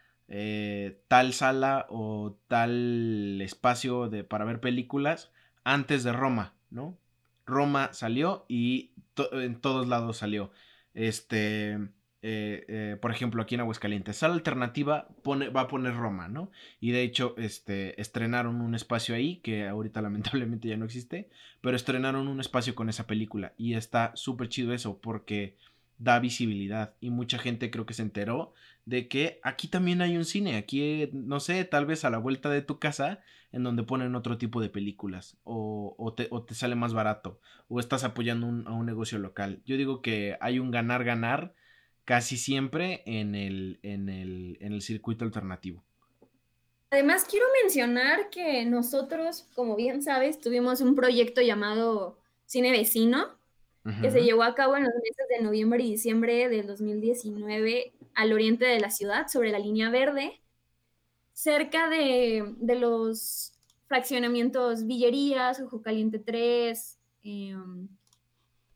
tal 1.08 1.34
sala 1.34 1.86
o 1.90 2.38
tal 2.48 3.40
espacio 3.42 4.08
de, 4.08 4.24
para 4.24 4.44
ver 4.44 4.60
películas 4.60 5.30
antes 5.62 6.02
de 6.02 6.12
Roma, 6.12 6.54
¿no? 6.70 6.98
Roma 7.46 7.90
salió 7.92 8.44
y 8.48 8.92
en 9.32 9.60
todos 9.60 9.88
lados 9.88 10.18
salió. 10.18 10.50
Este, 10.94 11.78
eh, 12.26 12.64
eh, 12.68 12.96
por 13.02 13.10
ejemplo, 13.10 13.42
aquí 13.42 13.54
en 13.54 13.60
Aguascalientes, 13.60 14.16
sala 14.16 14.32
alternativa 14.32 15.08
va 15.26 15.60
a 15.60 15.68
poner 15.68 15.94
Roma, 15.94 16.26
¿no? 16.28 16.50
Y 16.80 16.92
de 16.92 17.02
hecho, 17.02 17.34
este, 17.36 18.00
estrenaron 18.00 18.62
un 18.62 18.74
espacio 18.74 19.14
ahí, 19.14 19.40
que 19.40 19.68
ahorita 19.68 20.00
lamentablemente 20.02 20.68
ya 20.68 20.78
no 20.78 20.86
existe, 20.86 21.28
pero 21.60 21.76
estrenaron 21.76 22.28
un 22.28 22.40
espacio 22.40 22.74
con 22.74 22.88
esa 22.88 23.06
película 23.06 23.52
y 23.58 23.74
está 23.74 24.12
súper 24.14 24.48
chido 24.48 24.72
eso 24.72 24.98
porque 25.02 25.56
da 25.98 26.18
visibilidad 26.18 26.94
y 27.00 27.10
mucha 27.10 27.38
gente 27.38 27.70
creo 27.70 27.86
que 27.86 27.94
se 27.94 28.02
enteró 28.02 28.52
de 28.84 29.08
que 29.08 29.40
aquí 29.42 29.68
también 29.68 30.02
hay 30.02 30.16
un 30.16 30.24
cine, 30.24 30.56
aquí 30.56 31.08
no 31.12 31.40
sé, 31.40 31.64
tal 31.64 31.86
vez 31.86 32.04
a 32.04 32.10
la 32.10 32.18
vuelta 32.18 32.50
de 32.50 32.62
tu 32.62 32.78
casa 32.78 33.20
en 33.52 33.62
donde 33.62 33.84
ponen 33.84 34.14
otro 34.14 34.36
tipo 34.36 34.60
de 34.60 34.68
películas 34.68 35.36
o, 35.44 35.94
o, 35.98 36.12
te, 36.12 36.26
o 36.30 36.42
te, 36.42 36.54
sale 36.54 36.74
más 36.74 36.92
barato 36.92 37.40
o 37.68 37.80
estás 37.80 38.04
apoyando 38.04 38.46
a 38.68 38.72
un 38.72 38.86
negocio 38.86 39.18
local. 39.18 39.62
Yo 39.64 39.76
digo 39.76 40.02
que 40.02 40.36
hay 40.40 40.58
un 40.58 40.70
ganar-ganar 40.70 41.54
casi 42.04 42.36
siempre 42.36 43.02
en 43.06 43.34
el, 43.34 43.78
en 43.82 44.08
el, 44.08 44.58
en 44.60 44.72
el 44.72 44.82
circuito 44.82 45.24
alternativo. 45.24 45.84
Además, 46.90 47.24
quiero 47.28 47.46
mencionar 47.62 48.30
que 48.30 48.64
nosotros, 48.66 49.48
como 49.54 49.74
bien 49.74 50.02
sabes, 50.02 50.40
tuvimos 50.40 50.80
un 50.80 50.94
proyecto 50.94 51.40
llamado 51.40 52.18
Cine 52.46 52.70
Vecino, 52.70 53.36
que 54.00 54.10
se 54.10 54.22
llevó 54.22 54.44
a 54.44 54.54
cabo 54.54 54.76
en 54.76 54.84
los 54.84 54.94
meses 54.94 55.26
de 55.28 55.42
noviembre 55.42 55.82
y 55.82 55.90
diciembre 55.90 56.48
del 56.48 56.66
2019 56.66 57.92
al 58.14 58.32
oriente 58.32 58.64
de 58.64 58.80
la 58.80 58.90
ciudad, 58.90 59.28
sobre 59.28 59.50
la 59.50 59.58
línea 59.58 59.90
verde, 59.90 60.40
cerca 61.34 61.90
de, 61.90 62.54
los 62.78 63.52
fraccionamientos 63.86 64.86
Villerías, 64.86 65.60
Ojo 65.60 65.82
Caliente 65.82 66.18
3, 66.18 66.98
em, 67.24 67.88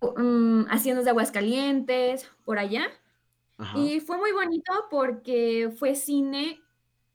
um, 0.01 0.67
Haciendas 0.69 1.05
de 1.05 1.11
Aguascalientes, 1.11 2.31
por 2.45 2.59
allá. 2.59 2.87
Y 3.75 4.01
fue 4.01 4.19
muy 4.19 4.31
bonito 4.31 4.73
porque 4.89 5.73
fue 5.77 5.97
cine 5.97 6.61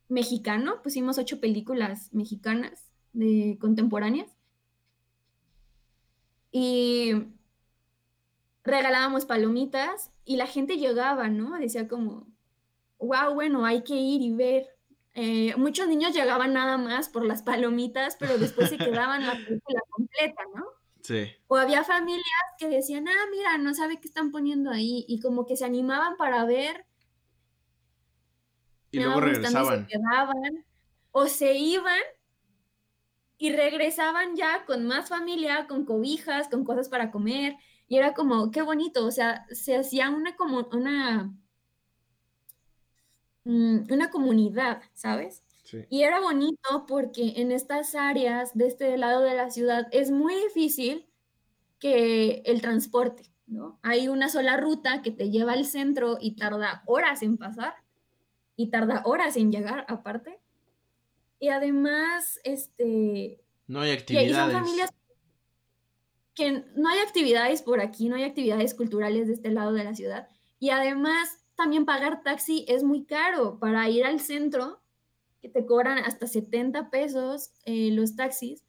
mexicano, 0.09 0.81
pusimos 0.81 1.17
ocho 1.17 1.39
películas 1.39 2.11
mexicanas 2.11 2.91
de 3.13 3.57
contemporáneas. 3.61 4.29
Y 6.51 7.13
regalábamos 8.63 9.25
palomitas 9.25 10.11
y 10.25 10.37
la 10.37 10.47
gente 10.47 10.77
llegaba, 10.77 11.27
¿no? 11.27 11.57
Decía 11.59 11.87
como, 11.87 12.27
wow, 12.99 13.33
bueno, 13.33 13.65
hay 13.65 13.83
que 13.83 13.95
ir 13.95 14.21
y 14.21 14.33
ver. 14.33 14.67
Eh, 15.15 15.53
muchos 15.57 15.87
niños 15.87 16.13
llegaban 16.13 16.53
nada 16.53 16.77
más 16.77 17.09
por 17.09 17.25
las 17.25 17.43
palomitas, 17.43 18.15
pero 18.19 18.37
después 18.37 18.69
se 18.69 18.77
quedaban 18.77 19.25
la 19.27 19.33
película 19.33 19.81
completa, 19.89 20.41
¿no? 20.55 20.65
Sí. 21.01 21.31
O 21.47 21.57
había 21.57 21.83
familias 21.83 22.23
que 22.57 22.69
decían, 22.69 23.07
ah, 23.07 23.25
mira, 23.29 23.57
no 23.57 23.73
sabe 23.73 23.99
qué 23.99 24.07
están 24.07 24.31
poniendo 24.31 24.71
ahí, 24.71 25.05
y 25.07 25.19
como 25.19 25.45
que 25.45 25.57
se 25.57 25.65
animaban 25.65 26.15
para 26.17 26.45
ver. 26.45 26.85
Y 28.91 28.99
luego 28.99 29.19
regresaban. 29.19 29.87
Se 29.87 29.97
quedaban, 29.97 30.65
o 31.11 31.27
se 31.27 31.55
iban 31.55 32.01
y 33.37 33.51
regresaban 33.51 34.35
ya 34.35 34.65
con 34.65 34.85
más 34.85 35.09
familia, 35.09 35.67
con 35.67 35.83
cobijas, 35.85 36.47
con 36.47 36.63
cosas 36.63 36.87
para 36.87 37.11
comer. 37.11 37.57
Y 37.93 37.97
era 37.97 38.15
como, 38.15 38.49
qué 38.49 38.63
bonito, 38.63 39.05
o 39.05 39.11
sea, 39.11 39.45
se 39.51 39.77
hacía 39.77 40.09
una 40.09 40.35
como 40.35 40.67
una, 40.71 41.31
mm, 43.43 43.81
una 43.91 44.09
comunidad, 44.09 44.81
¿sabes? 44.95 45.43
Y 45.91 46.01
era 46.01 46.19
bonito 46.19 46.87
porque 46.87 47.33
en 47.35 47.51
estas 47.51 47.93
áreas 47.93 48.57
de 48.57 48.65
este 48.65 48.97
lado 48.97 49.21
de 49.21 49.35
la 49.35 49.51
ciudad 49.51 49.89
es 49.91 50.09
muy 50.09 50.33
difícil 50.33 51.05
que 51.77 52.41
el 52.45 52.63
transporte, 52.63 53.31
¿no? 53.45 53.77
Hay 53.83 54.07
una 54.07 54.27
sola 54.27 54.57
ruta 54.57 55.03
que 55.03 55.11
te 55.11 55.29
lleva 55.29 55.53
al 55.53 55.65
centro 55.65 56.17
y 56.19 56.31
tarda 56.31 56.81
horas 56.87 57.21
en 57.21 57.37
pasar 57.37 57.75
y 58.55 58.71
tarda 58.71 59.03
horas 59.05 59.37
en 59.37 59.51
llegar 59.51 59.85
aparte. 59.87 60.39
Y 61.39 61.49
además, 61.49 62.39
este... 62.43 63.39
No 63.67 63.81
hay 63.81 63.91
actividades 63.91 64.91
que 66.35 66.65
no 66.75 66.89
hay 66.89 66.99
actividades 66.99 67.61
por 67.61 67.79
aquí, 67.79 68.09
no 68.09 68.15
hay 68.15 68.23
actividades 68.23 68.73
culturales 68.73 69.27
de 69.27 69.33
este 69.33 69.51
lado 69.51 69.73
de 69.73 69.83
la 69.83 69.95
ciudad. 69.95 70.27
Y 70.59 70.69
además, 70.69 71.43
también 71.55 71.85
pagar 71.85 72.23
taxi 72.23 72.65
es 72.67 72.83
muy 72.83 73.05
caro 73.05 73.59
para 73.59 73.87
ir 73.89 74.05
al 74.05 74.19
centro, 74.19 74.81
que 75.41 75.49
te 75.49 75.65
cobran 75.65 75.97
hasta 75.99 76.25
70 76.25 76.89
pesos 76.89 77.51
eh, 77.65 77.91
los 77.91 78.15
taxis, 78.15 78.63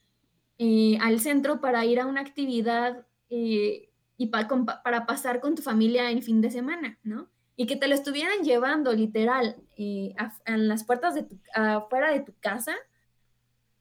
eh, 0.58 0.98
al 1.00 1.20
centro 1.20 1.60
para 1.60 1.84
ir 1.84 2.00
a 2.00 2.06
una 2.06 2.20
actividad 2.20 3.06
eh, 3.30 3.90
y 4.16 4.26
para 4.26 5.06
pasar 5.06 5.40
con 5.40 5.54
tu 5.54 5.62
familia 5.62 6.10
el 6.10 6.22
fin 6.22 6.40
de 6.40 6.50
semana, 6.50 6.98
¿no? 7.02 7.28
Y 7.56 7.66
que 7.66 7.76
te 7.76 7.88
lo 7.88 7.94
estuvieran 7.94 8.42
llevando 8.42 8.92
literal 8.92 9.56
en 9.76 10.68
las 10.68 10.84
puertas 10.84 11.14
de 11.14 11.22
tu, 11.22 11.38
afuera 11.54 12.12
de 12.12 12.20
tu 12.20 12.34
casa, 12.40 12.74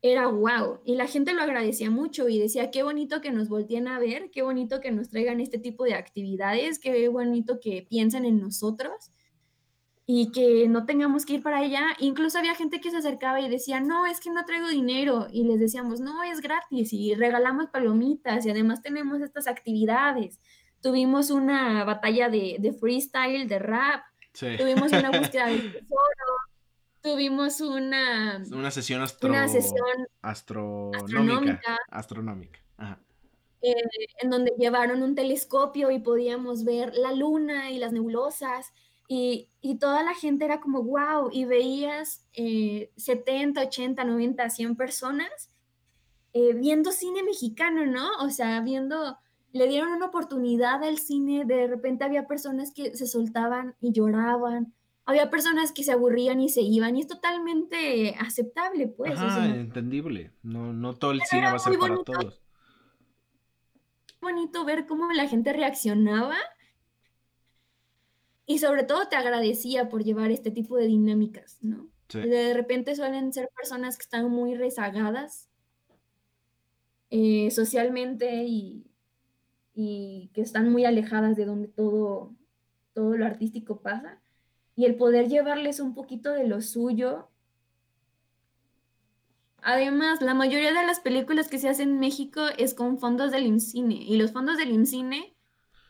era 0.03 0.27
wow. 0.27 0.81
Y 0.83 0.95
la 0.95 1.07
gente 1.07 1.33
lo 1.33 1.41
agradecía 1.41 1.89
mucho 1.89 2.27
y 2.27 2.37
decía, 2.37 2.71
qué 2.71 2.83
bonito 2.83 3.21
que 3.21 3.31
nos 3.31 3.47
volteen 3.47 3.87
a 3.87 3.99
ver, 3.99 4.29
qué 4.31 4.41
bonito 4.41 4.81
que 4.81 4.91
nos 4.91 5.09
traigan 5.09 5.39
este 5.39 5.57
tipo 5.59 5.85
de 5.85 5.95
actividades, 5.95 6.77
qué 6.77 7.07
bonito 7.07 7.59
que 7.61 7.87
piensen 7.89 8.25
en 8.25 8.41
nosotros 8.41 9.11
y 10.05 10.29
que 10.33 10.67
no 10.67 10.85
tengamos 10.85 11.25
que 11.25 11.35
ir 11.35 11.41
para 11.41 11.59
allá. 11.59 11.95
Incluso 11.99 12.37
había 12.37 12.53
gente 12.53 12.81
que 12.81 12.91
se 12.91 12.97
acercaba 12.97 13.39
y 13.39 13.49
decía, 13.49 13.79
no, 13.79 14.05
es 14.05 14.19
que 14.19 14.29
no 14.29 14.43
traigo 14.43 14.67
dinero. 14.67 15.27
Y 15.31 15.45
les 15.45 15.57
decíamos, 15.57 16.01
no, 16.01 16.21
es 16.21 16.41
gratis 16.41 16.91
y 16.91 17.15
regalamos 17.15 17.67
palomitas 17.67 18.45
y 18.45 18.49
además 18.49 18.81
tenemos 18.81 19.21
estas 19.21 19.47
actividades. 19.47 20.37
Tuvimos 20.81 21.31
una 21.31 21.85
batalla 21.85 22.27
de, 22.27 22.57
de 22.59 22.73
freestyle, 22.73 23.47
de 23.47 23.57
rap. 23.57 24.03
Tuvimos 24.33 24.91
una 24.91 25.11
búsqueda 25.17 25.47
de 25.47 25.59
tesoro 25.59 26.42
tuvimos 27.03 27.61
una, 27.61 28.41
una 28.51 28.71
sesión, 28.71 29.01
astronómica. 30.21 31.77
Astronómica. 31.91 32.59
Eh, 33.61 33.75
en 34.21 34.29
donde 34.29 34.53
llevaron 34.57 35.03
un 35.03 35.15
telescopio 35.15 35.91
y 35.91 35.99
podíamos 35.99 36.63
ver 36.63 36.93
la 36.95 37.13
luna 37.13 37.71
y 37.71 37.77
las 37.77 37.93
nebulosas. 37.93 38.73
Y, 39.07 39.49
toda 39.79 40.01
la 40.01 40.15
gente 40.15 40.45
era 40.45 40.59
como, 40.59 40.81
wow, 40.81 41.29
y 41.31 41.45
veías 41.45 42.25
70, 42.33 43.61
80, 43.61 44.03
90, 44.03 44.49
100 44.49 44.75
personas 44.75 45.53
eh, 46.33 46.53
viendo 46.53 46.91
cine 46.91 47.21
mexicano, 47.21 47.85
¿no? 47.85 48.09
O 48.25 48.29
sea, 48.31 48.59
viendo, 48.61 49.19
le 49.51 49.67
dieron 49.67 49.89
una 49.91 50.07
oportunidad 50.07 50.83
al 50.83 50.97
cine, 50.97 51.45
de 51.45 51.67
repente 51.67 52.03
había 52.03 52.25
personas 52.25 52.71
que 52.73 52.95
se 52.97 53.05
soltaban 53.05 53.75
y 53.79 53.91
lloraban, 53.91 54.73
había 55.05 55.29
personas 55.29 55.71
que 55.71 55.83
se 55.83 55.91
aburrían 55.91 56.39
y 56.39 56.49
se 56.49 56.61
iban, 56.61 56.95
y 56.95 57.01
es 57.01 57.07
totalmente 57.07 58.15
aceptable, 58.19 58.87
pues. 58.87 59.11
Ajá, 59.13 59.45
entendible. 59.47 60.31
No, 60.43 60.73
no 60.73 60.95
todo 60.95 61.11
el 61.11 61.21
cine 61.21 61.43
va 61.43 61.53
a 61.53 61.59
ser 61.59 61.77
para 61.77 61.97
todos. 62.03 62.41
Bonito 64.21 64.63
ver 64.63 64.85
cómo 64.87 65.11
la 65.11 65.27
gente 65.27 65.51
reaccionaba 65.51 66.37
y 68.45 68.59
sobre 68.59 68.83
todo 68.83 69.07
te 69.07 69.15
agradecía 69.15 69.89
por 69.89 70.03
llevar 70.03 70.31
este 70.31 70.51
tipo 70.51 70.77
de 70.77 70.87
dinámicas, 70.87 71.57
¿no? 71.61 71.89
De 72.13 72.53
repente 72.53 72.95
suelen 72.95 73.33
ser 73.33 73.49
personas 73.55 73.97
que 73.97 74.03
están 74.03 74.29
muy 74.29 74.53
rezagadas 74.53 75.49
eh, 77.09 77.49
socialmente 77.49 78.43
y, 78.43 78.85
y, 79.73 80.29
que 80.33 80.41
están 80.41 80.71
muy 80.71 80.85
alejadas 80.85 81.35
de 81.35 81.45
donde 81.45 81.69
todo, 81.69 82.35
todo 82.93 83.17
lo 83.17 83.25
artístico 83.25 83.81
pasa. 83.81 84.21
Y 84.75 84.85
el 84.85 84.95
poder 84.95 85.27
llevarles 85.27 85.79
un 85.79 85.93
poquito 85.93 86.31
de 86.31 86.47
lo 86.47 86.61
suyo. 86.61 87.29
Además, 89.61 90.21
la 90.21 90.33
mayoría 90.33 90.73
de 90.73 90.85
las 90.85 90.99
películas 90.99 91.47
que 91.47 91.59
se 91.59 91.69
hacen 91.69 91.89
en 91.89 91.99
México 91.99 92.47
es 92.57 92.73
con 92.73 92.99
fondos 92.99 93.31
del 93.31 93.45
IMCINE. 93.45 93.95
Y 93.95 94.17
los 94.17 94.31
fondos 94.31 94.57
del 94.57 94.71
IMCINE 94.71 95.35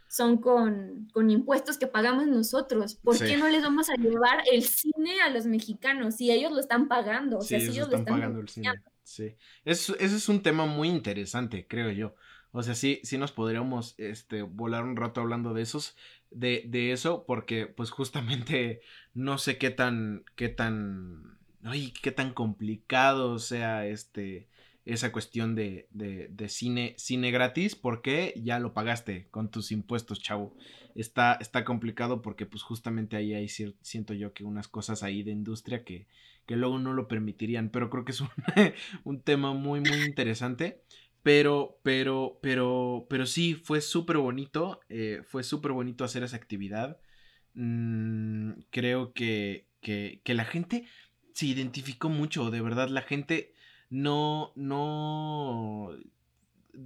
son 0.08 0.38
con, 0.38 1.08
impuestos 1.30 1.78
que 1.78 1.88
pagamos 1.88 2.28
nosotros. 2.28 2.96
¿Por 2.96 3.18
qué 3.18 3.36
no 3.38 3.50
les 3.50 3.64
vamos 3.64 3.90
a 3.90 3.96
llevar 3.96 4.44
el 4.52 4.64
cine 4.64 5.22
a 5.22 5.30
los 5.30 5.48
mexicanos 5.48 6.18
si 6.18 6.32
ellos 6.32 6.52
lo 6.52 6.60
están 6.60 6.88
pagando? 6.88 7.40
O 7.40 7.42
sea, 7.42 7.60
si 7.60 7.68
ellos, 7.68 7.90
lo 7.90 7.98
están 7.98 8.20
pagando 8.20 8.40
el 8.40 8.50
cine. 8.50 8.70
Sí. 9.04 9.36
ese 9.66 9.96
es 10.00 10.30
un 10.30 10.44
tema 10.44 10.66
muy 10.66 10.90
interesante, 10.90 11.66
creo 11.68 11.90
yo. 11.92 12.16
O 12.56 12.62
sea, 12.62 12.76
sí, 12.76 13.02
sí 13.04 13.18
nos 13.18 13.32
podríamos 13.32 13.96
este, 13.98 14.44
volar 14.44 14.84
un 14.84 14.96
rato 14.96 15.22
hablando 15.22 15.56
de 15.56 15.64
esos, 15.64 15.96
de, 16.36 16.64
de 16.68 16.92
eso, 16.92 17.26
porque 17.26 17.68
pues 17.68 17.92
justamente 17.92 18.82
no 19.14 19.38
sé 19.38 19.58
qué 19.58 19.70
tan, 19.70 20.24
qué 20.36 20.50
tan, 20.50 21.38
ay, 21.64 21.94
qué 22.02 22.12
tan 22.12 22.34
complicado 22.34 23.40
sea 23.40 23.86
este, 23.88 24.48
esa 24.86 25.12
cuestión 25.12 25.56
de, 25.56 25.88
de, 25.92 26.50
cine, 26.50 26.94
cine 26.98 27.32
gratis 27.32 27.76
porque 27.76 28.34
ya 28.36 28.60
lo 28.60 28.74
pagaste 28.74 29.28
con 29.32 29.50
tus 29.50 29.72
impuestos, 29.72 30.22
chavo. 30.22 30.56
Está, 30.96 31.34
está 31.40 31.64
complicado 31.64 32.22
porque 32.22 32.46
pues 32.46 32.62
justamente 32.64 33.16
ahí 33.16 33.34
hay 33.34 33.48
siento 33.50 34.14
yo 34.14 34.34
que 34.34 34.44
unas 34.44 34.68
cosas 34.68 35.02
ahí 35.02 35.24
de 35.24 35.32
industria 35.32 35.84
que, 35.84 36.08
que 36.46 36.56
luego 36.56 36.78
no 36.80 36.94
lo 36.94 37.08
permitirían, 37.08 37.70
pero 37.70 37.90
creo 37.90 38.06
que 38.06 38.12
es 38.12 38.22
un, 38.22 38.30
un 39.04 39.22
tema 39.22 39.54
muy, 39.54 39.80
muy 39.80 40.04
interesante. 40.06 40.82
Pero, 41.24 41.80
pero, 41.84 42.40
pero, 42.42 43.08
pero 43.10 43.26
sí, 43.26 43.56
fue 43.56 43.82
súper 43.82 44.18
bonito, 44.18 44.82
eh, 44.90 45.22
fue 45.26 45.44
súper 45.44 45.72
bonito 45.72 46.04
hacer 46.04 46.24
esa 46.24 46.36
actividad. 46.36 47.00
Mm, 47.54 48.52
creo 48.72 49.14
que, 49.14 49.68
que, 49.82 50.22
que 50.24 50.34
la 50.34 50.46
gente 50.46 50.86
se 51.34 51.46
identificó 51.48 52.10
mucho, 52.10 52.52
de 52.52 52.62
verdad, 52.62 52.90
la 52.90 53.02
gente 53.02 53.54
no, 53.90 54.52
no, 54.56 55.92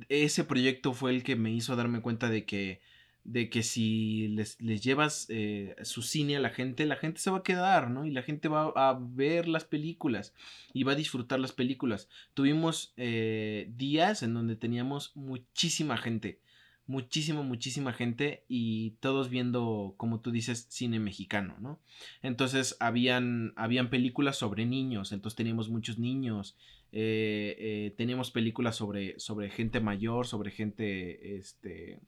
ese 0.09 0.43
proyecto 0.43 0.93
fue 0.93 1.11
el 1.11 1.23
que 1.23 1.35
me 1.35 1.51
hizo 1.51 1.75
darme 1.75 2.01
cuenta 2.01 2.29
de 2.29 2.45
que, 2.45 2.81
de 3.27 3.49
que 3.49 3.61
si 3.61 4.29
les, 4.29 4.57
llevas 4.57 5.27
eh, 5.29 5.75
su 5.83 6.01
cine 6.01 6.37
a 6.37 6.39
la 6.39 6.49
gente, 6.49 6.85
la 6.85 6.95
gente 6.95 7.19
se 7.19 7.29
va 7.29 7.39
a 7.39 7.43
quedar, 7.43 7.91
¿no? 7.91 8.05
Y 8.05 8.11
la 8.11 8.23
gente 8.23 8.47
va 8.47 8.71
a 8.75 8.97
ver 8.99 9.47
las 9.47 9.65
películas 9.65 10.33
y 10.73 10.83
va 10.83 10.93
a 10.93 10.95
disfrutar 10.95 11.39
las 11.39 11.51
películas. 11.51 12.09
Tuvimos 12.33 12.93
eh, 12.97 13.69
días 13.75 14.23
en 14.23 14.33
donde 14.33 14.55
teníamos 14.55 15.15
muchísima 15.15 15.97
gente 15.97 16.39
muchísima, 16.87 17.41
muchísima 17.41 17.93
gente 17.93 18.45
y 18.47 18.91
todos 19.01 19.29
viendo, 19.29 19.93
como 19.97 20.21
tú 20.21 20.31
dices, 20.31 20.67
cine 20.69 20.99
mexicano, 20.99 21.55
¿no? 21.59 21.79
Entonces 22.21 22.77
habían, 22.79 23.53
habían 23.57 23.89
películas 23.89 24.37
sobre 24.37 24.65
niños, 24.65 25.11
entonces 25.11 25.35
teníamos 25.35 25.69
muchos 25.69 25.99
niños, 25.99 26.55
eh, 26.93 27.55
eh, 27.59 27.93
teníamos 27.97 28.31
películas 28.31 28.77
sobre, 28.77 29.19
sobre 29.19 29.49
gente 29.49 29.81
mayor, 29.81 30.25
sobre 30.25 30.51
gente, 30.51 31.37
este, 31.37 31.99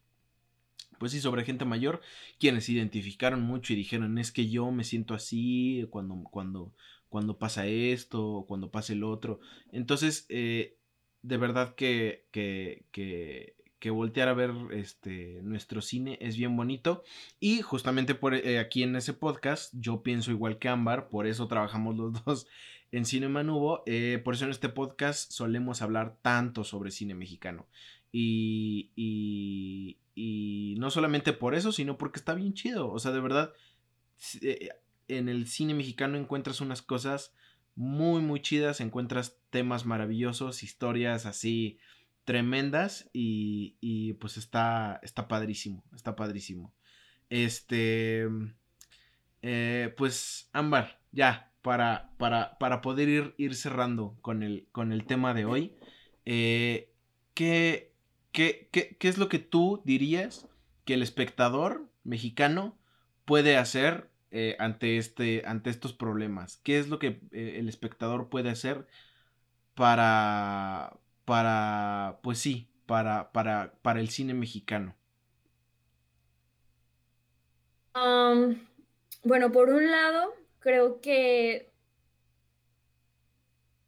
pues 0.99 1.11
sí, 1.13 1.21
sobre 1.21 1.45
gente 1.45 1.65
mayor, 1.65 2.01
quienes 2.39 2.65
se 2.65 2.73
identificaron 2.73 3.41
mucho 3.41 3.73
y 3.73 3.77
dijeron, 3.77 4.17
es 4.19 4.31
que 4.31 4.49
yo 4.49 4.71
me 4.71 4.83
siento 4.83 5.13
así 5.13 5.87
cuando, 5.89 6.15
cuando, 6.31 6.73
cuando 7.09 7.39
pasa 7.39 7.65
esto, 7.67 8.45
cuando 8.47 8.71
pasa 8.71 8.93
el 8.93 9.03
otro. 9.03 9.39
Entonces, 9.71 10.25
eh, 10.29 10.77
de 11.21 11.37
verdad 11.37 11.75
que, 11.75 12.25
que, 12.31 12.85
que 12.91 13.55
que 13.79 13.89
voltear 13.89 14.27
a 14.27 14.33
ver 14.33 14.51
este, 14.71 15.39
nuestro 15.41 15.81
cine 15.81 16.17
es 16.21 16.37
bien 16.37 16.55
bonito. 16.55 17.03
Y 17.39 17.61
justamente 17.61 18.13
por 18.13 18.35
eh, 18.35 18.59
aquí 18.59 18.83
en 18.83 18.95
ese 18.95 19.13
podcast 19.13 19.73
yo 19.77 20.03
pienso 20.03 20.31
igual 20.31 20.59
que 20.59 20.69
Ámbar, 20.69 21.09
por 21.09 21.25
eso 21.25 21.47
trabajamos 21.47 21.95
los 21.95 22.13
dos 22.25 22.47
en 22.91 23.05
Cine 23.05 23.29
Manubo. 23.29 23.83
Eh, 23.85 24.21
por 24.23 24.33
eso 24.33 24.45
en 24.45 24.51
este 24.51 24.69
podcast 24.69 25.31
solemos 25.31 25.81
hablar 25.81 26.17
tanto 26.21 26.63
sobre 26.63 26.91
cine 26.91 27.15
mexicano. 27.15 27.67
Y, 28.11 28.91
y, 28.95 29.97
y, 30.15 30.75
no 30.79 30.89
solamente 30.89 31.33
por 31.33 31.55
eso, 31.55 31.71
sino 31.71 31.97
porque 31.97 32.19
está 32.19 32.33
bien 32.33 32.53
chido. 32.53 32.91
O 32.91 32.99
sea, 32.99 33.11
de 33.11 33.19
verdad, 33.19 33.53
eh, 34.41 34.69
en 35.07 35.29
el 35.29 35.47
cine 35.47 35.73
mexicano 35.73 36.17
encuentras 36.17 36.61
unas 36.61 36.81
cosas 36.81 37.33
muy, 37.75 38.21
muy 38.21 38.41
chidas, 38.41 38.81
encuentras 38.81 39.37
temas 39.49 39.85
maravillosos, 39.85 40.63
historias 40.63 41.25
así 41.25 41.79
tremendas 42.25 43.09
y, 43.11 44.13
pues 44.19 44.37
está, 44.37 44.99
está 45.01 45.27
padrísimo, 45.27 45.83
está 45.95 46.15
padrísimo. 46.15 46.73
Este, 47.29 48.27
eh, 49.41 49.93
pues 49.97 50.49
Ámbar, 50.53 50.99
ya, 51.11 51.51
para, 51.63 52.11
para, 52.17 52.57
para 52.59 52.81
poder 52.81 53.09
ir, 53.09 53.33
ir, 53.37 53.55
cerrando 53.55 54.17
con 54.21 54.43
el, 54.43 54.67
con 54.71 54.91
el 54.91 55.05
tema 55.05 55.33
de 55.33 55.45
hoy, 55.45 55.73
eh, 56.25 56.91
¿qué, 57.33 57.88
qué, 58.31 58.69
es 58.99 59.17
lo 59.17 59.29
que 59.29 59.39
tú 59.39 59.81
dirías 59.85 60.47
que 60.85 60.93
el 60.93 61.03
espectador 61.03 61.89
mexicano 62.03 62.77
puede 63.25 63.57
hacer 63.57 64.09
eh, 64.31 64.55
ante, 64.59 64.97
este, 64.97 65.43
ante 65.45 65.69
estos 65.69 65.93
problemas? 65.93 66.57
¿Qué 66.57 66.79
es 66.79 66.87
lo 66.87 66.99
que 66.99 67.21
el 67.31 67.69
espectador 67.69 68.29
puede 68.29 68.49
hacer 68.49 68.87
para, 69.75 70.97
para, 71.25 72.19
pues 72.23 72.39
sí, 72.39 72.69
para, 72.85 73.31
para, 73.31 73.73
para 73.81 73.99
el 73.99 74.09
cine 74.09 74.33
mexicano? 74.33 74.95
bueno, 79.23 79.51
por 79.51 79.69
un 79.69 79.91
lado, 79.91 80.33
creo 80.59 81.01
que 81.01 81.69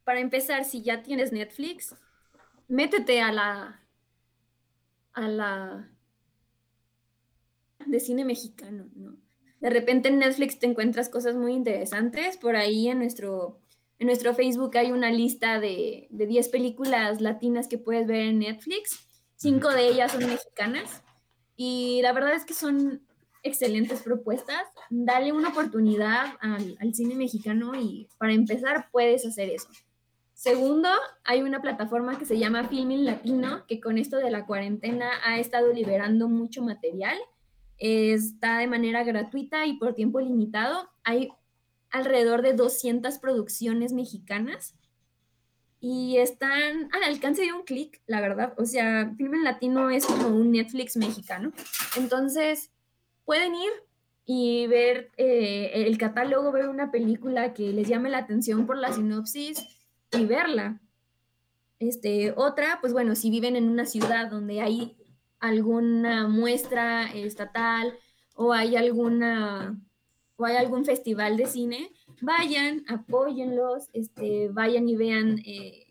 para 0.03 0.19
empezar, 0.19 0.65
si 0.65 0.81
ya 0.81 1.03
tienes 1.03 1.31
Netflix, 1.31 1.95
métete 2.67 3.21
a 3.21 3.31
la 3.31 3.80
a 5.13 5.27
la 5.27 5.91
de 7.85 7.99
cine 7.99 8.25
mexicano, 8.25 8.89
¿no? 8.95 9.17
De 9.59 9.69
repente 9.69 10.09
en 10.09 10.19
Netflix 10.19 10.59
te 10.59 10.65
encuentras 10.65 11.09
cosas 11.09 11.35
muy 11.35 11.53
interesantes. 11.53 12.37
Por 12.37 12.55
ahí 12.55 12.87
en 12.87 12.99
nuestro 12.99 13.61
en 13.99 14.07
nuestro 14.07 14.33
Facebook 14.33 14.75
hay 14.77 14.91
una 14.91 15.11
lista 15.11 15.59
de, 15.59 16.07
de 16.09 16.25
10 16.25 16.49
películas 16.49 17.21
latinas 17.21 17.67
que 17.67 17.77
puedes 17.77 18.07
ver 18.07 18.21
en 18.21 18.39
Netflix. 18.39 19.07
Cinco 19.35 19.69
de 19.69 19.87
ellas 19.89 20.11
son 20.11 20.25
mexicanas. 20.25 21.03
Y 21.55 22.01
la 22.01 22.11
verdad 22.11 22.33
es 22.33 22.43
que 22.43 22.55
son 22.55 23.05
excelentes 23.43 24.01
propuestas. 24.01 24.63
Dale 24.89 25.31
una 25.31 25.49
oportunidad 25.49 26.33
al, 26.39 26.77
al 26.79 26.95
cine 26.95 27.13
mexicano 27.13 27.73
y 27.75 28.07
para 28.17 28.33
empezar 28.33 28.89
puedes 28.91 29.23
hacer 29.23 29.51
eso. 29.51 29.69
Segundo, 30.41 30.89
hay 31.23 31.43
una 31.43 31.61
plataforma 31.61 32.17
que 32.17 32.25
se 32.25 32.39
llama 32.39 32.67
Filming 32.67 33.05
Latino, 33.05 33.63
que 33.67 33.79
con 33.79 33.99
esto 33.99 34.17
de 34.17 34.31
la 34.31 34.47
cuarentena 34.47 35.07
ha 35.23 35.37
estado 35.37 35.71
liberando 35.71 36.29
mucho 36.29 36.63
material. 36.63 37.15
Está 37.77 38.57
de 38.57 38.65
manera 38.65 39.03
gratuita 39.03 39.67
y 39.67 39.73
por 39.73 39.93
tiempo 39.93 40.19
limitado. 40.19 40.89
Hay 41.03 41.29
alrededor 41.91 42.41
de 42.41 42.53
200 42.53 43.19
producciones 43.19 43.93
mexicanas 43.93 44.73
y 45.79 46.17
están 46.17 46.89
al 46.91 47.03
alcance 47.03 47.43
de 47.43 47.53
un 47.53 47.61
clic, 47.61 48.01
la 48.07 48.19
verdad. 48.19 48.55
O 48.57 48.65
sea, 48.65 49.13
Film 49.17 49.35
en 49.35 49.43
Latino 49.43 49.91
es 49.91 50.07
como 50.07 50.29
un 50.29 50.51
Netflix 50.53 50.97
mexicano. 50.97 51.51
Entonces, 51.97 52.71
pueden 53.25 53.53
ir 53.53 53.71
y 54.25 54.65
ver 54.65 55.11
eh, 55.17 55.85
el 55.85 55.99
catálogo, 55.99 56.51
ver 56.51 56.67
una 56.67 56.89
película 56.89 57.53
que 57.53 57.71
les 57.73 57.87
llame 57.87 58.09
la 58.09 58.17
atención 58.17 58.65
por 58.65 58.77
la 58.77 58.91
sinopsis 58.91 59.77
y 60.11 60.25
verla. 60.25 60.81
Este, 61.79 62.33
otra, 62.35 62.77
pues 62.79 62.93
bueno, 62.93 63.15
si 63.15 63.29
viven 63.29 63.55
en 63.55 63.67
una 63.67 63.85
ciudad 63.85 64.29
donde 64.29 64.61
hay 64.61 64.95
alguna 65.39 66.27
muestra 66.27 67.11
estatal 67.11 67.97
o 68.35 68.53
hay 68.53 68.75
alguna 68.75 69.79
o 70.37 70.45
hay 70.45 70.55
algún 70.55 70.85
festival 70.85 71.37
de 71.37 71.45
cine, 71.45 71.91
vayan, 72.21 72.83
apóyenlos, 72.87 73.89
este, 73.93 74.49
vayan 74.49 74.89
y 74.89 74.95
vean 74.95 75.39
eh, 75.45 75.87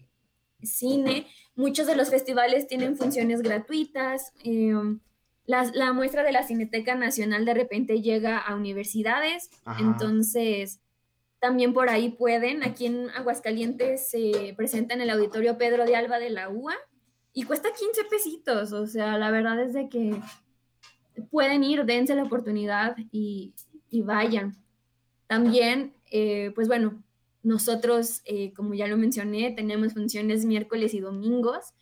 cine. 0.63 1.27
Muchos 1.55 1.87
de 1.87 1.97
los 1.97 2.11
festivales 2.11 2.67
tienen 2.67 2.97
funciones 2.97 3.43
gratuitas. 3.43 4.33
Em, 4.43 5.01
la, 5.47 5.93
muestra 5.93 6.23
de 6.23 6.33
la 6.33 6.43
Cineteca 6.43 6.95
Nacional 6.95 7.45
de 7.45 7.55
repente 7.55 8.03
llega 8.03 8.39
a 8.39 8.55
universidades, 8.55 9.51
entonces 9.79 10.81
también 11.41 11.73
por 11.73 11.89
ahí 11.89 12.11
pueden. 12.11 12.63
Aquí 12.63 12.87
en 12.87 13.11
Aguascalientes 13.11 14.09
se 14.09 14.55
presenta 14.57 14.95
en 14.95 15.01
el 15.01 15.11
Auditorio 15.11 15.59
Pedro 15.59 15.85
de 15.85 15.97
Alba 15.97 16.19
de 16.19 16.31
la 16.31 16.49
UA 16.49 16.75
y 17.33 17.45
cuesta 17.45 17.71
15 17.73 18.05
pesitos, 18.05 18.73
o 18.73 18.87
sea, 18.87 19.17
la 19.17 19.31
verdad 19.31 19.61
es 19.63 19.73
de 19.73 19.89
que 19.89 20.21
pueden 21.31 21.65
ir, 21.65 21.85
dense 21.85 22.15
la 22.15 22.25
oportunidad 22.25 22.97
y, 23.11 23.55
vayan. 24.05 24.57
También, 25.27 25.95
eh, 26.11 26.51
pues 26.55 26.69
bueno, 26.69 27.03
nosotros, 27.43 28.23
eh, 28.25 28.53
como 28.55 28.75
ya 28.75 28.87
lo 28.89 28.97
mencioné, 28.97 29.53
tenemos 29.53 29.95
funciones 29.95 30.45
miércoles 30.45 30.93
y 30.93 31.01
domingos. 31.01 31.73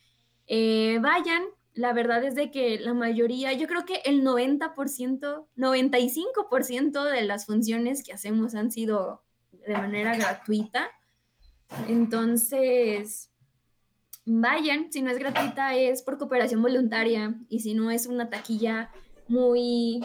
Eh, 0.46 0.98
vayan, 1.00 1.42
la 1.74 1.92
verdad 1.92 2.24
es 2.24 2.34
de 2.34 2.50
que 2.50 2.78
la 2.78 2.92
mayoría, 2.92 3.52
yo 3.54 3.66
creo 3.66 3.84
que 3.84 4.02
el 4.04 4.22
90%, 4.22 5.46
95% 5.56 7.04
de 7.04 7.22
las 7.22 7.46
funciones 7.46 8.02
que 8.02 8.12
hacemos 8.12 8.54
han 8.54 8.70
sido 8.70 9.22
de 9.68 9.76
manera 9.76 10.16
gratuita. 10.16 10.88
Entonces, 11.86 13.30
vayan, 14.24 14.90
si 14.90 15.02
no 15.02 15.10
es 15.10 15.18
gratuita 15.18 15.74
es 15.76 16.02
por 16.02 16.18
cooperación 16.18 16.62
voluntaria 16.62 17.34
y 17.48 17.60
si 17.60 17.74
no 17.74 17.90
es 17.90 18.06
una 18.06 18.30
taquilla 18.30 18.90
muy, 19.28 20.04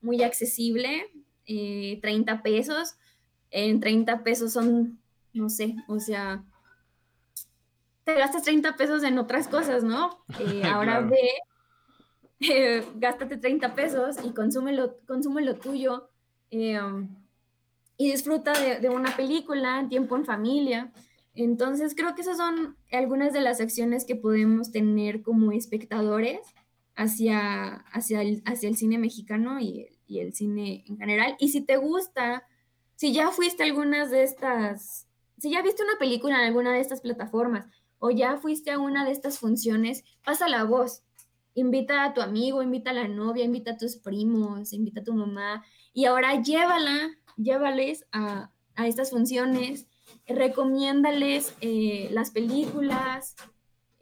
muy 0.00 0.22
accesible, 0.22 1.10
30 1.46 2.32
eh, 2.32 2.40
pesos. 2.42 2.96
En 3.50 3.80
30 3.80 4.24
pesos 4.24 4.52
son, 4.52 4.98
no 5.34 5.50
sé, 5.50 5.76
o 5.86 6.00
sea, 6.00 6.42
te 8.04 8.14
gastas 8.14 8.42
30 8.42 8.76
pesos 8.76 9.02
en 9.02 9.18
otras 9.18 9.48
cosas, 9.48 9.84
¿no? 9.84 10.24
Eh, 10.40 10.62
ahora 10.64 11.00
ve, 11.00 11.30
eh, 12.40 12.84
gástate 12.96 13.36
30 13.36 13.74
pesos 13.74 14.16
y 14.24 14.32
consume 14.32 14.72
lo, 14.72 14.98
consume 15.06 15.42
lo 15.42 15.56
tuyo 15.56 16.10
um, 16.50 17.21
y 18.02 18.10
disfruta 18.10 18.52
de, 18.80 18.90
una 18.90 19.14
película, 19.14 19.86
tiempo 19.88 20.16
en 20.16 20.24
familia. 20.24 20.92
Entonces, 21.34 21.94
creo 21.94 22.16
que 22.16 22.22
esas 22.22 22.36
son 22.36 22.76
algunas 22.90 23.32
de 23.32 23.40
las 23.40 23.60
acciones 23.60 24.04
que 24.04 24.16
podemos 24.16 24.72
tener 24.72 25.22
como 25.22 25.52
espectadores 25.52 26.40
hacia, 26.96 27.76
hacia, 27.92 28.22
el, 28.22 28.42
hacia 28.44 28.68
el 28.68 28.76
cine 28.76 28.98
mexicano 28.98 29.60
y, 29.60 29.86
y, 30.08 30.18
el 30.18 30.34
cine 30.34 30.82
en 30.88 30.98
general. 30.98 31.36
Y 31.38 31.50
si 31.50 31.60
te 31.60 31.76
gusta, 31.76 32.42
si 32.96 33.12
ya 33.12 33.30
fuiste 33.30 33.62
a 33.62 33.66
algunas 33.66 34.10
de 34.10 34.24
estas, 34.24 35.06
si 35.38 35.52
ya 35.52 35.62
viste 35.62 35.84
una 35.84 35.96
película 36.00 36.40
en 36.40 36.46
alguna 36.46 36.72
de 36.72 36.80
estas 36.80 37.02
plataformas 37.02 37.66
o 38.00 38.10
ya 38.10 38.36
fuiste 38.36 38.72
a 38.72 38.80
una 38.80 39.04
de 39.04 39.12
estas 39.12 39.38
funciones, 39.38 40.02
pasa 40.24 40.48
la 40.48 40.64
voz. 40.64 41.04
Invita 41.54 42.02
a 42.02 42.14
tu 42.14 42.20
amigo, 42.20 42.64
invita 42.64 42.90
a 42.90 42.94
la 42.94 43.06
novia, 43.06 43.44
invita 43.44 43.72
a 43.72 43.76
tus 43.76 43.96
primos, 43.96 44.72
invita 44.72 45.02
a 45.02 45.04
tu 45.04 45.14
mamá 45.14 45.62
y 45.92 46.06
ahora 46.06 46.40
llévala, 46.40 47.10
llévales 47.36 48.06
a, 48.12 48.50
a 48.74 48.86
estas 48.86 49.10
funciones, 49.10 49.86
recomiéndales 50.26 51.54
eh, 51.60 52.08
las 52.12 52.30
películas, 52.30 53.36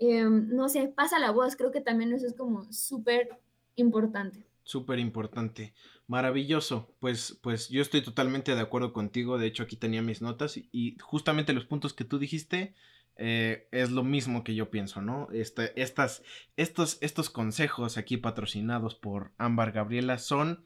Em, 0.01 0.49
no 0.49 0.71
sé, 0.71 0.89
pasa 0.89 1.19
la 1.19 1.31
voz, 1.31 1.57
creo 1.57 1.71
que 1.71 1.83
también 1.83 2.13
eso 2.15 2.27
es 2.27 2.33
como 2.33 2.65
súper 2.73 3.39
importante. 3.77 4.47
Súper 4.65 4.99
importante. 4.99 5.75
Maravilloso. 6.07 6.95
Pues, 7.01 7.39
pues 7.43 7.69
yo 7.69 7.83
estoy 7.83 8.01
totalmente 8.01 8.55
de 8.55 8.61
acuerdo 8.63 8.95
contigo. 8.95 9.37
De 9.37 9.47
hecho, 9.47 9.63
aquí 9.63 9.77
tenía 9.77 10.01
mis 10.01 10.23
notas 10.23 10.57
y, 10.57 10.97
justamente 11.01 11.53
los 11.53 11.67
puntos 11.67 11.93
que 11.93 12.05
tú 12.05 12.19
dijiste 12.19 12.75
eh, 13.17 13.69
es 13.73 13.91
lo 13.91 14.03
mismo 14.03 14.43
que 14.43 14.55
yo 14.55 14.71
pienso, 14.71 15.03
¿no? 15.03 15.29
Este, 15.33 15.79
estas, 15.81 16.23
estos, 16.57 16.97
estos 17.03 17.29
consejos 17.29 17.99
aquí 17.99 18.17
patrocinados 18.17 18.95
por 18.95 19.33
Ámbar 19.37 19.73
Gabriela 19.73 20.17
son 20.17 20.65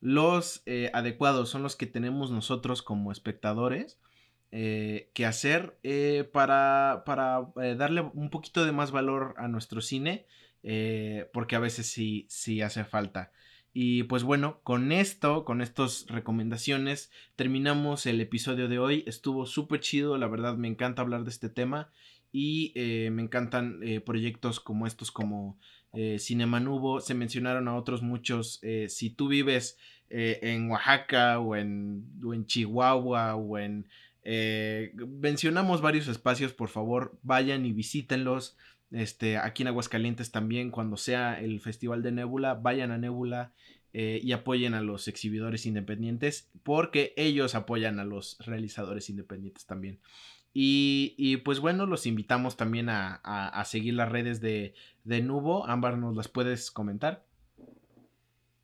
los 0.00 0.62
eh, 0.66 0.90
adecuados, 0.92 1.48
son 1.48 1.62
los 1.62 1.76
que 1.76 1.86
tenemos 1.86 2.30
nosotros 2.30 2.82
como 2.82 3.12
espectadores 3.12 3.98
eh, 4.52 5.10
que 5.14 5.26
hacer 5.26 5.78
eh, 5.82 6.28
para, 6.32 7.02
para 7.04 7.48
darle 7.76 8.02
un 8.14 8.30
poquito 8.30 8.64
de 8.64 8.72
más 8.72 8.90
valor 8.90 9.34
a 9.38 9.48
nuestro 9.48 9.80
cine, 9.80 10.26
porque 11.32 11.54
a 11.54 11.60
veces 11.60 11.86
sí, 11.86 12.26
sí 12.28 12.60
hace 12.60 12.84
falta. 12.84 13.32
Y 13.72 14.04
pues 14.04 14.24
bueno, 14.24 14.60
con 14.62 14.90
esto, 14.90 15.44
con 15.44 15.60
estas 15.60 16.06
recomendaciones, 16.08 17.10
terminamos 17.36 18.06
el 18.06 18.20
episodio 18.20 18.68
de 18.68 18.78
hoy. 18.78 19.04
Estuvo 19.06 19.46
súper 19.46 19.80
chido, 19.80 20.16
la 20.16 20.26
verdad 20.26 20.56
me 20.56 20.66
encanta 20.66 21.02
hablar 21.02 21.24
de 21.24 21.30
este 21.30 21.50
tema 21.50 21.90
y 22.32 22.72
me 22.74 23.22
encantan 23.22 23.80
proyectos 24.04 24.58
como 24.58 24.86
estos 24.86 25.12
como 25.12 25.58
Cinema 26.18 26.60
Nubo. 26.60 27.00
Se 27.00 27.14
mencionaron 27.14 27.68
a 27.68 27.76
otros 27.76 28.02
muchos. 28.02 28.60
si 28.88 29.10
tú 29.10 29.28
vives 29.28 29.78
en 30.10 30.70
Oaxaca 30.70 31.40
o 31.40 31.56
en, 31.56 32.04
o 32.24 32.34
en 32.34 32.46
Chihuahua 32.46 33.34
o 33.36 33.58
en 33.58 33.86
eh, 34.28 34.92
mencionamos 35.20 35.80
varios 35.80 36.08
espacios, 36.08 36.52
por 36.52 36.68
favor, 36.68 37.16
vayan 37.22 37.64
y 37.64 37.72
visítenlos. 37.72 38.56
Este, 38.90 39.36
aquí 39.36 39.62
en 39.62 39.68
Aguascalientes 39.68 40.32
también, 40.32 40.72
cuando 40.72 40.96
sea 40.96 41.40
el 41.40 41.60
Festival 41.60 42.02
de 42.02 42.10
Nebula, 42.10 42.54
vayan 42.54 42.90
a 42.90 42.98
Nebula 42.98 43.52
eh, 43.92 44.18
y 44.20 44.32
apoyen 44.32 44.74
a 44.74 44.82
los 44.82 45.06
exhibidores 45.06 45.64
independientes, 45.64 46.50
porque 46.64 47.14
ellos 47.16 47.54
apoyan 47.54 48.00
a 48.00 48.04
los 48.04 48.36
realizadores 48.40 49.08
independientes 49.10 49.64
también. 49.64 50.00
Y, 50.58 51.36
pues 51.44 51.60
bueno, 51.60 51.84
los 51.84 52.06
invitamos 52.06 52.56
también 52.56 52.88
a, 52.88 53.62
seguir 53.66 53.92
las 53.92 54.10
redes 54.10 54.40
de, 54.40 54.72
de 55.04 55.20
Nubo. 55.20 55.66
Ámbar, 55.66 55.98
¿nos 55.98 56.16
las 56.16 56.28
puedes 56.28 56.70
comentar? 56.70 57.26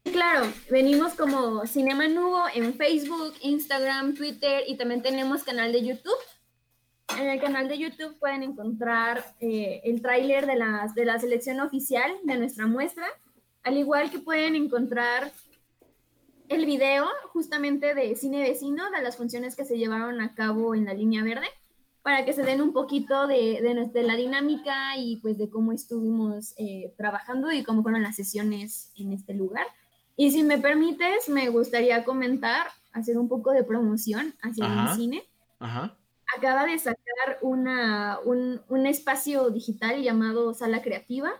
Claro, 0.04 0.46
venimos 0.70 1.12
como 1.12 1.66
Cinema 1.66 2.08
Nubo 2.08 2.44
en 2.54 2.72
Facebook, 2.72 3.34
Instagram, 3.42 4.14
Twitter 4.14 4.62
y 4.66 4.78
también 4.78 5.02
tenemos 5.02 5.44
canal 5.44 5.70
de 5.70 5.84
YouTube. 5.84 6.16
En 7.20 7.28
el 7.28 7.38
canal 7.38 7.68
de 7.68 7.78
YouTube 7.78 8.18
pueden 8.18 8.42
encontrar 8.42 9.34
eh, 9.40 9.82
el 9.84 10.00
tráiler 10.00 10.46
de, 10.46 10.54
de 10.94 11.04
la 11.04 11.18
selección 11.18 11.60
oficial 11.60 12.10
de 12.22 12.38
nuestra 12.38 12.66
muestra, 12.66 13.04
al 13.64 13.76
igual 13.76 14.10
que 14.10 14.18
pueden 14.18 14.56
encontrar 14.56 15.30
el 16.48 16.64
video 16.64 17.06
justamente 17.34 17.94
de 17.94 18.16
Cine 18.16 18.40
Vecino, 18.40 18.90
de 18.90 19.02
las 19.02 19.18
funciones 19.18 19.56
que 19.56 19.66
se 19.66 19.76
llevaron 19.76 20.22
a 20.22 20.34
cabo 20.34 20.74
en 20.74 20.86
la 20.86 20.94
línea 20.94 21.22
verde, 21.22 21.48
para 22.02 22.24
que 22.24 22.32
se 22.32 22.42
den 22.42 22.60
un 22.60 22.72
poquito 22.72 23.26
de, 23.26 23.60
de, 23.92 24.02
la 24.02 24.16
dinámica 24.16 24.96
y 24.96 25.16
pues 25.18 25.38
de 25.38 25.48
cómo 25.48 25.72
estuvimos 25.72 26.54
eh, 26.58 26.92
trabajando 26.96 27.52
y 27.52 27.62
cómo 27.62 27.82
fueron 27.82 28.02
las 28.02 28.16
sesiones 28.16 28.90
en 28.96 29.12
este 29.12 29.34
lugar. 29.34 29.66
Y 30.16 30.32
si 30.32 30.42
me 30.42 30.58
permites, 30.58 31.28
me 31.28 31.48
gustaría 31.48 32.04
comentar, 32.04 32.66
hacer 32.92 33.16
un 33.18 33.28
poco 33.28 33.52
de 33.52 33.64
promoción 33.64 34.34
hacia 34.42 34.66
el 34.66 34.96
cine. 34.96 35.22
Acaba 36.36 36.66
de 36.66 36.78
sacar 36.78 37.38
una, 37.40 38.18
un, 38.24 38.86
espacio 38.86 39.50
digital 39.50 40.02
llamado 40.02 40.54
Sala 40.54 40.82
Creativa, 40.82 41.30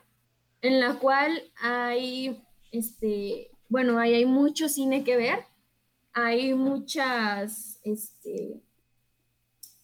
en 0.60 0.80
la 0.80 0.94
cual 0.94 1.42
hay, 1.60 2.42
este, 2.70 3.50
bueno, 3.68 3.98
ahí 3.98 4.14
hay 4.14 4.26
mucho 4.26 4.68
cine 4.68 5.02
que 5.02 5.16
ver, 5.16 5.44
hay 6.12 6.54
muchas, 6.54 7.80
este, 7.82 8.60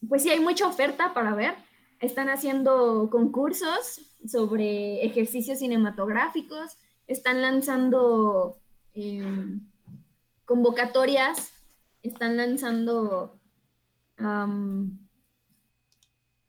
pues 0.07 0.23
sí, 0.23 0.31
hay 0.31 0.41
mucha 0.41 0.67
oferta 0.67 1.15
para 1.15 1.35
ver. 1.35 1.55
Están 2.01 2.29
haciendo 2.29 3.09
concursos 3.11 4.01
sobre 4.27 5.05
ejercicios 5.05 5.59
cinematográficos, 5.59 6.77
están 7.07 7.41
lanzando 7.43 8.61
Em, 9.01 9.61
convocatorias, 10.45 11.53
están 12.03 12.37
lanzando 12.37 13.39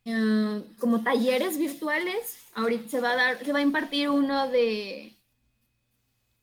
eh, 0.06 0.64
como 0.80 1.04
talleres 1.04 1.60
virtuales. 1.60 2.38
Ahorita 2.56 2.90
se 2.90 3.00
va 3.02 3.60
a 3.60 3.62
impartir 3.62 4.10
uno 4.10 4.50
de, 4.50 5.16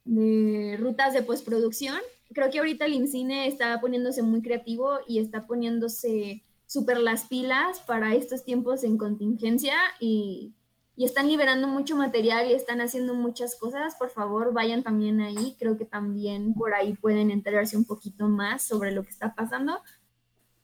de 0.05 0.77
rutas 0.79 1.13
de 1.13 1.23
postproducción. 1.23 1.99
Creo 2.33 2.51
que 2.51 2.59
ahorita 2.59 2.85
el 2.85 2.93
INCINE 2.93 3.49
está 3.49 3.81
poniéndose 3.81 4.23
muy 4.23 4.43
creativo 4.43 4.99
y 5.09 5.19
está 5.19 5.49
poniéndose 5.49 6.45
súper 6.67 6.99
las 6.99 7.27
pilas 7.27 7.81
para 7.81 8.15
estos 8.15 8.45
tiempos 8.45 8.85
en 8.85 8.99
contingencia 8.99 9.75
y 10.01 10.55
y 10.97 11.05
están 11.05 11.29
liberando 11.29 11.69
mucho 11.69 11.95
material 11.95 12.51
y 12.51 12.55
están 12.55 12.81
haciendo 12.81 13.15
muchas 13.15 13.55
cosas, 13.55 13.95
por 13.97 14.09
favor 14.09 14.55
vayan 14.55 14.83
también 14.83 15.21
ahí. 15.21 15.55
Creo 15.59 15.77
que 15.77 15.85
también 15.85 16.55
por 16.55 16.73
ahí 16.73 16.95
pueden 16.95 17.31
enterarse 17.31 17.77
un 17.77 17.85
poquito 17.85 18.29
más 18.29 18.67
sobre 18.67 18.93
lo 18.93 19.03
que 19.03 19.11
está 19.11 19.35
pasando. 19.35 19.79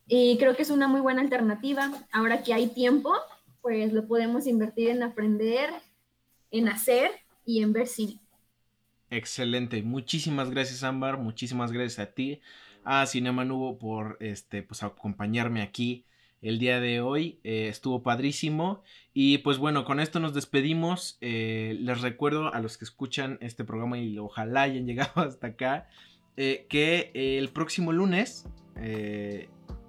Y 0.06 0.38
creo 0.38 0.56
que 0.56 0.62
es 0.62 0.70
una 0.70 0.88
muy 0.88 1.02
buena 1.02 1.20
alternativa. 1.20 1.92
Ahora 2.10 2.42
que 2.42 2.54
hay 2.54 2.68
tiempo, 2.68 3.12
pues 3.60 3.92
lo 3.92 4.08
podemos 4.08 4.46
invertir 4.46 4.88
en 4.88 5.02
aprender, 5.02 5.70
en 6.50 6.68
hacer 6.68 7.10
y 7.44 7.62
en 7.62 7.74
ver 7.74 7.86
cine. 7.86 8.18
Excelente. 9.10 9.82
Muchísimas 9.82 10.50
gracias, 10.50 10.82
Ámbar. 10.82 11.18
Muchísimas 11.18 11.72
gracias 11.72 11.98
a 11.98 12.10
ti, 12.10 12.40
a 12.84 13.06
Cinema 13.06 13.44
Nubo, 13.44 13.78
por 13.78 14.16
este, 14.20 14.62
pues, 14.62 14.82
acompañarme 14.82 15.62
aquí 15.62 16.04
el 16.42 16.58
día 16.58 16.80
de 16.80 17.00
hoy. 17.00 17.38
Eh, 17.44 17.68
estuvo 17.68 18.02
padrísimo. 18.02 18.82
Y 19.14 19.38
pues 19.38 19.58
bueno, 19.58 19.84
con 19.84 20.00
esto 20.00 20.20
nos 20.20 20.34
despedimos. 20.34 21.16
Eh, 21.20 21.78
les 21.80 22.00
recuerdo 22.02 22.52
a 22.52 22.60
los 22.60 22.76
que 22.76 22.84
escuchan 22.84 23.38
este 23.40 23.64
programa 23.64 23.98
y 23.98 24.18
ojalá 24.18 24.62
hayan 24.62 24.86
llegado 24.86 25.22
hasta 25.22 25.48
acá, 25.48 25.88
eh, 26.36 26.66
que 26.68 27.10
el 27.14 27.48
próximo 27.48 27.92
lunes 27.92 28.46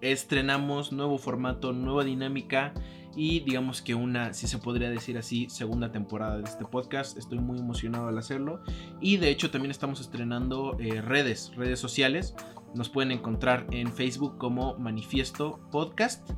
estrenamos 0.02 0.92
nuevo 0.92 1.18
formato, 1.18 1.72
nueva 1.72 2.04
dinámica 2.04 2.74
y 3.16 3.40
digamos 3.40 3.82
que 3.82 3.96
una, 3.96 4.34
si 4.34 4.48
se 4.48 4.58
podría 4.58 4.90
decir 4.90 5.18
así, 5.18 5.48
segunda 5.50 5.92
temporada 5.92 6.38
de 6.38 6.44
este 6.44 6.66
podcast. 6.66 7.18
Estoy 7.18 7.40
muy 7.40 7.58
emocionado 7.58 8.10
al 8.10 8.18
hacerlo 8.18 8.62
y 9.00 9.18
de 9.18 9.30
hecho 9.30 9.50
también 9.50 9.72
estamos 9.72 10.02
estrenando 10.02 10.78
redes, 10.78 11.54
redes 11.56 11.80
sociales. 11.80 12.36
Nos 12.76 12.90
pueden 12.90 13.12
encontrar 13.12 13.68
en 13.72 13.92
Facebook 13.92 14.38
como 14.38 14.78
Manifiesto 14.78 15.60
Podcast 15.72 16.30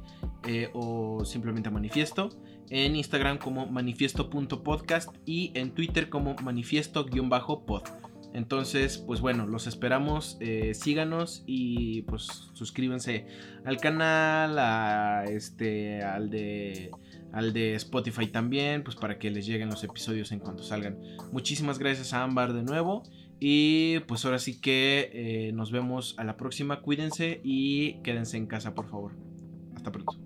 eh, 0.47 0.69
o 0.73 1.23
simplemente 1.25 1.69
Manifiesto. 1.69 2.29
En 2.69 2.95
Instagram 2.95 3.37
como 3.37 3.67
manifiesto.podcast 3.67 5.09
y 5.25 5.51
en 5.53 5.71
Twitter 5.71 6.09
como 6.09 6.35
manifiesto-pod. 6.43 7.83
Entonces, 8.33 8.97
pues 8.97 9.21
bueno, 9.21 9.47
los 9.47 9.65
esperamos. 9.65 10.35
Eh, 10.41 10.73
síganos 10.73 11.43
y 11.45 12.01
pues 12.01 12.23
suscríbanse 12.53 13.27
al 13.63 13.77
canal, 13.77 14.59
a 14.59 15.23
este, 15.23 16.03
al 16.03 16.29
de 16.29 16.91
al 17.31 17.53
de 17.53 17.75
Spotify 17.75 18.27
también, 18.27 18.83
pues 18.83 18.95
para 18.95 19.19
que 19.19 19.29
les 19.29 19.45
lleguen 19.45 19.69
los 19.69 19.83
episodios 19.83 20.31
en 20.31 20.39
cuanto 20.39 20.63
salgan. 20.63 20.97
Muchísimas 21.31 21.79
gracias 21.79 22.13
a 22.13 22.23
Ámbar 22.23 22.53
de 22.53 22.63
nuevo. 22.63 23.03
Y 23.39 23.99
pues 24.01 24.25
ahora 24.25 24.39
sí 24.39 24.59
que 24.59 25.09
eh, 25.13 25.51
nos 25.53 25.71
vemos 25.71 26.15
a 26.17 26.23
la 26.23 26.37
próxima. 26.37 26.81
Cuídense 26.81 27.41
y 27.43 28.01
quédense 28.01 28.37
en 28.37 28.47
casa, 28.47 28.73
por 28.73 28.87
favor. 28.87 29.13
Hasta 29.75 29.91
pronto. 29.91 30.24